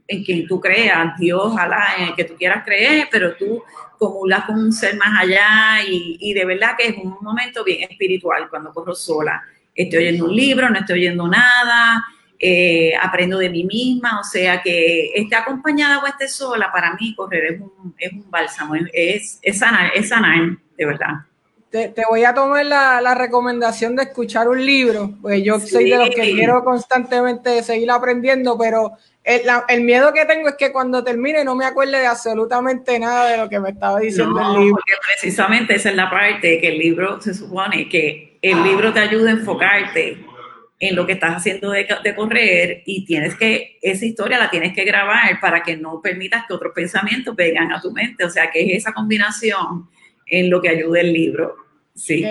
en 0.07 0.25
quien 0.25 0.47
tú 0.47 0.59
creas, 0.59 1.19
Dios, 1.19 1.55
Alá, 1.59 1.97
en 1.99 2.09
el 2.09 2.15
que 2.15 2.25
tú 2.25 2.35
quieras 2.37 2.65
creer, 2.65 3.07
pero 3.11 3.37
tú 3.37 3.63
comulgas 3.99 4.47
con 4.47 4.59
un 4.59 4.73
ser 4.73 4.97
más 4.97 5.23
allá 5.23 5.83
y, 5.87 6.33
de 6.33 6.47
verdad 6.47 6.77
que 6.79 6.89
es 6.89 6.97
un 6.97 7.19
momento 7.21 7.63
bien 7.63 7.83
espiritual 7.91 8.49
cuando 8.49 8.73
corro 8.73 8.95
sola. 8.95 9.43
Estoy 9.75 10.07
oyendo 10.07 10.25
un 10.25 10.35
libro, 10.35 10.71
no 10.71 10.79
estoy 10.79 11.01
oyendo 11.01 11.29
nada, 11.29 12.03
eh, 12.41 12.93
aprendo 13.01 13.39
de 13.39 13.51
mí 13.51 13.65
misma, 13.65 14.21
o 14.21 14.25
sea 14.25 14.63
que 14.63 15.13
esté 15.15 15.37
acompañada 15.37 15.99
o 16.01 16.07
esté 16.07 16.29
sola, 16.29 16.71
para 16.73 16.95
mí 16.95 17.15
correr 17.15 17.55
es 17.55 17.61
un, 17.61 17.95
es 17.99 18.13
un 18.13 18.31
bálsamo, 18.31 18.75
es, 18.93 19.39
es, 19.43 19.59
sanar, 19.59 19.91
es 19.95 20.09
sanar, 20.09 20.57
de 20.77 20.85
verdad 20.87 21.15
te, 21.71 21.93
voy 22.09 22.25
a 22.25 22.33
tomar 22.33 22.65
la, 22.65 23.15
recomendación 23.15 23.97
de 23.97 24.05
escuchar 24.05 24.49
un 24.49 24.65
libro, 24.65 25.13
pues 25.21 25.43
yo 25.43 25.61
soy 25.61 25.91
de 25.91 25.99
los 25.99 26.11
que 26.11 26.33
quiero 26.33 26.65
constantemente 26.65 27.63
seguir 27.63 27.91
aprendiendo, 27.91 28.57
pero 28.57 28.93
el, 29.23 29.83
miedo 29.83 30.13
que 30.13 30.25
tengo 30.25 30.49
es 30.49 30.55
que 30.57 30.73
cuando 30.73 31.05
termine 31.05 31.45
no 31.45 31.55
me 31.55 31.67
acuerde 31.67 31.99
de 31.99 32.07
absolutamente 32.07 32.99
nada 32.99 33.31
de 33.31 33.37
lo 33.37 33.49
que 33.49 33.61
me 33.61 33.71
estaba 33.71 34.01
diciendo 34.01 34.41
el 34.41 34.61
libro. 34.61 34.77
Porque 34.77 34.95
precisamente 35.09 35.75
esa 35.75 35.91
es 35.91 35.97
la 35.97 36.11
parte 36.11 36.59
que 36.61 36.69
el 36.69 36.79
libro 36.79 37.21
se 37.21 37.35
supone 37.35 37.89
que 37.89 38.39
el 38.41 38.63
libro 38.63 38.93
te 38.93 39.01
ayuda 39.01 39.31
a 39.31 39.33
enfocarte 39.33 40.25
en 40.81 40.95
lo 40.95 41.07
que 41.07 41.15
estás 41.15 41.37
haciendo 41.37 41.71
de, 41.71 41.87
de, 42.05 42.15
correr 42.15 42.83
y 42.87 43.05
tienes 43.05 43.35
que, 43.35 43.79
esa 43.83 44.07
historia 44.07 44.39
la 44.39 44.49
tienes 44.49 44.75
que 44.75 44.85
grabar 44.85 45.41
para 45.41 45.63
que 45.63 45.77
no 45.77 46.01
permitas 46.01 46.45
que 46.47 46.55
otros 46.55 46.73
pensamientos 46.73 47.35
vengan 47.35 47.73
a 47.73 47.81
tu 47.81 47.91
mente. 47.91 48.25
O 48.25 48.31
sea, 48.31 48.51
que 48.51 48.61
es 48.61 48.83
esa 48.83 48.93
combinación 48.93 49.89
en 50.27 50.51
lo 50.51 50.61
que 50.61 50.69
ayude 50.69 51.01
el 51.01 51.13
libro. 51.13 51.57
Sí. 51.95 52.25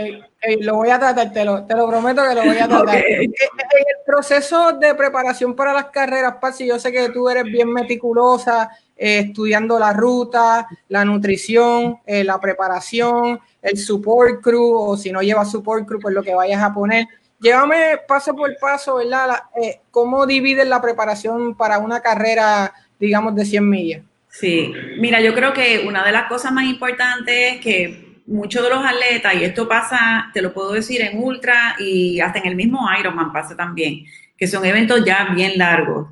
lo 0.61 0.75
voy 0.75 0.89
a 0.89 0.97
tratar, 0.97 1.33
te 1.33 1.43
lo, 1.43 1.67
prometo 1.67 2.21
que 2.25 2.35
lo 2.35 2.45
voy 2.45 2.57
a 2.57 2.67
tratar. 2.69 2.95
En 3.05 3.21
el 3.21 4.05
proceso 4.05 4.71
de 4.71 4.95
preparación 4.95 5.53
para 5.53 5.73
las 5.73 5.87
carreras, 5.87 6.35
Patsy, 6.39 6.67
yo 6.67 6.79
sé 6.79 6.89
que 6.89 7.09
tú 7.09 7.27
eres 7.27 7.43
bien 7.43 7.73
meticulosa, 7.73 8.69
eh, 8.95 9.25
estudiando 9.27 9.77
la 9.77 9.91
ruta, 9.91 10.67
la 10.87 11.03
nutrición, 11.03 11.99
eh, 12.05 12.23
la 12.23 12.39
preparación, 12.39 13.41
el 13.61 13.77
support 13.77 14.41
crew, 14.41 14.73
o 14.73 14.95
si 14.95 15.11
no 15.11 15.21
llevas 15.21 15.51
support 15.51 15.85
crew, 15.85 15.99
pues 15.99 16.15
lo 16.15 16.23
que 16.23 16.33
vayas 16.33 16.63
a 16.63 16.73
poner. 16.73 17.05
Llévame 17.39 17.99
paso 18.07 18.35
por 18.35 18.55
paso, 18.59 18.95
¿verdad? 18.95 19.43
Eh, 19.61 19.81
¿Cómo 19.91 20.25
dividen 20.25 20.69
la 20.69 20.81
preparación 20.81 21.55
para 21.55 21.77
una 21.77 22.01
carrera, 22.01 22.73
digamos, 22.99 23.35
de 23.35 23.45
100 23.45 23.69
millas? 23.69 24.03
Sí, 24.29 24.73
mira, 24.99 25.21
yo 25.21 25.33
creo 25.33 25.53
que 25.53 25.85
una 25.87 26.05
de 26.05 26.11
las 26.11 26.27
cosas 26.27 26.51
más 26.51 26.65
importantes 26.65 27.55
es 27.55 27.61
que 27.61 28.07
muchos 28.27 28.61
de 28.63 28.69
los 28.69 28.85
atletas, 28.85 29.35
y 29.35 29.43
esto 29.43 29.67
pasa, 29.67 30.29
te 30.33 30.41
lo 30.41 30.53
puedo 30.53 30.73
decir, 30.73 31.01
en 31.01 31.17
ultra 31.17 31.75
y 31.79 32.19
hasta 32.19 32.39
en 32.39 32.47
el 32.47 32.55
mismo 32.55 32.87
Ironman 32.99 33.31
pasa 33.31 33.55
también, 33.55 34.05
que 34.37 34.47
son 34.47 34.65
eventos 34.65 35.03
ya 35.05 35.29
bien 35.33 35.57
largos. 35.57 36.09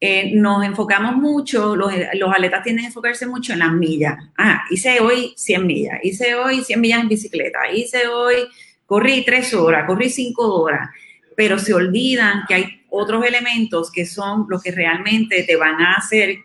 Eh, 0.00 0.32
nos 0.34 0.64
enfocamos 0.64 1.14
mucho, 1.16 1.76
los, 1.76 1.92
atletas 1.92 2.62
tienden 2.62 2.86
a 2.86 2.88
enfocarse 2.88 3.26
mucho 3.26 3.52
en 3.52 3.58
las 3.58 3.72
millas. 3.72 4.16
Ah, 4.38 4.62
hice 4.70 4.98
hoy 5.00 5.34
100 5.36 5.66
millas, 5.66 6.00
hice 6.02 6.34
hoy 6.34 6.64
100 6.64 6.80
millas 6.80 7.00
en 7.00 7.08
bicicleta, 7.08 7.70
hice 7.70 8.08
hoy, 8.08 8.48
corrí 8.90 9.24
3 9.24 9.54
horas, 9.54 9.86
corrí 9.86 10.10
5 10.10 10.52
horas, 10.52 10.90
pero 11.36 11.60
se 11.60 11.72
olvidan 11.72 12.42
que 12.48 12.54
hay 12.54 12.82
otros 12.90 13.24
elementos 13.24 13.92
que 13.92 14.04
son 14.04 14.46
los 14.48 14.60
que 14.60 14.72
realmente 14.72 15.44
te 15.44 15.54
van 15.54 15.80
a 15.80 15.94
hacer 15.94 16.38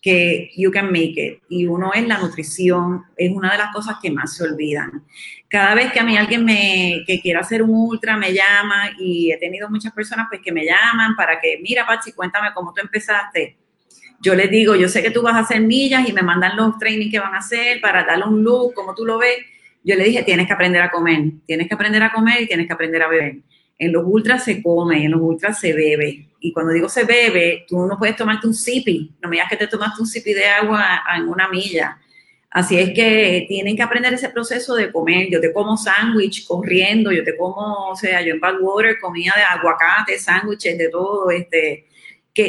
que 0.00 0.50
you 0.56 0.70
can 0.70 0.86
make 0.86 1.14
it. 1.18 1.42
Y 1.50 1.66
uno 1.66 1.92
es 1.92 2.08
la 2.08 2.16
nutrición, 2.16 3.04
es 3.18 3.30
una 3.30 3.52
de 3.52 3.58
las 3.58 3.70
cosas 3.70 3.96
que 4.00 4.10
más 4.10 4.34
se 4.34 4.44
olvidan. 4.44 5.04
Cada 5.46 5.74
vez 5.74 5.92
que 5.92 6.00
a 6.00 6.02
mí 6.02 6.16
alguien 6.16 6.42
me, 6.42 7.04
que 7.06 7.20
quiera 7.20 7.40
hacer 7.40 7.62
un 7.62 7.74
ultra 7.74 8.16
me 8.16 8.32
llama 8.32 8.92
y 8.98 9.30
he 9.30 9.36
tenido 9.36 9.68
muchas 9.68 9.92
personas 9.92 10.24
pues 10.30 10.40
que 10.40 10.52
me 10.52 10.64
llaman 10.64 11.14
para 11.16 11.38
que, 11.38 11.60
mira 11.62 11.84
Pachi, 11.84 12.12
cuéntame 12.12 12.48
cómo 12.54 12.72
tú 12.72 12.80
empezaste. 12.80 13.58
Yo 14.22 14.34
les 14.34 14.50
digo, 14.50 14.74
yo 14.74 14.88
sé 14.88 15.02
que 15.02 15.10
tú 15.10 15.20
vas 15.20 15.34
a 15.34 15.40
hacer 15.40 15.60
millas 15.60 16.08
y 16.08 16.14
me 16.14 16.22
mandan 16.22 16.56
los 16.56 16.78
trainings 16.78 17.12
que 17.12 17.20
van 17.20 17.34
a 17.34 17.40
hacer 17.40 17.78
para 17.82 18.04
darle 18.04 18.24
un 18.24 18.42
look, 18.42 18.72
como 18.72 18.94
tú 18.94 19.04
lo 19.04 19.18
ves. 19.18 19.36
Yo 19.82 19.96
le 19.96 20.04
dije, 20.04 20.22
tienes 20.22 20.46
que 20.46 20.52
aprender 20.52 20.82
a 20.82 20.90
comer, 20.90 21.22
tienes 21.46 21.68
que 21.68 21.74
aprender 21.74 22.02
a 22.02 22.12
comer 22.12 22.42
y 22.42 22.46
tienes 22.46 22.66
que 22.66 22.72
aprender 22.72 23.02
a 23.02 23.08
beber. 23.08 23.36
En 23.78 23.92
los 23.92 24.04
ultras 24.06 24.44
se 24.44 24.62
come, 24.62 25.04
en 25.04 25.10
los 25.12 25.20
ultras 25.20 25.58
se 25.58 25.72
bebe. 25.72 26.26
Y 26.40 26.52
cuando 26.52 26.72
digo 26.72 26.88
se 26.88 27.04
bebe, 27.04 27.64
tú 27.66 27.86
no 27.86 27.98
puedes 27.98 28.16
tomarte 28.16 28.46
un 28.46 28.54
sipi. 28.54 29.12
No 29.22 29.28
me 29.28 29.36
digas 29.36 29.48
que 29.48 29.56
te 29.56 29.66
tomaste 29.66 30.02
un 30.02 30.06
sipi 30.06 30.34
de 30.34 30.44
agua 30.44 31.02
en 31.16 31.28
una 31.28 31.48
milla. 31.48 31.98
Así 32.50 32.76
es 32.78 32.90
que 32.92 33.46
tienen 33.48 33.76
que 33.76 33.82
aprender 33.82 34.12
ese 34.12 34.28
proceso 34.28 34.74
de 34.74 34.90
comer. 34.90 35.28
Yo 35.30 35.40
te 35.40 35.52
como 35.52 35.76
sándwich 35.76 36.46
corriendo, 36.46 37.12
yo 37.12 37.22
te 37.22 37.36
como, 37.36 37.90
o 37.90 37.96
sea, 37.96 38.20
yo 38.22 38.34
en 38.34 38.40
Badwater 38.40 38.98
comía 38.98 39.32
de 39.36 39.42
aguacate, 39.42 40.18
sándwiches, 40.18 40.76
de 40.76 40.88
todo, 40.88 41.30
este, 41.30 41.86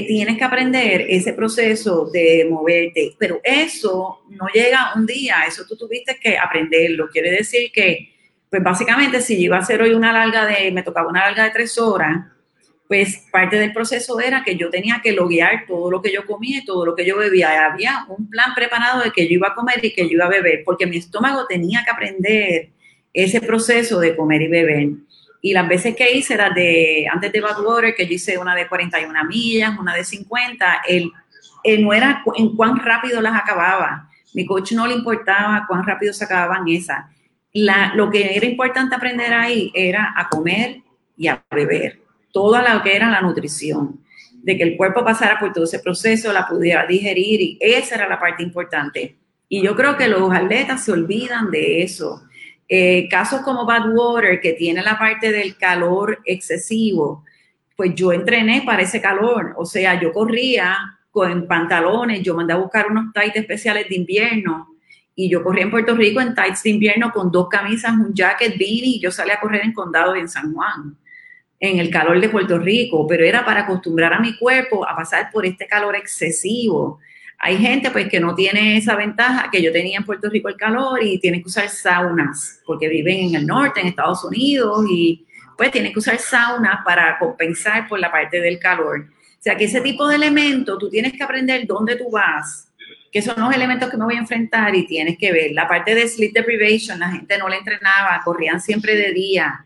tienes 0.07 0.37
que 0.37 0.43
aprender 0.43 1.05
ese 1.09 1.33
proceso 1.33 2.09
de 2.11 2.47
moverte. 2.49 3.15
Pero 3.17 3.39
eso 3.43 4.23
no 4.29 4.47
llega 4.53 4.91
un 4.95 5.05
día, 5.05 5.43
eso 5.47 5.63
tú 5.67 5.75
tuviste 5.75 6.17
que 6.21 6.37
aprenderlo. 6.37 7.09
Quiere 7.09 7.31
decir 7.31 7.71
que 7.71 8.11
pues 8.49 8.61
básicamente 8.61 9.21
si 9.21 9.35
yo 9.35 9.43
iba 9.43 9.55
a 9.55 9.61
hacer 9.61 9.81
hoy 9.81 9.93
una 9.93 10.11
larga 10.11 10.45
de, 10.45 10.71
me 10.71 10.83
tocaba 10.83 11.09
una 11.09 11.21
larga 11.21 11.45
de 11.45 11.51
tres 11.51 11.77
horas, 11.77 12.25
pues 12.85 13.25
parte 13.31 13.55
del 13.55 13.71
proceso 13.71 14.19
era 14.19 14.43
que 14.43 14.57
yo 14.57 14.69
tenía 14.69 14.99
que 15.01 15.13
loguear 15.13 15.65
todo 15.65 15.89
lo 15.89 16.01
que 16.01 16.11
yo 16.11 16.25
comía 16.25 16.57
y 16.57 16.65
todo 16.65 16.85
lo 16.85 16.93
que 16.93 17.05
yo 17.05 17.17
bebía. 17.17 17.71
Había 17.71 18.05
un 18.09 18.29
plan 18.29 18.53
preparado 18.53 19.01
de 19.01 19.11
que 19.11 19.29
yo 19.29 19.35
iba 19.35 19.47
a 19.47 19.55
comer 19.55 19.79
y 19.81 19.93
que 19.93 20.03
yo 20.03 20.15
iba 20.15 20.25
a 20.25 20.29
beber, 20.29 20.63
porque 20.65 20.85
mi 20.85 20.97
estómago 20.97 21.45
tenía 21.47 21.85
que 21.85 21.91
aprender 21.91 22.69
ese 23.13 23.39
proceso 23.39 24.01
de 24.01 24.13
comer 24.13 24.41
y 24.41 24.47
beber. 24.49 24.89
Y 25.41 25.53
las 25.53 25.67
veces 25.67 25.95
que 25.95 26.11
hice 26.11 26.35
era 26.35 26.49
de, 26.51 27.07
antes 27.11 27.31
de 27.31 27.41
Badwater, 27.41 27.95
que 27.95 28.05
yo 28.05 28.13
hice 28.13 28.37
una 28.37 28.55
de 28.55 28.67
41 28.67 29.23
millas, 29.25 29.77
una 29.79 29.95
de 29.95 30.03
50, 30.03 30.81
él, 30.87 31.11
no 31.79 31.93
era 31.93 32.23
en 32.35 32.55
cuán 32.55 32.77
rápido 32.77 33.21
las 33.21 33.35
acababa. 33.35 34.09
Mi 34.33 34.45
coach 34.45 34.73
no 34.73 34.85
le 34.87 34.93
importaba 34.93 35.65
cuán 35.67 35.83
rápido 35.83 36.13
se 36.13 36.25
acababan 36.25 36.67
esas 36.67 37.05
lo 37.53 38.09
que 38.09 38.35
era 38.35 38.45
importante 38.45 38.95
aprender 38.95 39.33
ahí 39.33 39.71
era 39.73 40.13
a 40.15 40.29
comer 40.29 40.81
y 41.17 41.27
a 41.27 41.43
beber, 41.51 42.01
todo 42.31 42.61
lo 42.61 42.81
que 42.81 42.95
era 42.95 43.09
la 43.09 43.21
nutrición, 43.21 43.99
de 44.41 44.57
que 44.57 44.63
el 44.63 44.77
cuerpo 44.77 45.03
pasara 45.03 45.39
por 45.39 45.53
todo 45.53 45.65
ese 45.65 45.79
proceso, 45.79 46.31
la 46.33 46.47
pudiera 46.47 46.85
digerir 46.85 47.41
y 47.41 47.57
esa 47.59 47.95
era 47.95 48.07
la 48.07 48.19
parte 48.19 48.41
importante. 48.41 49.17
Y 49.49 49.61
yo 49.61 49.75
creo 49.75 49.97
que 49.97 50.07
los 50.07 50.31
atletas 50.31 50.85
se 50.85 50.93
olvidan 50.93 51.51
de 51.51 51.83
eso. 51.83 52.23
Eh, 52.74 53.09
casos 53.09 53.41
como 53.41 53.65
Badwater, 53.65 54.39
que 54.39 54.53
tiene 54.53 54.82
la 54.82 54.97
parte 54.97 55.30
del 55.30 55.57
calor 55.57 56.19
excesivo, 56.24 57.26
pues 57.76 57.93
yo 57.93 58.13
entrené 58.13 58.61
para 58.65 58.84
ese 58.84 59.01
calor, 59.01 59.53
o 59.57 59.65
sea, 59.65 59.99
yo 59.99 60.13
corría 60.13 60.78
con 61.09 61.47
pantalones, 61.47 62.24
yo 62.24 62.34
mandé 62.34 62.53
a 62.53 62.55
buscar 62.55 62.89
unos 62.89 63.11
tights 63.11 63.36
especiales 63.36 63.89
de 63.89 63.95
invierno 63.95 64.69
y 65.13 65.30
yo 65.30 65.43
corrí 65.43 65.63
en 65.63 65.69
Puerto 65.69 65.97
Rico 65.97 66.22
en 66.22 66.34
tights 66.34 66.63
de 66.63 66.69
invierno 66.69 67.11
con 67.11 67.30
dos 67.30 67.49
camisas, 67.49 67.91
un 67.91 68.13
jacket, 68.13 68.57
beanie, 68.57 68.95
y 68.95 69.01
yo 69.01 69.11
salí 69.11 69.32
a 69.32 69.41
correr 69.41 69.65
en 69.65 69.74
Condado 69.74 70.15
y 70.15 70.22
en 70.22 70.30
San 70.30 70.53
Juan, 70.53 70.95
en 71.59 71.78
el 71.78 71.89
calor 71.89 72.22
de 72.22 72.30
Puerto 72.30 72.57
Rico, 72.57 73.05
pero 73.05 73.26
era 73.26 73.43
para 73.43 73.63
acostumbrar 73.63 74.13
a 74.13 74.22
mi 74.22 74.38
cuerpo 74.38 74.88
a 74.88 74.95
pasar 74.95 75.30
por 75.30 75.45
este 75.45 75.67
calor 75.67 75.97
excesivo. 75.97 76.99
Hay 77.43 77.57
gente 77.57 77.89
pues 77.89 78.07
que 78.07 78.19
no 78.19 78.35
tiene 78.35 78.77
esa 78.77 78.95
ventaja 78.95 79.49
que 79.51 79.63
yo 79.63 79.71
tenía 79.71 79.97
en 79.97 80.05
Puerto 80.05 80.29
Rico 80.29 80.47
el 80.47 80.55
calor 80.55 81.03
y 81.03 81.19
tiene 81.19 81.41
que 81.41 81.47
usar 81.47 81.69
saunas 81.69 82.61
porque 82.67 82.87
viven 82.87 83.29
en 83.29 83.35
el 83.35 83.47
norte, 83.47 83.81
en 83.81 83.87
Estados 83.87 84.23
Unidos 84.23 84.85
y 84.87 85.25
pues 85.57 85.71
tiene 85.71 85.91
que 85.91 85.97
usar 85.97 86.19
saunas 86.19 86.85
para 86.85 87.17
compensar 87.17 87.87
por 87.87 87.99
la 87.99 88.11
parte 88.11 88.39
del 88.39 88.59
calor. 88.59 89.07
O 89.09 89.43
sea 89.43 89.55
que 89.57 89.63
ese 89.63 89.81
tipo 89.81 90.07
de 90.07 90.17
elementos 90.17 90.77
tú 90.77 90.87
tienes 90.87 91.13
que 91.13 91.23
aprender 91.23 91.65
dónde 91.65 91.95
tú 91.95 92.11
vas, 92.11 92.71
que 93.11 93.23
son 93.23 93.33
los 93.39 93.51
elementos 93.51 93.89
que 93.89 93.97
me 93.97 94.05
voy 94.05 94.15
a 94.17 94.19
enfrentar 94.19 94.75
y 94.75 94.85
tienes 94.85 95.17
que 95.17 95.31
ver. 95.31 95.51
La 95.53 95.67
parte 95.67 95.95
de 95.95 96.07
sleep 96.07 96.33
deprivation, 96.33 96.99
la 96.99 97.09
gente 97.09 97.39
no 97.39 97.49
la 97.49 97.57
entrenaba, 97.57 98.21
corrían 98.23 98.61
siempre 98.61 98.95
de 98.95 99.13
día. 99.13 99.65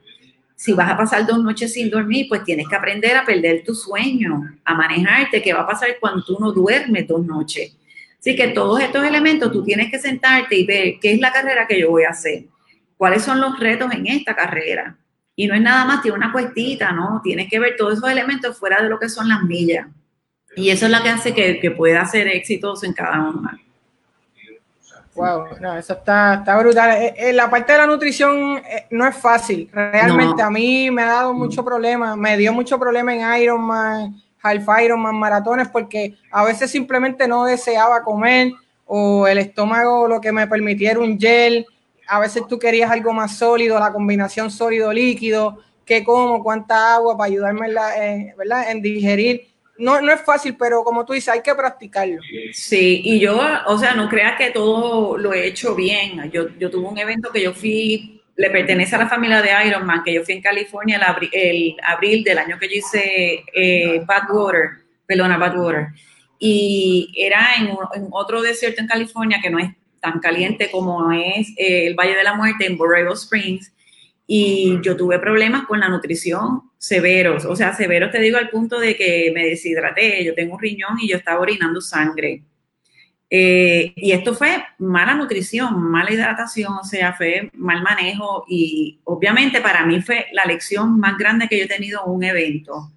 Si 0.56 0.74
vas 0.74 0.89
a 0.89 0.97
pasar 0.97 1.26
dos 1.28 1.43
noches 1.43 1.74
sin 1.74 1.89
dormir, 1.89 2.28
pues 2.30 2.43
tienes 2.43 2.68
que 2.68 2.76
aprender 2.76 3.16
a 3.18 3.26
perder 3.26 3.64
tu 3.64 3.76
sueño, 3.76 4.58
a 4.64 4.74
manejarte, 4.74 5.41
qué 5.41 5.53
va 5.53 5.62
a 5.62 5.68
pasar 5.68 5.89
cuando 5.99 6.24
tú 6.24 6.38
no 6.39 6.51
duermes 6.51 7.08
dos 7.08 7.26
noches. 7.26 7.76
Así 8.20 8.36
que 8.36 8.47
todos 8.47 8.82
estos 8.82 9.03
elementos 9.06 9.51
tú 9.51 9.64
tienes 9.64 9.91
que 9.91 9.99
sentarte 9.99 10.56
y 10.56 10.66
ver 10.66 10.95
qué 10.99 11.14
es 11.14 11.20
la 11.20 11.32
carrera 11.32 11.68
que 11.68 11.80
yo 11.80 11.91
voy 11.91 12.03
a 12.03 12.10
hacer, 12.10 12.45
cuáles 12.97 13.22
son 13.24 13.39
los 13.39 13.60
retos 13.60 13.91
en 13.93 14.08
esta 14.08 14.36
carrera. 14.36 14.97
Y 15.36 15.47
no 15.47 15.53
es 15.53 15.62
nada 15.62 15.86
más, 15.86 16.01
tiene 16.01 16.18
una 16.18 16.32
cuestita, 16.32 16.91
¿no? 16.91 17.22
Tienes 17.24 17.49
que 17.49 17.60
ver 17.60 17.76
todos 17.78 17.97
esos 17.97 18.10
elementos 18.10 18.58
fuera 18.58 18.82
de 18.82 18.89
lo 18.89 18.97
que 18.97 19.10
son 19.10 19.28
las 19.28 19.43
millas. 19.43 19.88
Y 20.56 20.70
eso 20.70 20.86
es 20.86 20.91
lo 20.91 21.03
que 21.03 21.10
hace 21.10 21.34
que, 21.34 21.72
pueda 21.72 22.06
ser 22.06 22.28
exitoso 22.30 22.86
en 22.86 22.93
cada 22.93 23.30
uno. 23.30 23.51
Wow, 25.16 25.45
no, 25.61 25.78
eso 25.78 25.93
está, 25.93 26.36
está 26.36 26.57
brutal. 26.57 27.01
Eh, 27.01 27.13
eh, 27.18 27.34
la 27.34 27.49
parte 27.49 27.72
de 27.72 27.80
la 27.80 27.88
nutrición 27.88 28.57
eh, 28.57 28.86
no 28.91 29.07
es 29.07 29.16
fácil. 29.16 29.70
Realmente 29.72 30.41
a 30.41 30.49
mí 30.49 30.91
me 30.91 31.03
ha 31.03 31.07
dado 31.07 31.34
mucho 31.34 31.63
problema, 31.63 32.16
me 32.18 32.36
dio 32.38 32.51
mucho 32.51 32.78
problema 32.78 33.16
en 33.16 33.41
Ironman, 33.43 34.22
Half 34.41 34.68
Ironman, 34.84 35.16
maratones, 35.16 35.70
porque 35.70 36.16
a 36.32 36.43
veces 36.43 36.70
simplemente 36.70 37.28
no 37.28 37.45
deseaba 37.45 38.03
comer 38.03 38.51
o 38.86 39.26
el 39.26 39.38
estómago 39.38 40.07
lo 40.07 40.20
que 40.20 40.34
me 40.34 40.47
permitiera 40.47 40.99
un 40.99 41.18
gel. 41.18 41.66
A 42.07 42.20
veces 42.20 42.43
tú 42.47 42.59
querías 42.59 42.91
algo 42.91 43.13
más 43.13 43.38
sólido, 43.38 43.80
la 43.80 43.93
combinación 43.93 44.51
sólido-líquido, 44.51 45.59
qué 45.86 46.03
como, 46.03 46.43
cuánta 46.43 46.95
agua 46.95 47.18
para 47.18 47.28
ayudarme 47.28 47.70
¿verdad? 48.38 48.70
en 48.70 48.82
digerir 48.82 49.55
no, 49.78 50.01
no 50.01 50.11
es 50.11 50.21
fácil, 50.21 50.55
pero 50.57 50.84
como 50.84 51.05
tú 51.05 51.13
dices, 51.13 51.30
hay 51.30 51.41
que 51.41 51.53
practicarlo. 51.53 52.21
Sí, 52.53 53.01
y 53.03 53.19
yo, 53.19 53.39
o 53.67 53.78
sea, 53.78 53.93
no 53.93 54.07
creas 54.09 54.38
que 54.38 54.51
todo 54.51 55.17
lo 55.17 55.34
he 55.34 55.47
hecho 55.47 55.76
bien. 55.76 56.30
Yo, 56.32 56.49
yo 56.57 56.69
tuve 56.69 56.88
un 56.88 56.97
evento 56.97 57.32
que 57.32 57.41
yo 57.41 57.53
fui, 57.53 58.21
le 58.36 58.49
pertenece 58.49 58.95
a 58.95 58.99
la 58.99 59.09
familia 59.09 59.41
de 59.41 59.49
Ironman, 59.67 60.03
que 60.03 60.13
yo 60.13 60.23
fui 60.23 60.36
en 60.36 60.41
California 60.41 60.97
el, 61.32 61.76
abril, 61.84 62.23
del 62.23 62.38
año 62.38 62.57
que 62.59 62.67
yo 62.67 62.76
hice 62.76 63.43
eh, 63.53 64.01
Badwater, 64.05 64.86
Pelona 65.05 65.38
Badwater. 65.38 65.88
Y 66.39 67.13
era 67.17 67.55
en, 67.57 67.69
otro 68.11 68.41
desierto 68.41 68.82
en 68.82 68.88
California 68.88 69.39
que 69.41 69.49
no 69.49 69.59
es 69.59 69.71
tan 69.99 70.19
caliente 70.19 70.69
como 70.71 71.11
es 71.11 71.49
eh, 71.57 71.88
el 71.88 71.95
Valle 71.95 72.15
de 72.15 72.23
la 72.23 72.36
Muerte 72.36 72.65
en 72.65 72.78
Borrego 72.78 73.13
Springs 73.13 73.73
y 74.28 74.80
yo 74.82 74.95
tuve 74.97 75.19
problemas 75.19 75.65
con 75.65 75.80
la 75.80 75.89
nutrición 75.89 76.63
severos, 76.86 77.45
o 77.45 77.55
sea, 77.55 77.73
severos 77.73 78.11
te 78.11 78.19
digo 78.19 78.38
al 78.38 78.49
punto 78.49 78.79
de 78.79 78.95
que 78.95 79.31
me 79.33 79.47
deshidraté, 79.47 80.23
yo 80.23 80.36
tengo 80.36 80.53
un 80.53 80.61
riñón 80.61 80.99
y 81.01 81.07
yo 81.09 81.17
estaba 81.17 81.39
orinando 81.39 81.81
sangre. 81.81 82.43
Eh, 83.27 83.91
y 83.95 84.11
esto 84.11 84.36
fue 84.36 84.63
mala 84.77 85.15
nutrición, 85.15 85.81
mala 85.81 86.11
hidratación, 86.13 86.73
o 86.73 86.83
sea, 86.83 87.13
fue 87.13 87.49
mal 87.53 87.81
manejo 87.81 88.45
y 88.47 88.99
obviamente 89.05 89.61
para 89.61 89.83
mí 89.83 89.99
fue 90.03 90.27
la 90.31 90.45
lección 90.45 90.99
más 90.99 91.17
grande 91.17 91.47
que 91.47 91.57
yo 91.57 91.65
he 91.65 91.67
tenido 91.67 92.01
en 92.05 92.11
un 92.11 92.23
evento. 92.23 92.91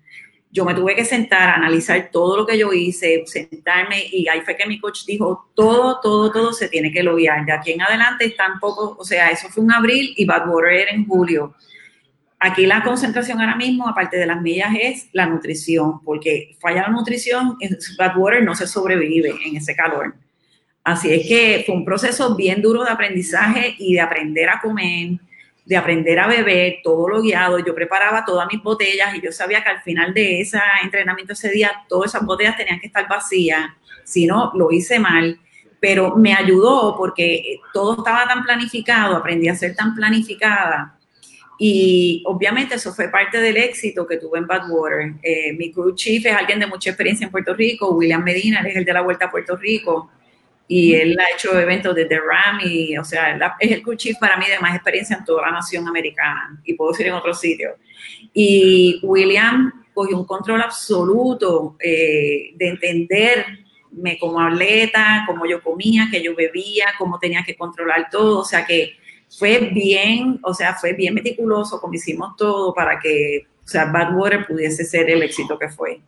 yo 0.50 0.64
me 0.64 0.74
tuve 0.74 0.94
que 0.94 1.04
sentar, 1.04 1.50
analizar 1.50 2.10
todo 2.12 2.36
lo 2.36 2.46
que 2.46 2.58
yo 2.58 2.72
hice, 2.72 3.22
sentarme 3.26 4.04
y 4.12 4.28
ahí 4.28 4.42
fue 4.42 4.56
que 4.56 4.66
mi 4.66 4.78
coach 4.80 5.04
dijo, 5.06 5.50
todo, 5.54 6.00
todo, 6.00 6.30
todo 6.30 6.52
se 6.52 6.68
tiene 6.68 6.92
que 6.92 7.02
loguear. 7.02 7.44
De 7.46 7.52
aquí 7.52 7.72
en 7.72 7.82
adelante 7.82 8.26
están 8.26 8.58
poco, 8.60 8.96
o 8.98 9.04
sea, 9.04 9.30
eso 9.30 9.48
fue 9.48 9.64
en 9.64 9.72
abril 9.72 10.14
y 10.16 10.26
Badwater 10.26 10.72
era 10.72 10.92
en 10.92 11.06
julio. 11.06 11.54
Aquí 12.40 12.66
la 12.66 12.84
concentración 12.84 13.40
ahora 13.40 13.56
mismo, 13.56 13.88
aparte 13.88 14.16
de 14.16 14.26
las 14.26 14.40
millas, 14.40 14.70
es 14.80 15.08
la 15.12 15.26
nutrición, 15.26 16.02
porque 16.04 16.56
falla 16.60 16.82
la 16.82 16.88
nutrición, 16.88 17.56
Badwater 17.98 18.44
no 18.44 18.54
se 18.54 18.68
sobrevive 18.68 19.34
en 19.44 19.56
ese 19.56 19.74
calor. 19.74 20.14
Así 20.84 21.12
es 21.12 21.26
que 21.26 21.64
fue 21.66 21.74
un 21.74 21.84
proceso 21.84 22.36
bien 22.36 22.62
duro 22.62 22.84
de 22.84 22.90
aprendizaje 22.90 23.74
y 23.78 23.94
de 23.94 24.00
aprender 24.00 24.48
a 24.48 24.60
comer, 24.60 25.18
de 25.66 25.76
aprender 25.76 26.18
a 26.18 26.28
beber, 26.28 26.76
todo 26.82 27.08
lo 27.08 27.20
guiado. 27.20 27.58
Yo 27.58 27.74
preparaba 27.74 28.24
todas 28.24 28.48
mis 28.50 28.62
botellas 28.62 29.14
y 29.14 29.20
yo 29.20 29.30
sabía 29.30 29.62
que 29.62 29.68
al 29.68 29.82
final 29.82 30.14
de 30.14 30.40
ese 30.40 30.58
entrenamiento 30.82 31.34
ese 31.34 31.50
día, 31.50 31.70
todas 31.88 32.14
esas 32.14 32.24
botellas 32.24 32.56
tenían 32.56 32.80
que 32.80 32.86
estar 32.86 33.06
vacías. 33.06 33.68
Si 34.04 34.26
no, 34.26 34.50
lo 34.54 34.70
hice 34.72 34.98
mal. 34.98 35.38
Pero 35.78 36.16
me 36.16 36.32
ayudó 36.32 36.96
porque 36.96 37.60
todo 37.74 37.98
estaba 37.98 38.26
tan 38.26 38.42
planificado, 38.42 39.16
aprendí 39.16 39.48
a 39.48 39.54
ser 39.54 39.76
tan 39.76 39.94
planificada. 39.94 40.97
Y 41.58 42.22
obviamente 42.26 42.76
eso 42.76 42.94
fue 42.94 43.08
parte 43.08 43.40
del 43.40 43.56
éxito 43.56 44.06
que 44.06 44.16
tuve 44.16 44.38
en 44.38 44.46
Badwater. 44.46 45.14
Eh, 45.22 45.52
mi 45.54 45.72
crew 45.72 45.94
chief 45.94 46.24
es 46.24 46.32
alguien 46.32 46.60
de 46.60 46.66
mucha 46.66 46.90
experiencia 46.90 47.24
en 47.24 47.32
Puerto 47.32 47.52
Rico, 47.52 47.94
William 47.94 48.22
Medina, 48.22 48.60
es 48.60 48.76
el 48.76 48.84
de 48.84 48.92
la 48.92 49.00
Vuelta 49.00 49.26
a 49.26 49.30
Puerto 49.30 49.56
Rico 49.56 50.10
y 50.68 50.94
él 50.94 51.18
ha 51.18 51.34
hecho 51.34 51.58
eventos 51.58 51.94
desde 51.94 52.20
RAM 52.20 52.60
y, 52.62 52.96
o 52.98 53.04
sea, 53.04 53.56
es 53.58 53.72
el 53.72 53.82
crew 53.82 53.96
chief 53.96 54.18
para 54.18 54.36
mí 54.36 54.44
de 54.46 54.58
más 54.58 54.74
experiencia 54.74 55.16
en 55.16 55.24
toda 55.24 55.46
la 55.46 55.52
nación 55.52 55.88
americana 55.88 56.60
y 56.62 56.74
puedo 56.74 56.92
decir 56.92 57.06
en 57.06 57.14
otros 57.14 57.40
sitios. 57.40 57.72
Y 58.34 59.00
William 59.02 59.72
cogió 59.94 60.18
un 60.18 60.26
control 60.26 60.60
absoluto 60.60 61.76
eh, 61.80 62.50
de 62.54 62.68
entenderme 62.68 64.18
como 64.20 64.40
atleta, 64.40 65.24
cómo 65.26 65.46
yo 65.46 65.62
comía, 65.62 66.08
qué 66.10 66.22
yo 66.22 66.36
bebía, 66.36 66.88
cómo 66.98 67.18
tenía 67.18 67.42
que 67.42 67.56
controlar 67.56 68.08
todo, 68.10 68.40
o 68.40 68.44
sea 68.44 68.66
que 68.66 68.97
fue 69.30 69.70
bien, 69.72 70.40
o 70.42 70.54
sea, 70.54 70.74
fue 70.74 70.92
bien 70.92 71.14
meticuloso 71.14 71.80
como 71.80 71.94
hicimos 71.94 72.36
todo 72.36 72.72
para 72.74 72.98
que, 72.98 73.46
o 73.64 73.68
sea, 73.68 73.86
Badwater 73.86 74.46
pudiese 74.46 74.84
ser 74.84 75.10
el 75.10 75.22
éxito 75.22 75.58
que 75.58 75.68
fue. 75.68 76.00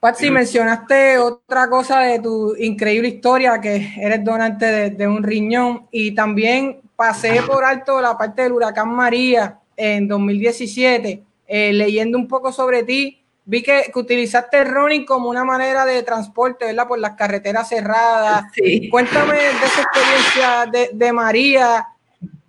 Patsy, 0.00 0.30
mencionaste 0.30 1.16
otra 1.16 1.70
cosa 1.70 2.00
de 2.00 2.18
tu 2.18 2.54
increíble 2.56 3.08
historia, 3.08 3.58
que 3.58 3.94
eres 3.96 4.22
donante 4.22 4.90
de, 4.90 5.08
un 5.08 5.22
riñón, 5.22 5.86
y 5.90 6.14
también 6.14 6.82
pasé 6.94 7.40
por 7.46 7.64
alto 7.64 8.02
la 8.02 8.18
parte 8.18 8.42
del 8.42 8.52
huracán 8.52 8.94
María 8.94 9.60
en 9.74 10.06
2017, 10.06 11.22
eh, 11.46 11.72
leyendo 11.72 12.18
un 12.18 12.28
poco 12.28 12.52
sobre 12.52 12.82
ti, 12.82 13.23
vi 13.44 13.62
que, 13.62 13.90
utilizaste 13.94 14.58
el 14.58 14.68
running 14.68 15.04
como 15.04 15.28
una 15.28 15.44
manera 15.44 15.84
de 15.84 16.02
transporte, 16.02 16.66
¿verdad? 16.66 16.88
Por 16.88 16.98
las 16.98 17.12
carreteras 17.12 17.68
cerradas. 17.68 18.44
Cuéntame 18.90 19.36
de 19.36 19.50
esa 19.50 19.82
experiencia 19.82 20.66
de, 20.72 20.90
de 20.92 21.12
María, 21.12 21.86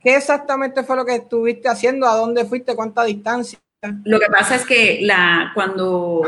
¿qué 0.01 0.15
exactamente 0.15 0.83
fue 0.83 0.95
lo 0.95 1.05
que 1.05 1.15
estuviste 1.15 1.67
haciendo? 1.67 2.07
¿A 2.07 2.15
dónde 2.15 2.45
fuiste? 2.45 2.75
¿Cuánta 2.75 3.03
distancia? 3.03 3.59
Lo 4.03 4.19
que 4.19 4.27
pasa 4.27 4.55
es 4.55 4.65
que 4.65 4.99
la, 5.01 5.51
cuando 5.53 6.21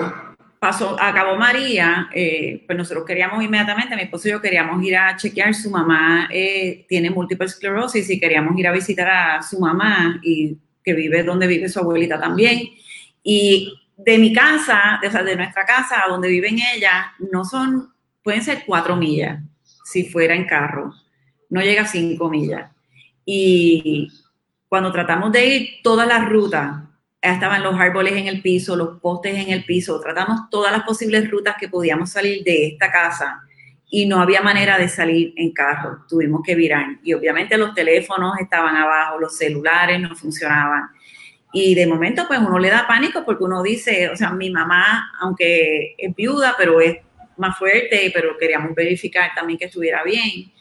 pasó, 0.59 0.97
acabó 0.99 1.35
María, 1.35 2.09
eh, 2.13 2.63
pues 2.65 2.77
nosotros 2.77 3.05
queríamos 3.05 3.43
inmediatamente, 3.43 3.95
mi 3.95 4.03
esposo 4.03 4.27
y 4.27 4.31
yo 4.31 4.41
queríamos 4.41 4.83
ir 4.83 4.97
a 4.97 5.15
chequear, 5.15 5.53
su 5.53 5.69
mamá 5.69 6.27
eh, 6.31 6.85
tiene 6.87 7.09
múltiple 7.09 7.45
esclerosis 7.45 8.09
y 8.09 8.19
queríamos 8.19 8.57
ir 8.57 8.67
a 8.67 8.71
visitar 8.71 9.07
a 9.07 9.41
su 9.41 9.59
mamá 9.59 10.19
y 10.23 10.57
que 10.83 10.93
vive 10.93 11.23
donde 11.23 11.47
vive 11.47 11.69
su 11.69 11.79
abuelita 11.79 12.19
también. 12.19 12.61
Y 13.23 13.73
de 13.97 14.17
mi 14.19 14.31
casa, 14.31 14.99
de, 15.01 15.35
nuestra 15.35 15.65
casa 15.65 16.03
donde 16.07 16.29
viven 16.29 16.57
ella, 16.75 17.13
no 17.31 17.43
son, 17.43 17.93
pueden 18.23 18.43
ser 18.43 18.63
cuatro 18.65 18.95
millas 18.95 19.41
si 19.83 20.05
fuera 20.05 20.35
en 20.35 20.45
carro, 20.45 20.93
no 21.49 21.61
llega 21.61 21.81
a 21.81 21.87
cinco 21.87 22.29
millas. 22.29 22.71
Y 23.25 24.09
cuando 24.69 24.91
tratamos 24.91 25.31
de 25.31 25.45
ir 25.47 25.69
toda 25.81 26.05
la 26.05 26.19
ruta, 26.19 26.89
estaban 27.21 27.63
los 27.63 27.79
árboles 27.79 28.13
en 28.13 28.27
el 28.27 28.41
piso, 28.41 28.75
los 28.75 28.99
postes 28.99 29.35
en 29.35 29.49
el 29.49 29.65
piso, 29.65 29.99
tratamos 29.99 30.49
todas 30.51 30.71
las 30.71 30.83
posibles 30.83 31.29
rutas 31.31 31.55
que 31.59 31.67
podíamos 31.67 32.11
salir 32.11 32.43
de 32.43 32.67
esta 32.67 32.91
casa 32.91 33.41
y 33.89 34.05
no 34.05 34.19
había 34.19 34.41
manera 34.41 34.77
de 34.77 34.89
salir 34.89 35.33
en 35.37 35.51
carro, 35.53 36.05
tuvimos 36.07 36.41
que 36.45 36.55
virar 36.55 36.85
y 37.03 37.13
obviamente 37.13 37.57
los 37.57 37.73
teléfonos 37.73 38.37
estaban 38.39 38.75
abajo, 38.75 39.19
los 39.19 39.37
celulares 39.37 39.99
no 39.99 40.15
funcionaban 40.15 40.89
y 41.53 41.75
de 41.75 41.87
momento 41.87 42.25
pues 42.27 42.39
uno 42.39 42.59
le 42.59 42.69
da 42.69 42.85
pánico 42.87 43.23
porque 43.25 43.43
uno 43.43 43.63
dice, 43.63 44.09
o 44.09 44.15
sea, 44.15 44.31
mi 44.31 44.49
mamá, 44.49 45.11
aunque 45.19 45.95
es 45.97 46.15
viuda, 46.15 46.55
pero 46.57 46.81
es 46.81 46.97
más 47.37 47.57
fuerte, 47.57 48.11
pero 48.13 48.37
queríamos 48.37 48.75
verificar 48.75 49.31
también 49.35 49.57
que 49.57 49.65
estuviera 49.65 50.03
bien 50.03 50.51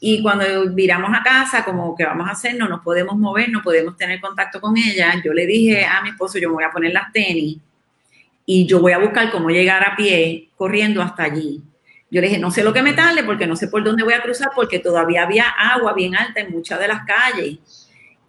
y 0.00 0.22
cuando 0.22 0.44
viramos 0.70 1.10
a 1.12 1.22
casa, 1.22 1.64
como 1.64 1.96
que 1.96 2.04
vamos 2.04 2.28
a 2.28 2.32
hacer, 2.32 2.54
no 2.54 2.68
nos 2.68 2.80
podemos 2.82 3.16
mover, 3.16 3.50
no 3.50 3.62
podemos 3.62 3.96
tener 3.96 4.20
contacto 4.20 4.60
con 4.60 4.76
ella, 4.76 5.20
yo 5.24 5.32
le 5.32 5.44
dije 5.44 5.84
a 5.84 6.00
mi 6.02 6.10
esposo, 6.10 6.38
yo 6.38 6.48
me 6.48 6.54
voy 6.54 6.64
a 6.64 6.70
poner 6.70 6.92
las 6.92 7.12
tenis 7.12 7.58
y 8.46 8.66
yo 8.66 8.80
voy 8.80 8.92
a 8.92 8.98
buscar 8.98 9.30
cómo 9.30 9.50
llegar 9.50 9.84
a 9.84 9.96
pie 9.96 10.50
corriendo 10.56 11.02
hasta 11.02 11.24
allí. 11.24 11.62
Yo 12.10 12.20
le 12.20 12.28
dije, 12.28 12.40
no 12.40 12.50
sé 12.50 12.62
lo 12.62 12.72
que 12.72 12.80
me 12.80 12.94
tarde 12.94 13.24
porque 13.24 13.46
no 13.46 13.56
sé 13.56 13.68
por 13.68 13.82
dónde 13.84 14.04
voy 14.04 14.14
a 14.14 14.22
cruzar 14.22 14.50
porque 14.54 14.78
todavía 14.78 15.24
había 15.24 15.48
agua 15.48 15.92
bien 15.92 16.14
alta 16.16 16.40
en 16.40 16.52
muchas 16.52 16.78
de 16.78 16.88
las 16.88 17.04
calles. 17.04 17.58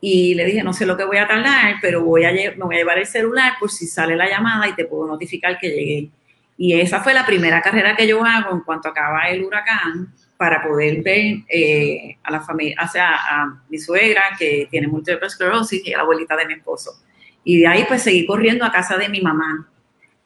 Y 0.01 0.33
le 0.35 0.45
dije, 0.45 0.63
no 0.63 0.73
sé 0.73 0.85
lo 0.85 0.95
que 0.95 1.03
voy 1.03 1.17
a 1.17 1.27
tardar, 1.27 1.75
pero 1.81 2.03
voy 2.03 2.23
a, 2.23 2.31
me 2.31 2.51
voy 2.57 2.75
a 2.75 2.79
llevar 2.79 2.99
el 2.99 3.05
celular 3.05 3.53
por 3.59 3.69
si 3.69 3.85
sale 3.85 4.15
la 4.15 4.29
llamada 4.29 4.67
y 4.67 4.73
te 4.73 4.85
puedo 4.85 5.07
notificar 5.07 5.57
que 5.59 5.69
llegué. 5.69 6.09
Y 6.57 6.79
esa 6.79 7.01
fue 7.01 7.13
la 7.13 7.25
primera 7.25 7.61
carrera 7.61 7.95
que 7.95 8.07
yo 8.07 8.23
hago 8.23 8.53
en 8.53 8.61
cuanto 8.61 8.89
acaba 8.89 9.29
el 9.29 9.43
huracán 9.43 10.13
para 10.37 10.61
poder 10.61 11.01
ver 11.01 11.39
eh, 11.49 12.17
a 12.23 12.31
la 12.31 12.39
familia, 12.39 12.77
o 12.81 12.87
sea, 12.87 13.13
a 13.13 13.61
mi 13.69 13.77
suegra 13.77 14.23
que 14.37 14.69
tiene 14.71 14.87
múltiple 14.87 15.27
esclerosis 15.27 15.85
y 15.85 15.93
a 15.93 15.97
la 15.97 16.03
abuelita 16.03 16.37
de 16.37 16.45
mi 16.45 16.53
esposo. 16.53 16.91
Y 17.43 17.59
de 17.59 17.67
ahí 17.67 17.85
pues 17.87 18.03
seguí 18.03 18.25
corriendo 18.25 18.63
a 18.63 18.71
casa 18.71 18.97
de 18.97 19.09
mi 19.09 19.19
mamá, 19.21 19.69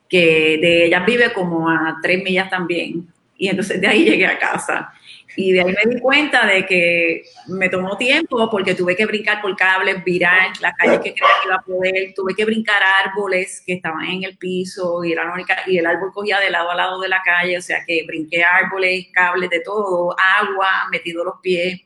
que 0.08 0.60
de 0.62 0.86
ella 0.86 1.00
vive 1.00 1.34
como 1.34 1.68
a 1.68 1.98
tres 2.02 2.24
millas 2.24 2.50
también. 2.50 3.08
Y 3.38 3.48
entonces 3.48 3.82
de 3.82 3.88
ahí 3.88 4.04
llegué 4.04 4.28
a 4.28 4.38
casa. 4.38 4.94
Y 5.36 5.52
de 5.52 5.62
ahí 5.62 5.74
me 5.74 5.94
di 5.94 6.00
cuenta 6.00 6.46
de 6.46 6.66
que 6.66 7.24
me 7.48 7.70
tomó 7.70 7.98
tiempo 7.98 8.50
porque 8.52 8.76
tuve 8.76 8.96
que 8.96 9.06
brincar 9.06 9.42
por 9.42 9.56
cables, 9.56 10.04
virar 10.04 10.50
la 10.62 10.74
calle 10.74 11.00
que 11.02 11.14
creía 11.14 11.28
que 11.42 11.48
iba 11.48 11.56
a 11.56 11.62
poder, 11.62 12.14
tuve 12.16 12.36
que 12.36 12.46
brincar 12.46 12.82
árboles 13.06 13.64
que 13.66 13.74
estaban 13.74 14.06
en 14.06 14.24
el 14.24 14.38
piso 14.38 15.04
y, 15.04 15.12
era 15.12 15.34
única, 15.34 15.58
y 15.66 15.78
el 15.78 15.86
árbol 15.88 16.12
cogía 16.14 16.40
de 16.40 16.52
lado 16.52 16.70
a 16.70 16.76
lado 16.76 17.00
de 17.00 17.10
la 17.10 17.22
calle, 17.24 17.58
o 17.58 17.62
sea 17.62 17.80
que 17.86 18.04
brinqué 18.06 18.44
árboles, 18.44 19.08
cables, 19.12 19.50
de 19.50 19.62
todo, 19.62 20.16
agua, 20.40 20.88
metido 20.92 21.24
los 21.24 21.36
pies. 21.42 21.82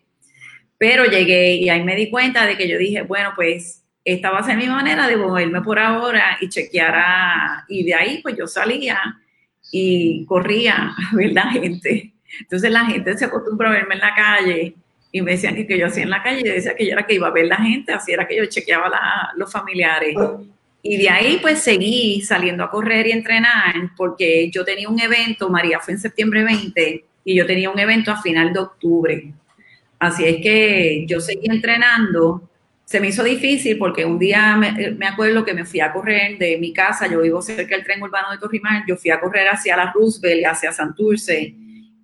Pero 0.77 1.05
llegué 1.05 1.55
y 1.55 1.69
ahí 1.69 1.83
me 1.83 1.95
di 1.95 2.09
cuenta 2.09 2.45
de 2.45 2.57
que 2.57 2.67
yo 2.67 2.77
dije, 2.77 3.01
bueno, 3.01 3.31
pues 3.35 3.85
esta 4.03 4.29
va 4.29 4.39
a 4.39 4.43
ser 4.43 4.57
mi 4.57 4.67
manera 4.67 5.07
de 5.07 5.17
moverme 5.17 5.61
por 5.61 5.79
ahora 5.79 6.37
y 6.41 6.49
chequear 6.49 6.95
a, 6.95 7.65
y 7.69 7.85
de 7.85 7.95
ahí 7.95 8.19
pues 8.21 8.35
yo 8.37 8.45
salía 8.45 8.99
y 9.71 10.25
corría 10.25 10.93
a 11.11 11.15
ver 11.15 11.31
la 11.31 11.49
gente 11.51 12.13
entonces 12.39 12.71
la 12.71 12.85
gente 12.85 13.17
se 13.17 13.25
acostumbró 13.25 13.69
a 13.69 13.71
verme 13.71 13.95
en 13.95 14.01
la 14.01 14.13
calle 14.15 14.75
y 15.11 15.21
me 15.21 15.31
decían 15.31 15.55
que, 15.55 15.77
yo 15.77 15.87
hacía 15.87 16.03
en 16.03 16.09
la 16.09 16.21
calle, 16.21 16.43
yo 16.43 16.53
decía 16.53 16.75
que 16.75 16.85
yo 16.85 16.91
era 16.91 17.05
que 17.05 17.15
iba 17.15 17.27
a 17.27 17.31
ver 17.31 17.47
la 17.47 17.57
gente, 17.57 17.93
así 17.93 18.11
era 18.11 18.27
que 18.27 18.35
yo 18.35 18.45
chequeaba 18.45 18.91
los 19.35 19.51
familiares. 19.51 20.15
Y 20.81 20.97
de 20.97 21.09
ahí 21.09 21.39
pues 21.41 21.59
seguí 21.59 22.21
saliendo 22.21 22.63
a 22.63 22.69
correr 22.69 23.07
y 23.07 23.11
entrenar 23.11 23.75
porque 23.95 24.49
yo 24.51 24.63
tenía 24.63 24.89
un 24.89 24.99
evento, 24.99 25.49
María 25.49 25.79
fue 25.79 25.95
en 25.95 25.99
septiembre 25.99 26.43
20 26.43 27.05
y 27.23 27.35
yo 27.35 27.45
tenía 27.45 27.69
un 27.69 27.79
evento 27.79 28.11
a 28.11 28.21
final 28.21 28.53
de 28.53 28.59
octubre. 28.59 29.33
Así 29.99 30.25
es 30.25 30.37
que 30.41 31.05
yo 31.07 31.19
seguí 31.19 31.49
entrenando. 31.49 32.49
Se 32.85 33.01
me 33.01 33.07
hizo 33.07 33.23
difícil 33.23 33.77
porque 33.77 34.05
un 34.05 34.19
día 34.19 34.55
me, 34.55 34.91
me, 34.91 35.07
acuerdo 35.07 35.43
que 35.43 35.53
me 35.53 35.65
fui 35.65 35.81
a 35.81 35.91
correr 35.91 36.37
de 36.37 36.57
mi 36.57 36.71
casa, 36.71 37.07
yo 37.07 37.21
vivo 37.21 37.41
cerca 37.41 37.75
del 37.75 37.83
tren 37.83 38.01
urbano 38.01 38.31
de 38.31 38.37
Torrimar, 38.37 38.83
yo 38.87 38.95
fui 38.95 39.11
a 39.11 39.19
correr 39.19 39.47
hacia 39.49 39.75
la 39.75 39.91
Roosevelt, 39.91 40.45
hacia 40.45 40.71
Santurce 40.71 41.53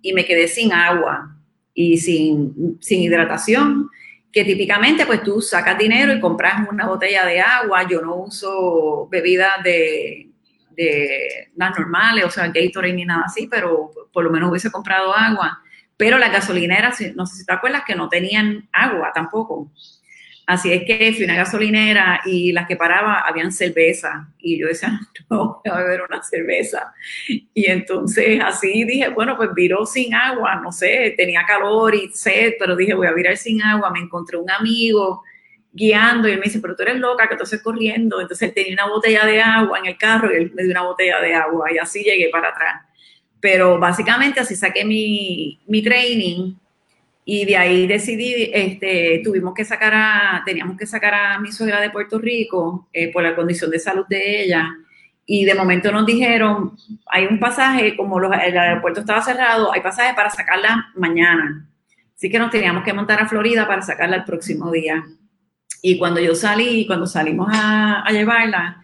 y 0.04 0.12
me 0.12 0.26
quedé 0.26 0.46
sin 0.46 0.72
agua 0.72 1.34
y 1.72 1.96
sin, 1.96 2.78
sin 2.80 3.00
hidratación, 3.00 3.88
que 4.30 4.44
típicamente 4.44 5.06
pues 5.06 5.22
tú 5.22 5.40
sacas 5.40 5.78
dinero 5.78 6.12
y 6.12 6.20
compras 6.20 6.68
una 6.70 6.86
botella 6.86 7.24
de 7.24 7.40
agua, 7.40 7.88
yo 7.88 8.02
no 8.02 8.16
uso 8.16 9.08
bebidas 9.10 9.62
de, 9.64 10.28
de 10.76 11.50
las 11.56 11.76
normales, 11.76 12.26
o 12.26 12.30
sea, 12.30 12.48
Gatorade 12.48 12.92
ni 12.92 13.06
nada 13.06 13.22
así, 13.24 13.48
pero 13.50 13.90
por 14.12 14.24
lo 14.24 14.30
menos 14.30 14.50
hubiese 14.50 14.70
comprado 14.70 15.16
agua. 15.16 15.62
Pero 15.96 16.18
las 16.18 16.32
gasolineras, 16.32 16.98
no 17.14 17.24
sé 17.24 17.36
si 17.36 17.46
te 17.46 17.52
acuerdas, 17.52 17.84
que 17.86 17.94
no 17.94 18.08
tenían 18.10 18.68
agua 18.72 19.10
tampoco. 19.14 19.70
Así 20.46 20.70
es 20.72 20.84
que 20.84 21.12
fui 21.14 21.24
una 21.24 21.36
gasolinera 21.36 22.20
y 22.26 22.52
las 22.52 22.66
que 22.66 22.76
paraba 22.76 23.20
habían 23.20 23.50
cerveza 23.50 24.28
y 24.38 24.58
yo 24.58 24.66
decía, 24.66 25.00
no, 25.30 25.62
voy 25.64 25.72
a 25.72 25.78
beber 25.78 26.02
una 26.02 26.22
cerveza. 26.22 26.92
Y 27.28 27.70
entonces 27.70 28.40
así 28.44 28.84
dije, 28.84 29.08
bueno, 29.08 29.36
pues 29.36 29.50
viró 29.54 29.86
sin 29.86 30.14
agua, 30.14 30.56
no 30.56 30.70
sé, 30.70 31.14
tenía 31.16 31.44
calor 31.46 31.94
y 31.94 32.10
sed, 32.12 32.54
pero 32.58 32.76
dije, 32.76 32.92
voy 32.92 33.06
a 33.06 33.12
virar 33.12 33.36
sin 33.38 33.62
agua. 33.62 33.90
Me 33.90 34.00
encontré 34.00 34.36
un 34.36 34.50
amigo 34.50 35.22
guiando 35.72 36.28
y 36.28 36.32
él 36.32 36.38
me 36.38 36.44
dice, 36.44 36.60
pero 36.60 36.76
tú 36.76 36.82
eres 36.82 36.96
loca, 36.96 37.26
que 37.26 37.36
tú 37.36 37.44
estás 37.44 37.62
corriendo. 37.62 38.20
Entonces 38.20 38.48
él 38.48 38.54
tenía 38.54 38.74
una 38.74 38.92
botella 38.92 39.24
de 39.24 39.40
agua 39.40 39.78
en 39.78 39.86
el 39.86 39.96
carro 39.96 40.30
y 40.30 40.36
él 40.36 40.52
me 40.54 40.62
dio 40.62 40.72
una 40.72 40.82
botella 40.82 41.20
de 41.20 41.34
agua 41.34 41.72
y 41.72 41.78
así 41.78 42.02
llegué 42.04 42.28
para 42.30 42.50
atrás. 42.50 42.82
Pero 43.40 43.78
básicamente 43.78 44.40
así 44.40 44.56
saqué 44.56 44.84
mi, 44.84 45.58
mi 45.66 45.82
training 45.82 46.54
y 47.24 47.46
de 47.46 47.56
ahí 47.56 47.86
decidí, 47.86 48.50
este, 48.52 49.22
tuvimos 49.24 49.54
que 49.54 49.64
sacar 49.64 49.94
a, 49.94 50.42
teníamos 50.44 50.76
que 50.76 50.86
sacar 50.86 51.14
a 51.14 51.38
mi 51.40 51.50
suegra 51.52 51.80
de 51.80 51.88
Puerto 51.88 52.18
Rico 52.18 52.88
eh, 52.92 53.10
por 53.10 53.22
la 53.22 53.34
condición 53.34 53.70
de 53.70 53.78
salud 53.78 54.04
de 54.08 54.42
ella. 54.42 54.70
Y 55.24 55.46
de 55.46 55.54
momento 55.54 55.90
nos 55.90 56.04
dijeron, 56.04 56.76
hay 57.06 57.24
un 57.24 57.40
pasaje, 57.40 57.96
como 57.96 58.20
los, 58.20 58.30
el 58.44 58.58
aeropuerto 58.58 59.00
estaba 59.00 59.22
cerrado, 59.22 59.72
hay 59.72 59.80
pasaje 59.80 60.12
para 60.14 60.28
sacarla 60.28 60.92
mañana. 60.96 61.66
Así 62.14 62.28
que 62.28 62.38
nos 62.38 62.50
teníamos 62.50 62.84
que 62.84 62.92
montar 62.92 63.22
a 63.22 63.26
Florida 63.26 63.66
para 63.66 63.80
sacarla 63.80 64.16
el 64.16 64.24
próximo 64.24 64.70
día. 64.70 65.02
Y 65.80 65.96
cuando 65.96 66.20
yo 66.20 66.34
salí, 66.34 66.86
cuando 66.86 67.06
salimos 67.06 67.48
a, 67.50 68.02
a 68.02 68.10
llevarla, 68.12 68.83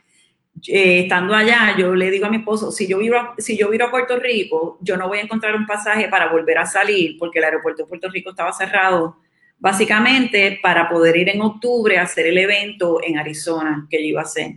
eh, 0.69 1.01
estando 1.01 1.35
allá, 1.35 1.77
yo 1.77 1.95
le 1.95 2.11
digo 2.11 2.27
a 2.27 2.31
mi 2.31 2.39
esposo, 2.39 2.71
si 2.71 2.87
yo, 2.87 2.99
vivo, 2.99 3.17
si 3.39 3.57
yo 3.57 3.69
a 3.69 3.91
Puerto 3.91 4.19
Rico, 4.19 4.79
yo 4.81 4.97
no 4.97 5.09
voy 5.09 5.19
a 5.19 5.23
encontrar 5.23 5.55
un 5.55 5.67
pasaje 5.67 6.09
para 6.09 6.31
volver 6.31 6.59
a 6.59 6.67
salir, 6.67 7.17
porque 7.19 7.39
el 7.39 7.45
aeropuerto 7.45 7.83
de 7.83 7.89
Puerto 7.89 8.09
Rico 8.09 8.31
estaba 8.31 8.53
cerrado, 8.53 9.17
básicamente 9.59 10.59
para 10.63 10.89
poder 10.89 11.17
ir 11.17 11.29
en 11.29 11.43
octubre 11.43 11.99
a 11.99 12.03
hacer 12.03 12.27
el 12.27 12.39
evento 12.39 13.01
en 13.03 13.19
Arizona 13.19 13.87
que 13.91 13.99
yo 13.99 14.09
iba 14.09 14.21
a 14.21 14.25
hacer. 14.25 14.55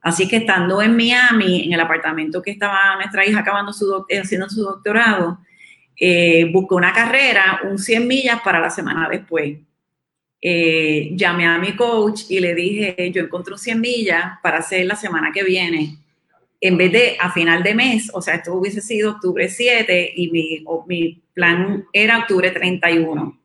Así 0.00 0.28
que 0.28 0.36
estando 0.36 0.82
en 0.82 0.96
Miami, 0.96 1.64
en 1.64 1.72
el 1.72 1.80
apartamento 1.80 2.42
que 2.42 2.50
estaba 2.50 2.96
nuestra 2.96 3.26
hija 3.26 3.40
acabando 3.40 3.72
su 3.72 4.04
eh, 4.08 4.18
haciendo 4.18 4.50
su 4.50 4.62
doctorado, 4.62 5.38
eh, 5.96 6.50
busqué 6.52 6.74
una 6.74 6.92
carrera, 6.92 7.60
un 7.64 7.78
100 7.78 8.06
millas 8.06 8.40
para 8.42 8.60
la 8.60 8.70
semana 8.70 9.08
después. 9.08 9.58
Eh, 10.46 11.12
llamé 11.16 11.46
a 11.46 11.56
mi 11.56 11.74
coach 11.74 12.24
y 12.28 12.38
le 12.38 12.54
dije, 12.54 13.10
yo 13.10 13.22
encontré 13.22 13.54
un 13.54 13.58
100 13.58 13.80
millas 13.80 14.24
para 14.42 14.58
hacer 14.58 14.84
la 14.84 14.94
semana 14.94 15.32
que 15.32 15.42
viene. 15.42 15.96
En 16.60 16.76
vez 16.76 16.92
de 16.92 17.16
a 17.18 17.32
final 17.32 17.62
de 17.62 17.74
mes, 17.74 18.10
o 18.12 18.20
sea, 18.20 18.34
esto 18.34 18.52
hubiese 18.52 18.82
sido 18.82 19.12
octubre 19.12 19.48
7 19.48 20.12
y 20.14 20.30
mi, 20.30 20.62
mi 20.86 21.22
plan 21.32 21.86
era 21.94 22.18
octubre 22.18 22.50
31. 22.50 23.40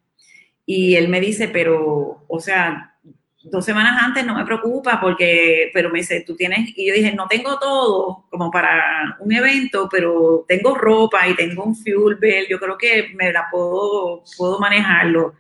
Y 0.66 0.95
él 0.95 1.08
me 1.08 1.22
dice, 1.22 1.47
pero, 1.47 2.26
o 2.28 2.39
sea, 2.41 2.97
dos 3.43 3.64
semanas 3.64 4.04
antes 4.04 4.26
no 4.26 4.36
me 4.36 4.43
preocupa 4.43 5.00
porque, 5.00 5.72
pero 5.74 5.89
me 5.89 6.00
dice, 6.00 6.26
tú 6.28 6.36
tienes, 6.36 6.78
y 6.78 6.86
yo 6.86 6.93
dije, 6.93 7.14
no 7.14 7.28
tengo 7.28 7.58
todo 7.60 8.26
como 8.30 8.52
para 8.52 9.16
un 9.22 9.32
evento, 9.32 9.88
pero 9.89 10.43
tengo 10.50 10.76
ropa 10.76 11.26
y 11.30 11.36
tengo 11.36 11.64
un 11.64 11.78
fuel 11.78 12.18
bill, 12.18 12.45
yo 12.50 12.60
creo 12.60 12.78
que 12.78 13.12
me 13.16 13.32
la 13.32 13.47
puedo, 13.50 14.22
puedo 14.38 14.60
manejarlo. 14.60 15.36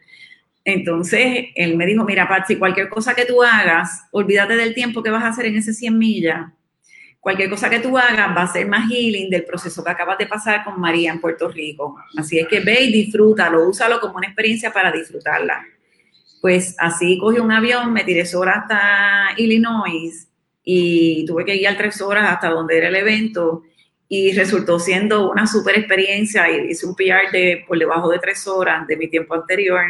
Entonces, 0.73 1.47
él 1.55 1.75
me 1.75 1.85
dijo, 1.85 2.03
mira, 2.03 2.27
Patsy, 2.27 2.57
cualquier 2.57 2.89
cosa 2.89 3.13
que 3.13 3.25
tú 3.25 3.43
hagas, 3.43 4.03
olvídate 4.11 4.55
del 4.55 4.73
tiempo 4.73 5.03
que 5.03 5.09
vas 5.09 5.23
a 5.23 5.29
hacer 5.29 5.45
en 5.45 5.57
ese 5.57 5.73
100 5.73 5.97
millas. 5.97 6.51
Cualquier 7.19 7.49
cosa 7.49 7.69
que 7.69 7.79
tú 7.79 7.97
hagas 7.97 8.35
va 8.35 8.43
a 8.43 8.53
ser 8.53 8.67
más 8.67 8.89
healing 8.89 9.29
del 9.29 9.43
proceso 9.43 9.83
que 9.83 9.91
acabas 9.91 10.17
de 10.17 10.27
pasar 10.27 10.63
con 10.63 10.79
María 10.79 11.11
en 11.11 11.19
Puerto 11.19 11.49
Rico. 11.49 11.97
Así 12.17 12.39
es 12.39 12.47
que 12.47 12.61
ve 12.61 12.81
y 12.81 12.91
disfrútalo, 12.91 13.67
úsalo 13.67 13.99
como 13.99 14.15
una 14.15 14.27
experiencia 14.27 14.71
para 14.71 14.91
disfrutarla. 14.91 15.65
Pues 16.41 16.75
así 16.79 17.17
cogí 17.17 17.39
un 17.39 17.51
avión, 17.51 17.91
me 17.91 18.05
tiré 18.05 18.23
horas 18.35 18.59
hasta 18.59 19.33
Illinois 19.35 20.29
y 20.63 21.25
tuve 21.25 21.43
que 21.43 21.57
guiar 21.57 21.75
tres 21.75 21.99
horas 22.01 22.31
hasta 22.31 22.49
donde 22.49 22.77
era 22.77 22.87
el 22.87 22.95
evento 22.95 23.63
y 24.07 24.31
resultó 24.31 24.79
siendo 24.79 25.29
una 25.29 25.45
super 25.45 25.77
experiencia. 25.77 26.49
Hice 26.49 26.87
un 26.87 26.95
PR 26.95 27.31
de 27.33 27.65
por 27.67 27.77
debajo 27.77 28.09
de 28.09 28.19
tres 28.19 28.47
horas 28.47 28.87
de 28.87 28.95
mi 28.95 29.09
tiempo 29.09 29.35
anterior 29.35 29.81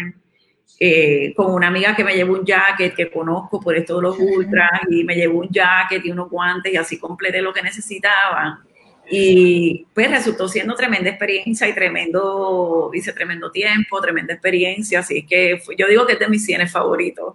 eh, 0.82 1.34
con 1.36 1.54
una 1.54 1.68
amiga 1.68 1.96
que 1.96 2.06
me 2.06 2.16
llevó 2.16 2.34
un 2.34 2.46
jacket 2.46 2.96
que 2.96 3.12
conozco 3.12 3.60
por 3.60 3.76
esto 3.76 3.98
de 3.98 4.02
los 4.02 4.18
ultras 4.18 4.70
y 4.90 5.04
me 5.04 5.16
llevó 5.16 5.40
un 5.40 5.50
jacket 5.50 6.06
y 6.06 6.12
unos 6.12 6.30
guantes 6.30 6.72
y 6.72 6.78
así 6.78 6.98
completé 6.98 7.42
lo 7.42 7.54
que 7.54 7.62
necesitaba. 7.62 8.64
Y 9.12 9.88
pues 9.94 10.10
resultó 10.10 10.48
siendo 10.48 10.76
tremenda 10.76 11.10
experiencia 11.10 11.68
y 11.68 11.74
tremendo, 11.74 12.92
hice 12.94 13.12
tremendo 13.12 13.52
tiempo, 13.52 14.00
tremenda 14.00 14.34
experiencia, 14.34 15.00
así 15.00 15.26
que 15.26 15.60
yo 15.78 15.88
digo 15.88 16.06
que 16.06 16.14
es 16.14 16.20
de 16.20 16.30
mis 16.30 16.46
cienes 16.46 16.72
favoritos. 16.72 17.34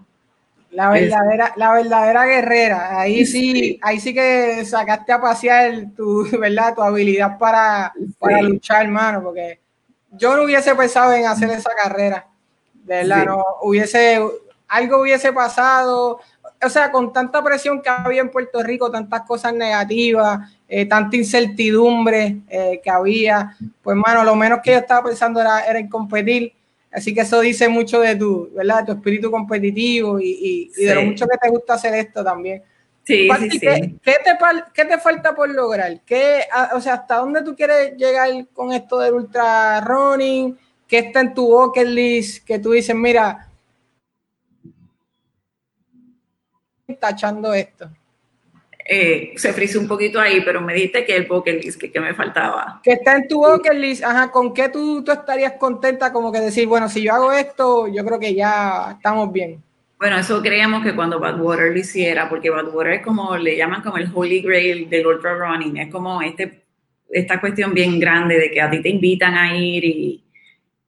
La 0.70 0.91
verdadera, 0.91 1.53
la 1.57 1.72
verdadera 1.72 2.24
guerrera, 2.26 3.01
ahí 3.01 3.26
sí, 3.26 3.78
ahí 3.82 4.01
sí 4.01 4.14
que 4.14 4.64
sacaste 4.64 5.12
a 5.12 5.20
pasear 5.20 5.85
tu, 5.97 6.26
¿verdad? 6.39 6.74
tu 6.74 6.82
habilidad 6.82 7.39
para, 7.39 7.93
para 8.18 8.41
luchar, 8.43 8.87
hermano, 8.87 9.22
porque 9.22 9.61
yo 10.12 10.37
no 10.37 10.45
hubiese 10.45 10.74
pensado 10.74 11.12
en 11.12 11.26
hacer 11.26 11.51
esa 11.51 11.70
carrera 11.80 12.26
de 12.85 12.97
verdad, 12.97 13.24
no 13.26 13.45
hubiese, 13.62 14.20
algo 14.68 15.01
hubiese 15.01 15.32
pasado, 15.32 16.20
o 16.62 16.68
sea, 16.68 16.91
con 16.91 17.12
tanta 17.12 17.43
presión 17.43 17.82
que 17.82 17.89
había 17.89 18.20
en 18.20 18.30
Puerto 18.30 18.62
Rico, 18.62 18.91
tantas 18.91 19.22
cosas 19.22 19.53
negativas, 19.55 20.51
eh, 20.68 20.87
tanta 20.87 21.16
incertidumbre 21.16 22.39
eh, 22.49 22.80
que 22.82 22.91
había, 22.91 23.57
pues, 23.82 23.97
mano, 23.97 24.24
lo 24.24 24.35
menos 24.37 24.61
que 24.62 24.72
yo 24.72 24.78
estaba 24.78 25.09
pensando 25.09 25.41
era, 25.41 25.61
era 25.66 25.78
en 25.78 25.89
competir. 25.89 26.53
Así 26.91 27.12
que 27.12 27.22
eso 27.22 27.41
dice 27.41 27.68
mucho 27.68 28.01
de 28.01 28.14
tu, 28.14 28.51
¿verdad? 28.55 28.85
tu 28.87 28.93
espíritu 28.93 29.30
competitivo 29.30 30.20
y, 30.20 30.70
y, 30.76 30.85
de 30.85 30.95
lo 30.95 31.03
mucho 31.03 31.26
que 31.26 31.39
te 31.39 31.51
gusta 31.51 31.74
hacer 31.74 31.95
esto 31.95 32.22
también. 32.22 32.62
Sí, 33.03 33.28
sí, 33.39 33.51
sí. 33.51 33.59
¿qué, 33.61 33.99
te, 34.24 34.39
¿qué, 34.72 34.85
te, 34.85 34.99
falta 34.99 35.35
por 35.35 35.51
lograr? 35.51 36.01
¿Qué, 36.07 36.43
o 36.72 36.80
sea, 36.80 36.95
¿hasta 36.95 37.16
dónde 37.16 37.43
tú 37.43 37.55
quieres 37.55 37.97
llegar 37.97 38.30
con 38.55 38.72
esto 38.72 38.99
del 38.99 39.14
ultra 39.14 39.80
running? 39.82 40.57
¿Qué 40.87 40.99
está 40.99 41.20
en 41.20 41.35
tu 41.35 41.47
bucket 41.47 41.87
list 41.87 42.45
que 42.45 42.59
tú 42.59 42.72
dices, 42.72 42.95
mira, 42.95 43.49
tachando 47.01 47.53
esto? 47.55 47.91
Eh, 48.87 49.32
se 49.37 49.53
frizó 49.55 49.80
un 49.80 49.89
poquito 49.89 50.20
ahí, 50.20 50.43
pero 50.45 50.61
me 50.61 50.74
dijiste 50.74 51.07
que 51.07 51.16
el 51.16 51.26
bucket 51.26 51.64
list, 51.64 51.80
que, 51.80 52.01
me 52.01 52.12
faltaba. 52.12 52.80
Que 52.82 52.93
está 52.93 53.16
en 53.16 53.26
tu 53.26 53.39
bucket 53.39 53.72
list, 53.72 54.05
ajá, 54.05 54.30
¿con 54.30 54.53
qué 54.53 54.68
tú, 54.68 55.03
tú 55.03 55.11
estarías 55.11 55.53
contenta 55.53 56.12
como 56.12 56.30
que 56.30 56.41
decir, 56.41 56.68
bueno, 56.68 56.89
si 56.89 57.03
yo 57.03 57.14
hago 57.14 57.32
esto, 57.32 57.89
yo 57.89 58.05
creo 58.05 58.20
que 58.20 58.35
ya 58.35 58.93
estamos 58.97 59.32
bien? 59.32 59.62
Bueno, 59.99 60.18
eso 60.18 60.43
creíamos 60.43 60.85
que 60.85 60.95
cuando 60.95 61.18
Badwater 61.18 61.72
lo 61.72 61.78
hiciera, 61.78 62.28
porque 62.28 62.51
Badwater 62.51 62.95
es 62.95 63.03
como, 63.03 63.39
le 63.39 63.57
llaman 63.57 63.80
como 63.80 63.97
el 63.97 64.11
holy 64.14 64.43
grail 64.43 64.91
del 64.91 65.07
ultra 65.07 65.35
running, 65.35 65.78
es 65.78 65.91
como 65.91 66.20
este, 66.20 66.64
esta 67.09 67.41
cuestión 67.41 67.72
bien 67.72 67.99
grande 67.99 68.39
de 68.39 68.51
que 68.51 68.61
a 68.61 68.68
ti 68.68 68.82
te 68.82 68.91
invitan 68.91 69.35
a 69.35 69.57
ir 69.57 69.82
y, 69.82 70.24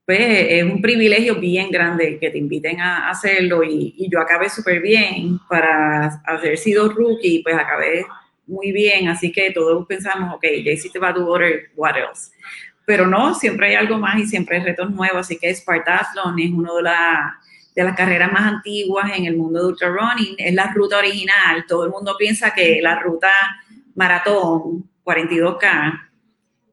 pues 0.07 0.21
es 0.21 0.63
un 0.63 0.81
privilegio 0.81 1.35
bien 1.35 1.69
grande 1.69 2.19
que 2.21 2.31
te 2.31 2.39
inviten 2.39 2.81
a 2.81 3.11
hacerlo 3.11 3.65
y, 3.65 4.09
yo 4.09 4.21
acabé 4.21 4.49
súper 4.49 4.81
bien 4.81 5.41
para 5.49 6.23
haber 6.25 6.57
sido 6.57 6.89
rookie, 6.89 7.43
pues 7.43 7.57
acabé 7.57 8.07
muy 8.47 8.71
bien, 8.71 9.09
así 9.09 9.33
que 9.33 9.51
todos 9.51 9.85
pensamos, 9.87 10.33
ok, 10.33 10.45
ya 10.65 10.71
hiciste 10.71 11.01
Badwater, 11.01 11.71
what 11.75 11.97
else? 11.97 12.31
Pero 12.85 13.09
no, 13.09 13.35
siempre 13.35 13.71
hay 13.71 13.75
algo 13.75 13.99
más 13.99 14.17
y 14.21 14.27
siempre 14.27 14.59
hay 14.59 14.63
retos 14.63 14.89
nuevos, 14.93 15.19
así 15.19 15.39
que 15.39 15.53
Spartathlon 15.53 16.39
es 16.39 16.53
una 16.53 16.73
de, 16.73 16.83
la, 16.83 17.41
de 17.75 17.83
las 17.83 17.97
carreras 17.97 18.31
más 18.31 18.43
antiguas 18.43 19.11
en 19.13 19.25
el 19.25 19.37
mundo 19.37 19.59
de 19.61 19.67
ultra 19.67 19.89
running, 19.89 20.37
es 20.39 20.55
la 20.55 20.73
ruta 20.73 20.99
original, 20.99 21.65
todo 21.67 21.85
el 21.85 21.91
mundo 21.91 22.15
piensa 22.17 22.55
que 22.55 22.79
la 22.81 23.01
ruta 23.01 23.33
maratón 23.97 24.89
42K, 25.05 26.09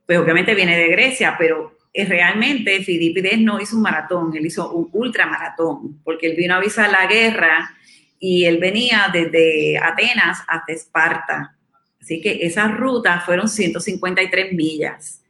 pues 0.06 0.20
obviamente 0.20 0.54
viene 0.54 0.78
de 0.78 0.90
Grecia, 0.90 1.36
pero 1.36 1.73
realmente 1.94 2.84
Filipides 2.84 3.40
no 3.40 3.62
hizo 3.62 3.76
un 3.76 3.84
maratón, 3.84 4.36
él 4.36 4.46
hizo 4.46 4.72
un 4.72 4.90
ultramaratón, 4.92 6.02
porque 6.04 6.28
él 6.28 6.36
vino 6.36 6.56
a 6.56 6.58
avisar 6.58 6.90
la 6.90 7.06
guerra 7.08 7.72
y 8.20 8.46
él 8.46 8.58
venía 8.58 9.10
desde 9.12 9.78
Atenas 9.78 10.40
hasta 10.48 10.74
Esparta. 10.74 11.56
Así 12.02 12.20
que 12.20 12.40
esa 12.42 12.68
ruta 12.68 13.22
fueron 13.22 13.48
153 13.48 14.54
millas. 14.54 15.22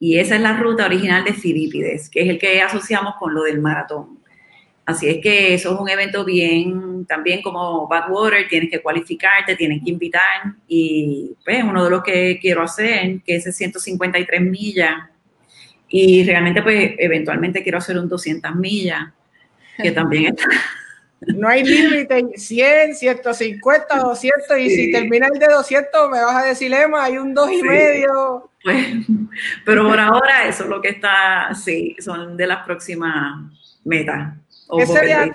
Y 0.00 0.18
esa 0.18 0.36
es 0.36 0.40
la 0.40 0.56
ruta 0.56 0.86
original 0.86 1.24
de 1.24 1.32
Filipides, 1.32 2.08
que 2.08 2.22
es 2.22 2.28
el 2.28 2.38
que 2.38 2.62
asociamos 2.62 3.14
con 3.18 3.34
lo 3.34 3.42
del 3.42 3.60
maratón. 3.60 4.18
Así 4.86 5.06
es 5.08 5.18
que 5.22 5.52
eso 5.52 5.74
es 5.74 5.80
un 5.80 5.88
evento 5.88 6.24
bien, 6.24 7.04
también 7.06 7.42
como 7.42 7.86
Badwater, 7.88 8.48
tienes 8.48 8.70
que 8.70 8.80
cualificarte, 8.80 9.54
tienes 9.54 9.82
que 9.84 9.90
invitar. 9.90 10.54
Y 10.66 11.32
pues 11.44 11.62
uno 11.62 11.84
de 11.84 11.90
los 11.90 12.02
que 12.02 12.38
quiero 12.40 12.62
hacer, 12.62 13.20
que 13.22 13.36
es 13.36 13.54
153 13.54 14.40
millas, 14.40 14.94
y 15.88 16.24
realmente, 16.24 16.62
pues, 16.62 16.92
eventualmente 16.98 17.62
quiero 17.62 17.78
hacer 17.78 17.98
un 17.98 18.08
200 18.08 18.54
millas, 18.54 19.12
que 19.80 19.90
también 19.92 20.26
está. 20.26 20.44
No 21.20 21.48
hay 21.48 21.64
límite, 21.64 22.36
100, 22.36 22.94
150, 22.94 23.98
200, 23.98 24.58
y 24.58 24.70
si 24.70 24.92
termina 24.92 25.26
el 25.32 25.38
de 25.38 25.48
200, 25.48 26.10
me 26.10 26.22
vas 26.22 26.44
a 26.44 26.46
decir, 26.46 26.72
Emma, 26.72 27.04
hay 27.04 27.18
un 27.18 27.34
2 27.34 27.52
y 27.52 27.62
medio. 27.62 28.50
Pues, 28.62 28.86
pero 29.64 29.88
por 29.88 29.98
ahora 29.98 30.46
eso 30.46 30.64
es 30.64 30.68
lo 30.68 30.80
que 30.80 30.90
está, 30.90 31.54
sí, 31.54 31.96
son 31.98 32.36
de 32.36 32.46
las 32.46 32.64
próximas 32.64 33.50
metas. 33.84 34.34
Ese 34.78 35.00
de, 35.00 35.32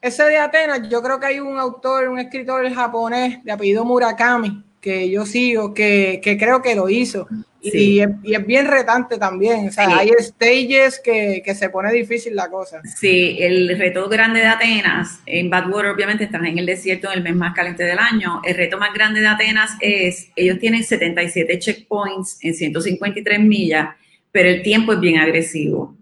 ese 0.00 0.24
de 0.24 0.36
Atenas, 0.36 0.88
yo 0.88 1.02
creo 1.02 1.18
que 1.18 1.26
hay 1.26 1.40
un 1.40 1.58
autor, 1.58 2.08
un 2.08 2.18
escritor 2.18 2.70
japonés 2.72 3.42
de 3.42 3.52
apellido 3.52 3.84
Murakami, 3.84 4.62
que 4.86 5.10
yo 5.10 5.26
sigo 5.26 5.74
que, 5.74 6.20
que 6.22 6.38
creo 6.38 6.62
que 6.62 6.76
lo 6.76 6.88
hizo. 6.88 7.26
Y, 7.60 7.98
es, 7.98 8.46
bien 8.46 8.68
retante 8.68 9.18
también. 9.18 9.66
O 9.66 9.72
sea, 9.72 9.98
hay 9.98 10.10
stages 10.20 11.00
que, 11.04 11.42
que, 11.44 11.56
se 11.56 11.70
pone 11.70 11.92
difícil 11.92 12.36
la 12.36 12.48
cosa. 12.48 12.80
Sí, 12.84 13.36
el 13.40 13.76
reto 13.76 14.08
grande 14.08 14.38
de 14.38 14.46
Atenas, 14.46 15.22
en 15.26 15.50
Badwater 15.50 15.90
obviamente 15.90 16.22
están 16.22 16.46
en 16.46 16.58
el 16.58 16.66
desierto 16.66 17.08
en 17.08 17.18
el 17.18 17.24
mes 17.24 17.34
más 17.34 17.52
caliente 17.52 17.82
del 17.82 17.98
año. 17.98 18.40
El 18.44 18.54
reto 18.54 18.78
más 18.78 18.94
grande 18.94 19.20
de 19.20 19.26
Atenas 19.26 19.72
es, 19.80 20.30
ellos 20.36 20.60
tienen 20.60 20.84
77 20.84 21.58
checkpoints 21.58 22.38
en 22.42 22.54
153 22.54 23.40
millas, 23.40 23.88
pero 24.30 24.48
el 24.48 24.62
tiempo 24.62 24.92
es 24.92 25.00
bien 25.00 25.18
agresivo, 25.18 25.96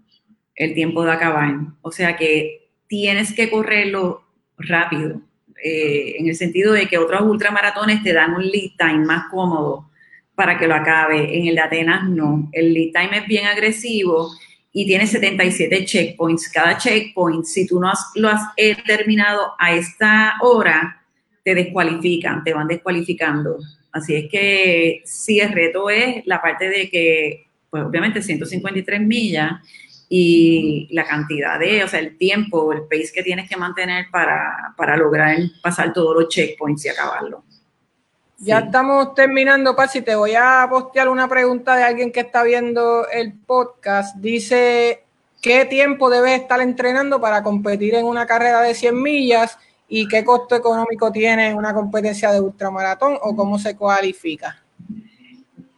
el 0.53 0.75
tiempo 0.75 1.03
de 1.03 1.11
acabar. 1.11 1.55
O 1.81 1.91
sea 1.91 2.15
que 2.15 2.69
tienes 2.85 3.33
que 3.33 3.49
correrlo 3.49 4.21
rápido 4.59 5.23
eh, 5.63 6.15
en 6.19 6.27
el 6.27 6.35
sentido 6.35 6.73
de 6.73 6.87
que 6.87 6.97
otros 6.97 7.21
ultramaratones 7.21 8.03
te 8.03 8.13
dan 8.13 8.33
un 8.33 8.45
lead 8.45 8.71
time 8.77 9.05
más 9.05 9.29
cómodo 9.29 9.89
para 10.35 10.57
que 10.57 10.67
lo 10.67 10.75
acabe. 10.75 11.37
En 11.37 11.47
el 11.47 11.55
de 11.55 11.61
Atenas 11.61 12.09
no. 12.09 12.49
El 12.51 12.73
lead 12.73 12.91
time 12.93 13.19
es 13.19 13.27
bien 13.27 13.45
agresivo 13.47 14.31
y 14.71 14.85
tiene 14.85 15.07
77 15.07 15.85
checkpoints. 15.85 16.49
Cada 16.49 16.77
checkpoint, 16.77 17.45
si 17.45 17.65
tú 17.65 17.79
no 17.79 17.91
lo 18.15 18.29
has 18.29 18.41
eh, 18.57 18.75
terminado 18.85 19.53
a 19.57 19.73
esta 19.73 20.33
hora, 20.41 21.01
te 21.43 21.55
descualifican, 21.55 22.43
te 22.43 22.53
van 22.53 22.67
descualificando. 22.67 23.57
Así 23.91 24.15
es 24.15 24.29
que 24.29 25.01
sí, 25.05 25.39
el 25.39 25.53
reto 25.53 25.89
es 25.89 26.25
la 26.25 26.41
parte 26.41 26.67
de 26.69 26.89
que, 26.89 27.47
pues 27.69 27.83
obviamente 27.83 28.21
153 28.21 28.99
millas 28.99 29.53
y 30.09 30.87
la 30.91 31.05
cantidad 31.05 31.59
de, 31.59 31.83
o 31.83 31.87
sea, 31.87 31.99
el 31.99 32.17
tiempo, 32.17 32.71
el 32.71 32.83
pace 32.83 33.11
que 33.13 33.23
tienes 33.23 33.49
que 33.49 33.57
mantener 33.57 34.07
para, 34.11 34.73
para 34.77 34.95
lograr 34.95 35.37
pasar 35.61 35.93
todos 35.93 36.15
los 36.15 36.29
checkpoints 36.29 36.85
y 36.85 36.89
acabarlo. 36.89 37.43
Ya 38.37 38.59
estamos 38.59 39.15
terminando, 39.15 39.75
Pasi. 39.75 40.01
Te 40.01 40.15
voy 40.15 40.35
a 40.35 40.67
postear 40.69 41.07
una 41.07 41.27
pregunta 41.27 41.75
de 41.75 41.83
alguien 41.83 42.11
que 42.11 42.19
está 42.19 42.43
viendo 42.43 43.07
el 43.07 43.33
podcast. 43.33 44.17
Dice, 44.17 45.05
¿qué 45.41 45.65
tiempo 45.65 46.09
debe 46.09 46.35
estar 46.35 46.59
entrenando 46.59 47.21
para 47.21 47.41
competir 47.41 47.95
en 47.95 48.05
una 48.05 48.25
carrera 48.25 48.61
de 48.61 48.75
100 48.75 49.01
millas? 49.01 49.57
¿Y 49.87 50.07
qué 50.07 50.25
costo 50.25 50.55
económico 50.55 51.11
tiene 51.11 51.53
una 51.53 51.73
competencia 51.73 52.31
de 52.31 52.41
ultramaratón 52.41 53.17
o 53.21 53.35
cómo 53.35 53.57
se 53.57 53.75
cualifica? 53.75 54.61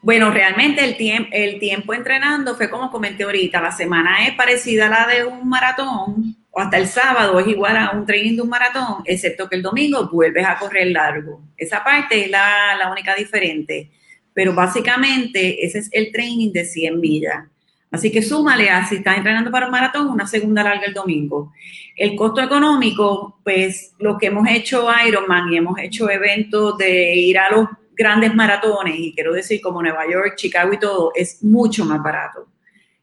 Bueno, 0.07 0.31
realmente 0.31 0.85
el, 0.85 0.95
tiempo, 0.95 1.27
el 1.33 1.59
tiempo 1.59 1.93
entrenando 1.93 2.55
fue 2.55 2.69
como 2.69 2.89
comenté 2.89 3.25
ahorita, 3.25 3.61
la 3.61 3.73
semana 3.73 4.25
es 4.25 4.35
parecida 4.35 4.87
a 4.87 4.89
la 4.89 5.05
de 5.05 5.25
un 5.25 5.49
maratón, 5.49 6.33
o 6.49 6.61
hasta 6.61 6.77
el 6.77 6.87
sábado 6.87 7.37
es 7.41 7.47
igual 7.47 7.75
a 7.75 7.91
un 7.91 8.05
training 8.05 8.37
de 8.37 8.41
un 8.41 8.47
maratón, 8.47 9.03
excepto 9.03 9.49
que 9.49 9.57
el 9.57 9.61
domingo 9.61 10.07
vuelves 10.09 10.45
a 10.45 10.57
correr 10.57 10.87
largo. 10.93 11.41
Esa 11.57 11.83
parte 11.83 12.23
es 12.23 12.31
la, 12.31 12.77
la 12.79 12.89
única 12.89 13.15
diferente, 13.15 13.91
pero 14.33 14.53
básicamente 14.53 15.65
ese 15.65 15.79
es 15.79 15.89
el 15.91 16.09
training 16.13 16.53
de 16.53 16.63
100 16.63 16.99
millas. 17.01 17.43
Así 17.91 18.09
que 18.09 18.21
súmale 18.21 18.69
a 18.69 18.85
si 18.85 18.95
estás 18.95 19.17
entrenando 19.17 19.51
para 19.51 19.65
un 19.65 19.73
maratón, 19.73 20.07
una 20.07 20.25
segunda 20.25 20.63
larga 20.63 20.85
el 20.85 20.93
domingo. 20.93 21.51
El 21.97 22.15
costo 22.15 22.39
económico, 22.41 23.41
pues 23.43 23.93
lo 23.99 24.17
que 24.17 24.27
hemos 24.27 24.47
hecho 24.47 24.87
Ironman 25.05 25.51
y 25.51 25.57
hemos 25.57 25.77
hecho 25.79 26.09
eventos 26.09 26.77
de 26.77 27.13
ir 27.13 27.37
a 27.37 27.51
los 27.51 27.67
grandes 27.97 28.33
maratones, 28.35 28.95
y 28.97 29.13
quiero 29.13 29.33
decir 29.33 29.59
como 29.59 29.81
Nueva 29.81 30.03
York, 30.09 30.35
Chicago 30.35 30.71
y 30.71 30.79
todo, 30.79 31.11
es 31.15 31.43
mucho 31.43 31.83
más 31.83 32.01
barato. 32.01 32.47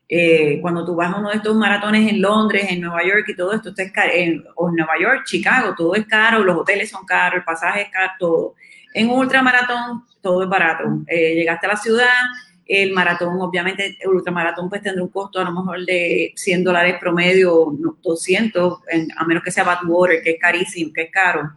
Eh, 0.09 0.61
cuando 0.61 0.85
tú 0.85 0.95
vas 0.95 1.13
a 1.13 1.17
uno 1.17 1.31
de 1.31 1.37
estos 1.37 1.57
maratones 1.57 2.09
en 2.09 2.21
Londres, 2.21 2.67
en 2.69 2.81
Nueva 2.81 3.03
York 3.03 3.25
y 3.29 3.35
todo 3.35 3.53
esto, 3.53 3.73
está 3.77 4.07
en, 4.07 4.45
o 4.55 4.69
en 4.69 4.77
Nueva 4.77 4.93
York, 5.01 5.23
Chicago, 5.25 5.75
todo 5.77 5.95
es 5.95 6.07
caro, 6.07 6.45
los 6.45 6.57
hoteles 6.57 6.91
son 6.91 7.05
caros, 7.05 7.39
el 7.39 7.45
pasaje 7.45 7.83
es 7.83 7.89
caro, 7.91 8.13
todo. 8.19 8.55
En 8.93 9.11
un 9.11 9.19
ultramaratón, 9.19 10.05
todo 10.21 10.45
es 10.45 10.49
barato. 10.49 10.85
Eh, 11.09 11.35
llegaste 11.35 11.67
a 11.67 11.71
la 11.71 11.77
ciudad, 11.77 12.23
el 12.67 12.93
maratón, 12.93 13.41
obviamente, 13.41 13.97
el 13.99 14.09
ultramaratón 14.11 14.69
pues 14.69 14.83
tendrá 14.83 15.03
un 15.03 15.09
costo 15.09 15.41
a 15.41 15.45
lo 15.45 15.53
mejor 15.53 15.85
de 15.85 16.33
100 16.37 16.63
dólares 16.63 16.97
promedio, 17.01 17.73
200, 18.03 18.79
a 19.17 19.25
menos 19.25 19.43
que 19.43 19.51
sea 19.51 19.65
Badwater, 19.65 20.23
que 20.23 20.33
es 20.33 20.39
carísimo, 20.39 20.93
que 20.95 21.03
es 21.03 21.11
caro 21.11 21.51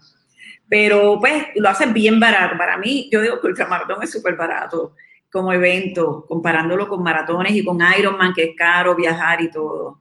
pero 0.69 1.17
pues 1.19 1.47
lo 1.55 1.69
hacen 1.69 1.93
bien 1.93 2.19
barato. 2.19 2.57
Para 2.57 2.77
mí, 2.77 3.09
yo 3.11 3.21
digo 3.21 3.39
que 3.39 3.47
ultramaratón 3.47 4.03
es 4.03 4.11
súper 4.11 4.35
barato 4.35 4.93
como 5.31 5.53
evento, 5.53 6.25
comparándolo 6.27 6.87
con 6.87 7.03
maratones 7.03 7.53
y 7.53 7.63
con 7.63 7.79
Ironman, 7.97 8.33
que 8.33 8.43
es 8.45 8.55
caro 8.55 8.95
viajar 8.95 9.41
y 9.41 9.51
todo. 9.51 9.99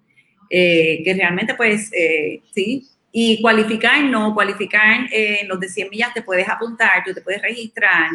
Eh, 0.49 1.03
que 1.05 1.15
realmente 1.15 1.55
pues 1.55 1.91
eh, 1.93 2.43
sí. 2.53 2.87
Y 3.13 3.41
cualificar, 3.41 4.03
no, 4.05 4.35
cualificar 4.35 5.07
en 5.11 5.49
los 5.49 5.59
de 5.59 5.69
100 5.69 5.91
millas 5.91 6.15
te 6.15 6.23
puedes 6.23 6.49
apuntar, 6.49 7.03
tú 7.05 7.15
te 7.15 7.23
puedes 7.23 7.41
registrar, 7.41 8.11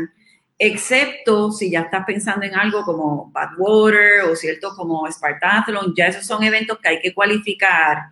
excepto 0.59 1.51
si 1.51 1.71
ya 1.71 1.81
estás 1.81 2.05
pensando 2.05 2.45
en 2.45 2.53
algo 2.53 2.83
como 2.83 3.31
Badwater 3.31 4.21
o 4.29 4.35
cierto 4.35 4.75
como 4.75 5.11
Spartathlon, 5.11 5.95
ya 5.95 6.05
esos 6.05 6.23
son 6.23 6.43
eventos 6.43 6.77
que 6.77 6.89
hay 6.89 6.99
que 6.99 7.15
cualificar 7.15 8.11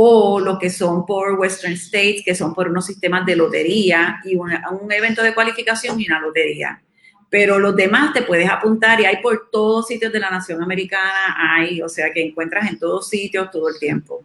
o 0.00 0.38
lo 0.38 0.60
que 0.60 0.70
son 0.70 1.04
por 1.04 1.32
Western 1.40 1.72
States, 1.72 2.22
que 2.24 2.32
son 2.32 2.54
por 2.54 2.68
unos 2.68 2.86
sistemas 2.86 3.26
de 3.26 3.34
lotería 3.34 4.20
y 4.22 4.36
un 4.36 4.92
evento 4.92 5.24
de 5.24 5.34
cualificación 5.34 6.00
y 6.00 6.06
una 6.06 6.20
lotería. 6.20 6.80
Pero 7.28 7.58
los 7.58 7.74
demás 7.74 8.12
te 8.12 8.22
puedes 8.22 8.48
apuntar 8.48 9.00
y 9.00 9.06
hay 9.06 9.16
por 9.16 9.50
todos 9.50 9.88
sitios 9.88 10.12
de 10.12 10.20
la 10.20 10.30
nación 10.30 10.62
americana, 10.62 11.34
hay, 11.36 11.82
o 11.82 11.88
sea 11.88 12.12
que 12.12 12.24
encuentras 12.24 12.70
en 12.70 12.78
todos 12.78 13.08
sitios 13.08 13.50
todo 13.50 13.68
el 13.70 13.78
tiempo. 13.80 14.22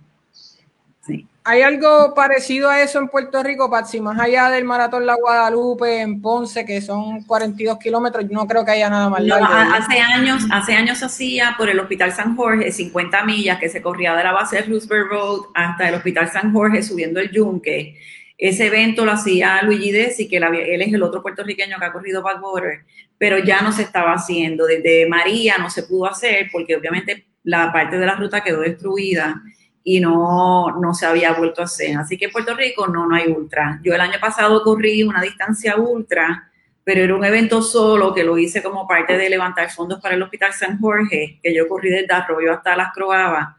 ¿Hay 1.46 1.62
algo 1.62 2.14
parecido 2.14 2.70
a 2.70 2.82
eso 2.82 3.00
en 3.00 3.10
Puerto 3.10 3.44
Rico, 3.44 3.70
Patsy? 3.70 4.00
Más 4.00 4.18
allá 4.18 4.50
del 4.50 4.64
Maratón 4.64 5.06
La 5.06 5.16
Guadalupe 5.16 6.00
en 6.00 6.22
Ponce, 6.22 6.66
que 6.66 6.82
son 6.82 7.24
42 7.24 7.78
kilómetros, 7.80 8.30
no 8.30 8.48
creo 8.48 8.64
que 8.64 8.72
haya 8.72 8.90
nada 8.90 9.10
más 9.10 9.22
largo. 9.22 9.46
hace 9.46 10.00
años, 10.00 10.44
hace 10.52 10.74
años 10.74 11.04
hacía 11.04 11.56
por 11.58 11.70
el 11.70 11.82
Hospital 11.82 12.14
San 12.14 12.38
Jorge 12.38 12.72
50 12.72 13.26
millas 13.26 13.60
que 13.60 13.68
se 13.68 13.82
corría 13.82 14.16
de 14.16 14.24
la 14.24 14.32
base 14.32 14.56
de 14.56 14.62
Roosevelt 14.64 15.10
Road 15.10 15.42
hasta 15.54 15.90
el 15.90 15.96
Hospital 15.96 16.32
San 16.32 16.54
Jorge 16.54 16.82
subiendo 16.82 17.20
el 17.20 17.30
Yunque. 17.30 18.00
Ese 18.38 18.68
evento 18.68 19.04
lo 19.04 19.12
hacía 19.12 19.62
Luigi 19.64 19.92
Desi, 19.92 20.30
que 20.30 20.38
él 20.38 20.82
es 20.82 20.94
el 20.94 21.04
otro 21.04 21.22
puertorriqueño 21.22 21.78
que 21.78 21.86
ha 21.86 21.92
corrido 21.92 22.22
Backwater, 22.22 22.86
pero 23.18 23.40
ya 23.40 23.62
no 23.62 23.74
se 23.74 23.82
estaba 23.82 24.14
haciendo. 24.14 24.66
Desde 24.66 25.08
María 25.08 25.58
no 25.58 25.70
se 25.70 25.84
pudo 25.84 26.06
hacer 26.06 26.48
porque 26.54 26.76
obviamente 26.76 27.26
la 27.44 27.74
parte 27.74 27.98
de 27.98 28.06
la 28.06 28.16
ruta 28.16 28.42
quedó 28.42 28.62
destruida 28.62 29.42
y 29.84 30.00
no, 30.00 30.80
no 30.80 30.94
se 30.94 31.06
había 31.06 31.34
vuelto 31.34 31.62
a 31.62 31.66
hacer. 31.66 31.98
Así 31.98 32.18
que 32.18 32.26
en 32.26 32.32
Puerto 32.32 32.56
Rico 32.56 32.88
no, 32.88 33.06
no 33.06 33.16
hay 33.16 33.28
ultra. 33.28 33.80
Yo 33.84 33.94
el 33.94 34.02
año 34.02 34.20
pasado 34.20 34.64
corrí 34.64 35.04
una 35.04 35.22
distancia 35.22 35.76
ultra, 35.78 36.50
pero 36.84 37.02
era 37.02 37.16
un 37.16 37.26
evento 37.26 37.62
solo 37.62 38.14
que 38.14 38.24
lo 38.24 38.38
hice 38.38 38.64
como 38.64 38.88
parte 38.88 39.18
de 39.18 39.30
levantar 39.30 39.70
fondos 39.72 40.02
para 40.02 40.16
el 40.16 40.24
Hospital 40.24 40.54
San 40.54 40.80
Jorge, 40.80 41.40
que 41.42 41.54
yo 41.54 41.68
corrí 41.68 41.90
desde 41.90 42.14
Arroyo 42.14 42.54
hasta 42.54 42.76
Las 42.76 42.94
Croabas, 42.94 43.56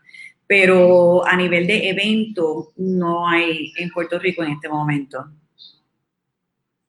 pero 0.46 1.26
a 1.26 1.36
nivel 1.36 1.66
de 1.66 1.88
evento 1.88 2.72
no 2.76 3.28
hay 3.28 3.72
en 3.76 3.90
Puerto 3.90 4.18
Rico 4.18 4.42
en 4.42 4.52
este 4.52 4.68
momento 4.68 5.26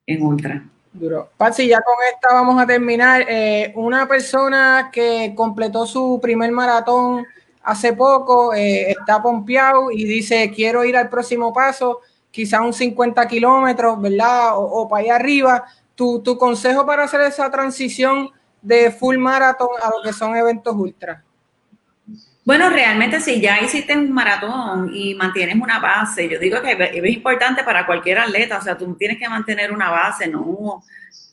en 0.08 0.22
ultra. 0.22 0.64
Duro. 0.94 1.30
Patsy, 1.36 1.68
ya 1.68 1.82
con 1.82 1.96
esta 2.14 2.34
vamos 2.34 2.62
a 2.62 2.66
terminar. 2.66 3.26
Eh, 3.28 3.74
una 3.76 4.08
persona 4.08 4.90
que 4.94 5.34
completó 5.36 5.86
su 5.86 6.20
primer 6.22 6.52
maratón 6.52 7.26
hace 7.66 7.94
poco, 7.94 8.54
eh, 8.54 8.92
está 8.92 9.22
pompeado 9.22 9.92
y 9.92 10.06
dice, 10.06 10.52
quiero 10.56 10.86
ir 10.86 10.96
al 10.96 11.10
próximo 11.10 11.52
paso, 11.52 12.00
quizá 12.30 12.62
un 12.62 12.74
50 12.74 13.28
kilómetros, 13.28 14.00
¿verdad? 14.00 14.52
O, 14.56 14.88
para 14.88 15.04
allá 15.04 15.16
arriba. 15.16 15.66
Tu, 15.96 16.22
tu 16.22 16.38
consejo 16.38 16.86
para 16.86 17.06
hacer 17.06 17.22
esa 17.22 17.50
transición 17.50 18.30
de 18.62 18.92
full 18.92 19.18
maratón 19.18 19.70
a 19.82 19.90
lo 19.90 20.04
que 20.04 20.14
son 20.14 20.36
eventos 20.36 20.76
ultra. 20.76 21.25
Bueno, 22.46 22.70
realmente 22.70 23.20
si 23.22 23.42
ya 23.42 23.60
hiciste 23.60 23.98
un 23.98 24.12
maratón 24.12 24.92
y 24.94 25.16
mantienes 25.16 25.56
una 25.56 25.80
base, 25.80 26.30
yo 26.30 26.38
digo 26.38 26.62
que 26.62 26.78
es 26.94 27.12
importante 27.12 27.64
para 27.64 27.88
cualquier 27.88 28.20
atleta, 28.20 28.60
o 28.60 28.62
sea, 28.62 28.78
tú 28.78 28.96
tienes 28.96 29.18
que 29.18 29.28
mantener 29.28 29.72
una 29.72 29.90
base, 29.90 30.28
no, 30.28 30.84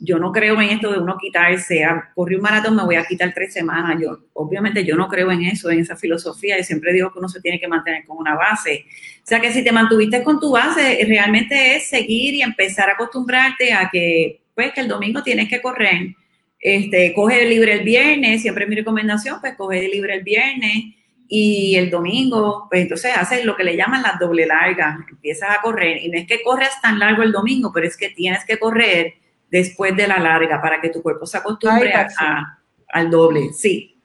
yo 0.00 0.18
no 0.18 0.32
creo 0.32 0.58
en 0.62 0.70
esto 0.70 0.90
de 0.90 0.98
uno 0.98 1.18
quitarse, 1.20 1.84
a, 1.84 2.10
corrí 2.14 2.36
un 2.36 2.40
maratón, 2.40 2.76
me 2.76 2.84
voy 2.84 2.94
a 2.94 3.04
quitar 3.04 3.30
tres 3.34 3.52
semanas, 3.52 3.98
yo, 4.00 4.20
obviamente 4.32 4.86
yo 4.86 4.96
no 4.96 5.06
creo 5.06 5.30
en 5.30 5.42
eso, 5.42 5.70
en 5.70 5.80
esa 5.80 5.96
filosofía, 5.96 6.58
y 6.58 6.64
siempre 6.64 6.94
digo 6.94 7.12
que 7.12 7.18
uno 7.18 7.28
se 7.28 7.42
tiene 7.42 7.60
que 7.60 7.68
mantener 7.68 8.06
con 8.06 8.16
una 8.16 8.34
base. 8.34 8.86
O 9.22 9.26
sea, 9.26 9.38
que 9.38 9.52
si 9.52 9.62
te 9.62 9.70
mantuviste 9.70 10.22
con 10.22 10.40
tu 10.40 10.52
base, 10.52 11.04
realmente 11.06 11.76
es 11.76 11.90
seguir 11.90 12.32
y 12.32 12.40
empezar 12.40 12.88
a 12.88 12.94
acostumbrarte 12.94 13.74
a 13.74 13.90
que, 13.92 14.40
pues, 14.54 14.72
que 14.72 14.80
el 14.80 14.88
domingo 14.88 15.22
tienes 15.22 15.50
que 15.50 15.60
correr, 15.60 16.14
este, 16.58 17.12
coge 17.12 17.44
libre 17.44 17.74
el 17.74 17.84
viernes, 17.84 18.40
siempre 18.40 18.66
mi 18.66 18.76
recomendación, 18.76 19.42
pues, 19.42 19.54
coge 19.56 19.88
libre 19.88 20.14
el 20.14 20.22
viernes, 20.22 20.94
y 21.34 21.76
el 21.76 21.88
domingo, 21.88 22.66
pues 22.68 22.82
entonces 22.82 23.10
haces 23.16 23.42
lo 23.46 23.56
que 23.56 23.64
le 23.64 23.74
llaman 23.74 24.02
la 24.02 24.18
doble 24.20 24.44
larga, 24.44 24.98
empiezas 25.08 25.48
a 25.48 25.62
correr 25.62 25.96
y 26.02 26.10
no 26.10 26.18
es 26.18 26.26
que 26.26 26.42
corres 26.42 26.68
tan 26.82 26.98
largo 26.98 27.22
el 27.22 27.32
domingo, 27.32 27.72
pero 27.72 27.86
es 27.86 27.96
que 27.96 28.10
tienes 28.10 28.44
que 28.44 28.58
correr 28.58 29.14
después 29.50 29.96
de 29.96 30.06
la 30.06 30.18
larga 30.18 30.60
para 30.60 30.78
que 30.78 30.90
tu 30.90 31.00
cuerpo 31.00 31.24
se 31.24 31.38
acostumbre 31.38 31.90
a, 31.94 32.58
al 32.86 33.10
doble, 33.10 33.50
sí. 33.54 33.96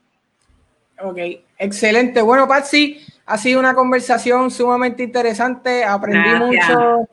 Ok, 1.03 1.17
excelente. 1.57 2.21
Bueno, 2.21 2.47
Patsy, 2.47 3.05
ha 3.25 3.37
sido 3.37 3.59
una 3.59 3.75
conversación 3.75 4.49
sumamente 4.49 5.03
interesante, 5.03 5.83
aprendí 5.83 6.29
mucho 6.29 7.09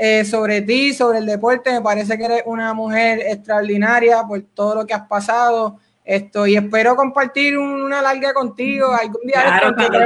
eh, 0.00 0.24
sobre 0.24 0.62
ti, 0.62 0.94
sobre 0.94 1.18
el 1.18 1.26
deporte. 1.26 1.72
Me 1.72 1.82
parece 1.82 2.16
que 2.16 2.24
eres 2.24 2.42
una 2.46 2.72
mujer 2.72 3.20
extraordinaria 3.20 4.22
por 4.26 4.40
todo 4.54 4.76
lo 4.76 4.86
que 4.86 4.94
has 4.94 5.06
pasado. 5.06 5.78
Esto, 6.08 6.46
y 6.46 6.56
espero 6.56 6.96
compartir 6.96 7.58
una 7.58 8.00
larga 8.00 8.32
contigo 8.32 8.90
algún 8.94 9.20
día. 9.26 9.42
Claro, 9.42 9.74
cuando 9.76 9.98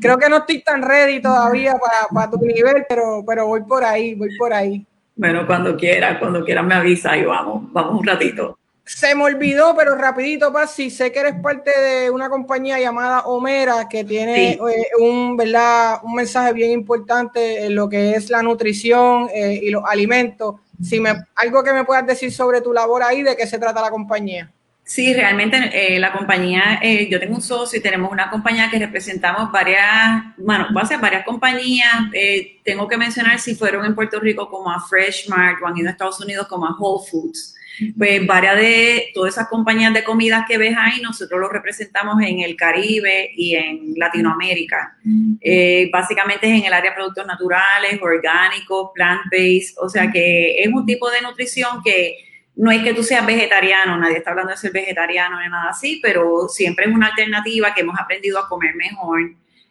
creo, 0.00 0.18
que 0.18 0.28
no 0.28 0.36
estoy 0.36 0.62
tan 0.62 0.82
ready 0.82 1.22
todavía 1.22 1.72
para, 1.78 2.08
para 2.12 2.30
tu 2.30 2.44
nivel, 2.44 2.84
pero, 2.86 3.24
pero 3.26 3.46
voy 3.46 3.62
por 3.62 3.82
ahí, 3.82 4.14
voy 4.14 4.36
por 4.36 4.52
ahí. 4.52 4.84
Bueno, 5.16 5.46
cuando 5.46 5.78
quiera, 5.78 6.18
cuando 6.18 6.44
quiera 6.44 6.62
me 6.62 6.74
avisa 6.74 7.16
y 7.16 7.24
vamos, 7.24 7.72
vamos 7.72 8.00
un 8.00 8.06
ratito. 8.06 8.58
Se 8.84 9.14
me 9.14 9.24
olvidó, 9.24 9.74
pero 9.74 9.94
rapidito, 9.94 10.52
Pasi, 10.52 10.90
sé 10.90 11.10
que 11.10 11.20
eres 11.20 11.36
parte 11.42 11.70
de 11.80 12.10
una 12.10 12.28
compañía 12.28 12.78
llamada 12.78 13.20
Homera 13.20 13.88
que 13.88 14.04
tiene 14.04 14.34
Sí. 14.34 14.60
eh, 14.70 14.88
un, 15.00 15.38
¿verdad? 15.38 16.00
un 16.02 16.16
mensaje 16.16 16.52
bien 16.52 16.70
importante 16.70 17.64
en 17.64 17.74
lo 17.74 17.88
que 17.88 18.10
es 18.10 18.28
la 18.28 18.42
nutrición 18.42 19.30
eh, 19.34 19.58
y 19.62 19.70
los 19.70 19.84
alimentos. 19.86 20.56
Si 20.82 21.00
me, 21.00 21.14
algo 21.36 21.64
que 21.64 21.72
me 21.72 21.84
puedas 21.84 22.06
decir 22.06 22.30
sobre 22.30 22.60
tu 22.60 22.74
labor 22.74 23.02
ahí, 23.02 23.22
de 23.22 23.36
qué 23.36 23.46
se 23.46 23.58
trata 23.58 23.80
la 23.80 23.90
compañía. 23.90 24.52
Sí, 24.88 25.12
realmente 25.12 25.58
eh, 25.74 25.98
la 25.98 26.12
compañía, 26.12 26.78
eh, 26.80 27.08
yo 27.10 27.20
tengo 27.20 27.34
un 27.34 27.42
socio 27.42 27.78
y 27.78 27.82
tenemos 27.82 28.10
una 28.10 28.30
compañía 28.30 28.70
que 28.70 28.78
representamos 28.78 29.52
varias, 29.52 30.34
bueno, 30.38 30.68
va 30.74 30.80
a 30.80 30.86
ser 30.86 30.98
varias 30.98 31.26
compañías. 31.26 31.92
Eh, 32.14 32.58
tengo 32.64 32.88
que 32.88 32.96
mencionar 32.96 33.38
si 33.38 33.54
fueron 33.54 33.84
en 33.84 33.94
Puerto 33.94 34.18
Rico 34.18 34.48
como 34.48 34.70
a 34.70 34.80
Fresh 34.80 35.28
Mart 35.28 35.58
o 35.62 35.66
han 35.66 35.76
ido 35.76 35.88
a 35.88 35.90
Estados 35.90 36.18
Unidos 36.22 36.48
como 36.48 36.64
a 36.64 36.74
Whole 36.74 37.06
Foods. 37.06 37.54
Pues 37.98 38.26
varias 38.26 38.56
de 38.56 39.10
todas 39.12 39.34
esas 39.34 39.48
compañías 39.48 39.92
de 39.92 40.02
comidas 40.02 40.46
que 40.48 40.56
ves 40.56 40.74
ahí, 40.78 41.02
nosotros 41.02 41.38
los 41.38 41.52
representamos 41.52 42.22
en 42.22 42.40
el 42.40 42.56
Caribe 42.56 43.30
y 43.36 43.56
en 43.56 43.92
Latinoamérica. 43.94 44.96
Eh, 45.42 45.90
básicamente 45.92 46.46
es 46.46 46.60
en 46.60 46.64
el 46.64 46.72
área 46.72 46.92
de 46.92 46.96
productos 46.96 47.26
naturales, 47.26 48.00
orgánicos, 48.00 48.90
plant-based, 48.94 49.76
o 49.82 49.88
sea 49.90 50.10
que 50.10 50.62
es 50.62 50.68
un 50.72 50.86
tipo 50.86 51.10
de 51.10 51.20
nutrición 51.20 51.82
que 51.84 52.27
no 52.58 52.72
es 52.72 52.82
que 52.82 52.92
tú 52.92 53.04
seas 53.04 53.24
vegetariano, 53.24 53.96
nadie 53.96 54.16
está 54.16 54.30
hablando 54.30 54.50
de 54.50 54.58
ser 54.58 54.72
vegetariano 54.72 55.40
ni 55.40 55.48
nada 55.48 55.70
así, 55.70 56.00
pero 56.02 56.48
siempre 56.48 56.86
es 56.86 56.92
una 56.92 57.06
alternativa 57.06 57.72
que 57.72 57.82
hemos 57.82 57.98
aprendido 57.98 58.36
a 58.36 58.48
comer 58.48 58.74
mejor, 58.74 59.20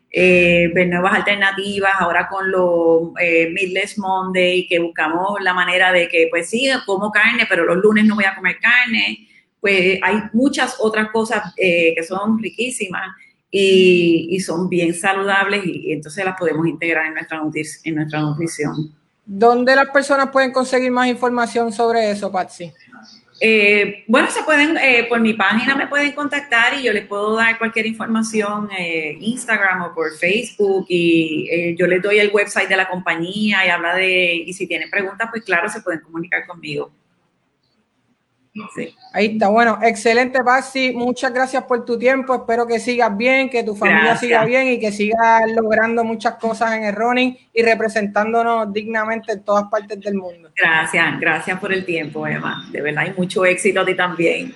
eh, 0.09 0.71
ver 0.73 0.87
nuevas 0.87 1.15
alternativas, 1.15 1.91
ahora 1.99 2.29
con 2.29 2.49
los 2.49 3.11
eh, 3.19 3.53
Monday, 3.97 4.65
que 4.67 4.79
buscamos 4.79 5.41
la 5.41 5.53
manera 5.53 5.91
de 5.91 6.07
que, 6.07 6.27
pues 6.29 6.49
sí, 6.49 6.69
como 6.85 7.11
carne, 7.11 7.45
pero 7.49 7.65
los 7.65 7.75
lunes 7.75 8.05
no 8.05 8.15
voy 8.15 8.23
a 8.23 8.35
comer 8.35 8.57
carne, 8.57 9.27
pues 9.59 9.99
hay 10.01 10.21
muchas 10.31 10.77
otras 10.79 11.09
cosas 11.11 11.53
eh, 11.57 11.93
que 11.93 12.03
son 12.03 12.39
riquísimas 12.41 13.09
y, 13.51 14.39
son 14.39 14.69
bien 14.69 14.93
saludables 14.93 15.65
y, 15.65 15.91
entonces 15.91 16.23
las 16.23 16.37
podemos 16.39 16.65
integrar 16.65 17.07
en 17.07 17.15
en 17.83 17.95
nuestra 17.95 18.21
nutrición. 18.21 18.95
¿Dónde 19.29 19.75
las 19.75 19.89
personas 19.89 20.29
pueden 20.29 20.53
conseguir 20.53 20.89
más 20.89 21.07
información 21.07 21.73
sobre 21.73 22.09
eso, 22.09 22.31
Patsy? 22.31 22.71
Eh, 23.41 24.05
bueno, 24.07 24.31
se 24.31 24.41
pueden, 24.43 24.77
eh, 24.77 25.05
por 25.09 25.19
mi 25.19 25.33
página 25.33 25.75
me 25.75 25.85
pueden 25.87 26.13
contactar 26.13 26.73
y 26.75 26.83
yo 26.83 26.93
les 26.93 27.05
puedo 27.05 27.35
dar 27.35 27.57
cualquier 27.57 27.85
información, 27.85 28.69
eh, 28.71 29.17
Instagram 29.19 29.83
o 29.83 29.93
por 29.93 30.17
Facebook 30.17 30.85
y 30.87 31.47
eh, 31.51 31.75
yo 31.77 31.87
les 31.87 32.01
doy 32.01 32.19
el 32.19 32.31
website 32.33 32.69
de 32.69 32.77
la 32.77 32.87
compañía 32.87 33.65
y 33.65 33.69
habla 33.69 33.95
de, 33.95 34.33
y 34.33 34.53
si 34.53 34.65
tienen 34.65 34.89
preguntas, 34.89 35.27
pues 35.29 35.43
claro, 35.43 35.67
se 35.67 35.81
pueden 35.81 35.99
comunicar 35.99 36.47
conmigo. 36.47 36.89
Sí. 38.75 38.95
Ahí 39.13 39.33
está, 39.33 39.49
bueno, 39.49 39.79
excelente, 39.81 40.43
Patsy. 40.43 40.93
Muchas 40.93 41.33
gracias 41.33 41.63
por 41.63 41.85
tu 41.85 41.97
tiempo. 41.97 42.35
Espero 42.35 42.65
que 42.65 42.79
sigas 42.79 43.15
bien, 43.15 43.49
que 43.49 43.63
tu 43.63 43.75
familia 43.75 44.03
Gracias. 44.03 44.21
siga 44.21 44.45
bien 44.45 44.67
y 44.67 44.79
que 44.79 44.91
sigas 44.91 45.51
logrando 45.51 46.03
muchas 46.03 46.35
cosas 46.35 46.73
en 46.73 46.83
el 46.83 46.95
running 46.95 47.37
y 47.53 47.63
representándonos 47.63 48.71
dignamente 48.71 49.33
en 49.33 49.43
todas 49.43 49.65
partes 49.65 49.99
del 49.99 50.15
mundo. 50.15 50.49
Gracias, 50.55 51.19
gracias 51.19 51.59
por 51.59 51.73
el 51.73 51.85
tiempo, 51.85 52.25
Emma. 52.27 52.67
De 52.71 52.81
verdad, 52.81 53.05
y 53.07 53.19
mucho 53.19 53.45
éxito 53.45 53.81
a 53.81 53.85
ti 53.85 53.95
también. 53.95 54.53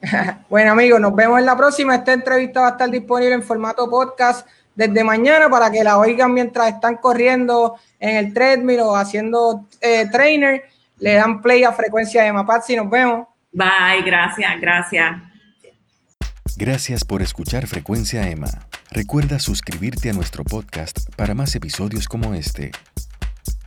Bueno, 0.48 0.72
amigos, 0.72 1.00
nos 1.00 1.14
vemos 1.14 1.38
en 1.38 1.46
la 1.46 1.56
próxima. 1.56 1.94
Esta 1.94 2.12
entrevista 2.12 2.60
va 2.60 2.68
a 2.68 2.70
estar 2.70 2.90
disponible 2.90 3.34
en 3.34 3.42
formato 3.42 3.88
podcast 3.88 4.46
desde 4.74 5.04
mañana 5.04 5.48
para 5.48 5.70
que 5.70 5.84
la 5.84 5.98
oigan 5.98 6.32
mientras 6.32 6.68
están 6.68 6.96
corriendo 6.96 7.76
en 8.00 8.16
el 8.16 8.34
treadmill 8.34 8.80
o 8.80 8.96
haciendo 8.96 9.66
eh, 9.80 10.08
trainer. 10.10 10.64
Le 11.02 11.14
dan 11.14 11.42
play 11.42 11.64
a 11.64 11.72
frecuencia 11.72 12.22
de 12.22 12.32
Mapazzi. 12.32 12.76
Nos 12.76 12.88
vemos. 12.88 13.26
Bye, 13.50 14.02
gracias, 14.06 14.60
gracias. 14.60 15.20
Gracias 16.56 17.04
por 17.04 17.22
escuchar 17.22 17.66
Frecuencia 17.66 18.30
Emma. 18.30 18.68
Recuerda 18.88 19.40
suscribirte 19.40 20.10
a 20.10 20.12
nuestro 20.12 20.44
podcast 20.44 21.12
para 21.16 21.34
más 21.34 21.56
episodios 21.56 22.06
como 22.06 22.34
este. 22.34 22.70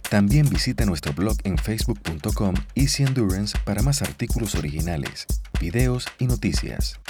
También 0.09 0.47
visita 0.49 0.85
nuestro 0.85 1.11
blog 1.11 1.35
en 1.43 1.57
facebook.com 1.57 2.55
Easy 2.73 3.03
Endurance 3.03 3.57
para 3.65 3.81
más 3.81 4.01
artículos 4.01 4.55
originales, 4.55 5.25
videos 5.59 6.07
y 6.19 6.27
noticias. 6.27 7.01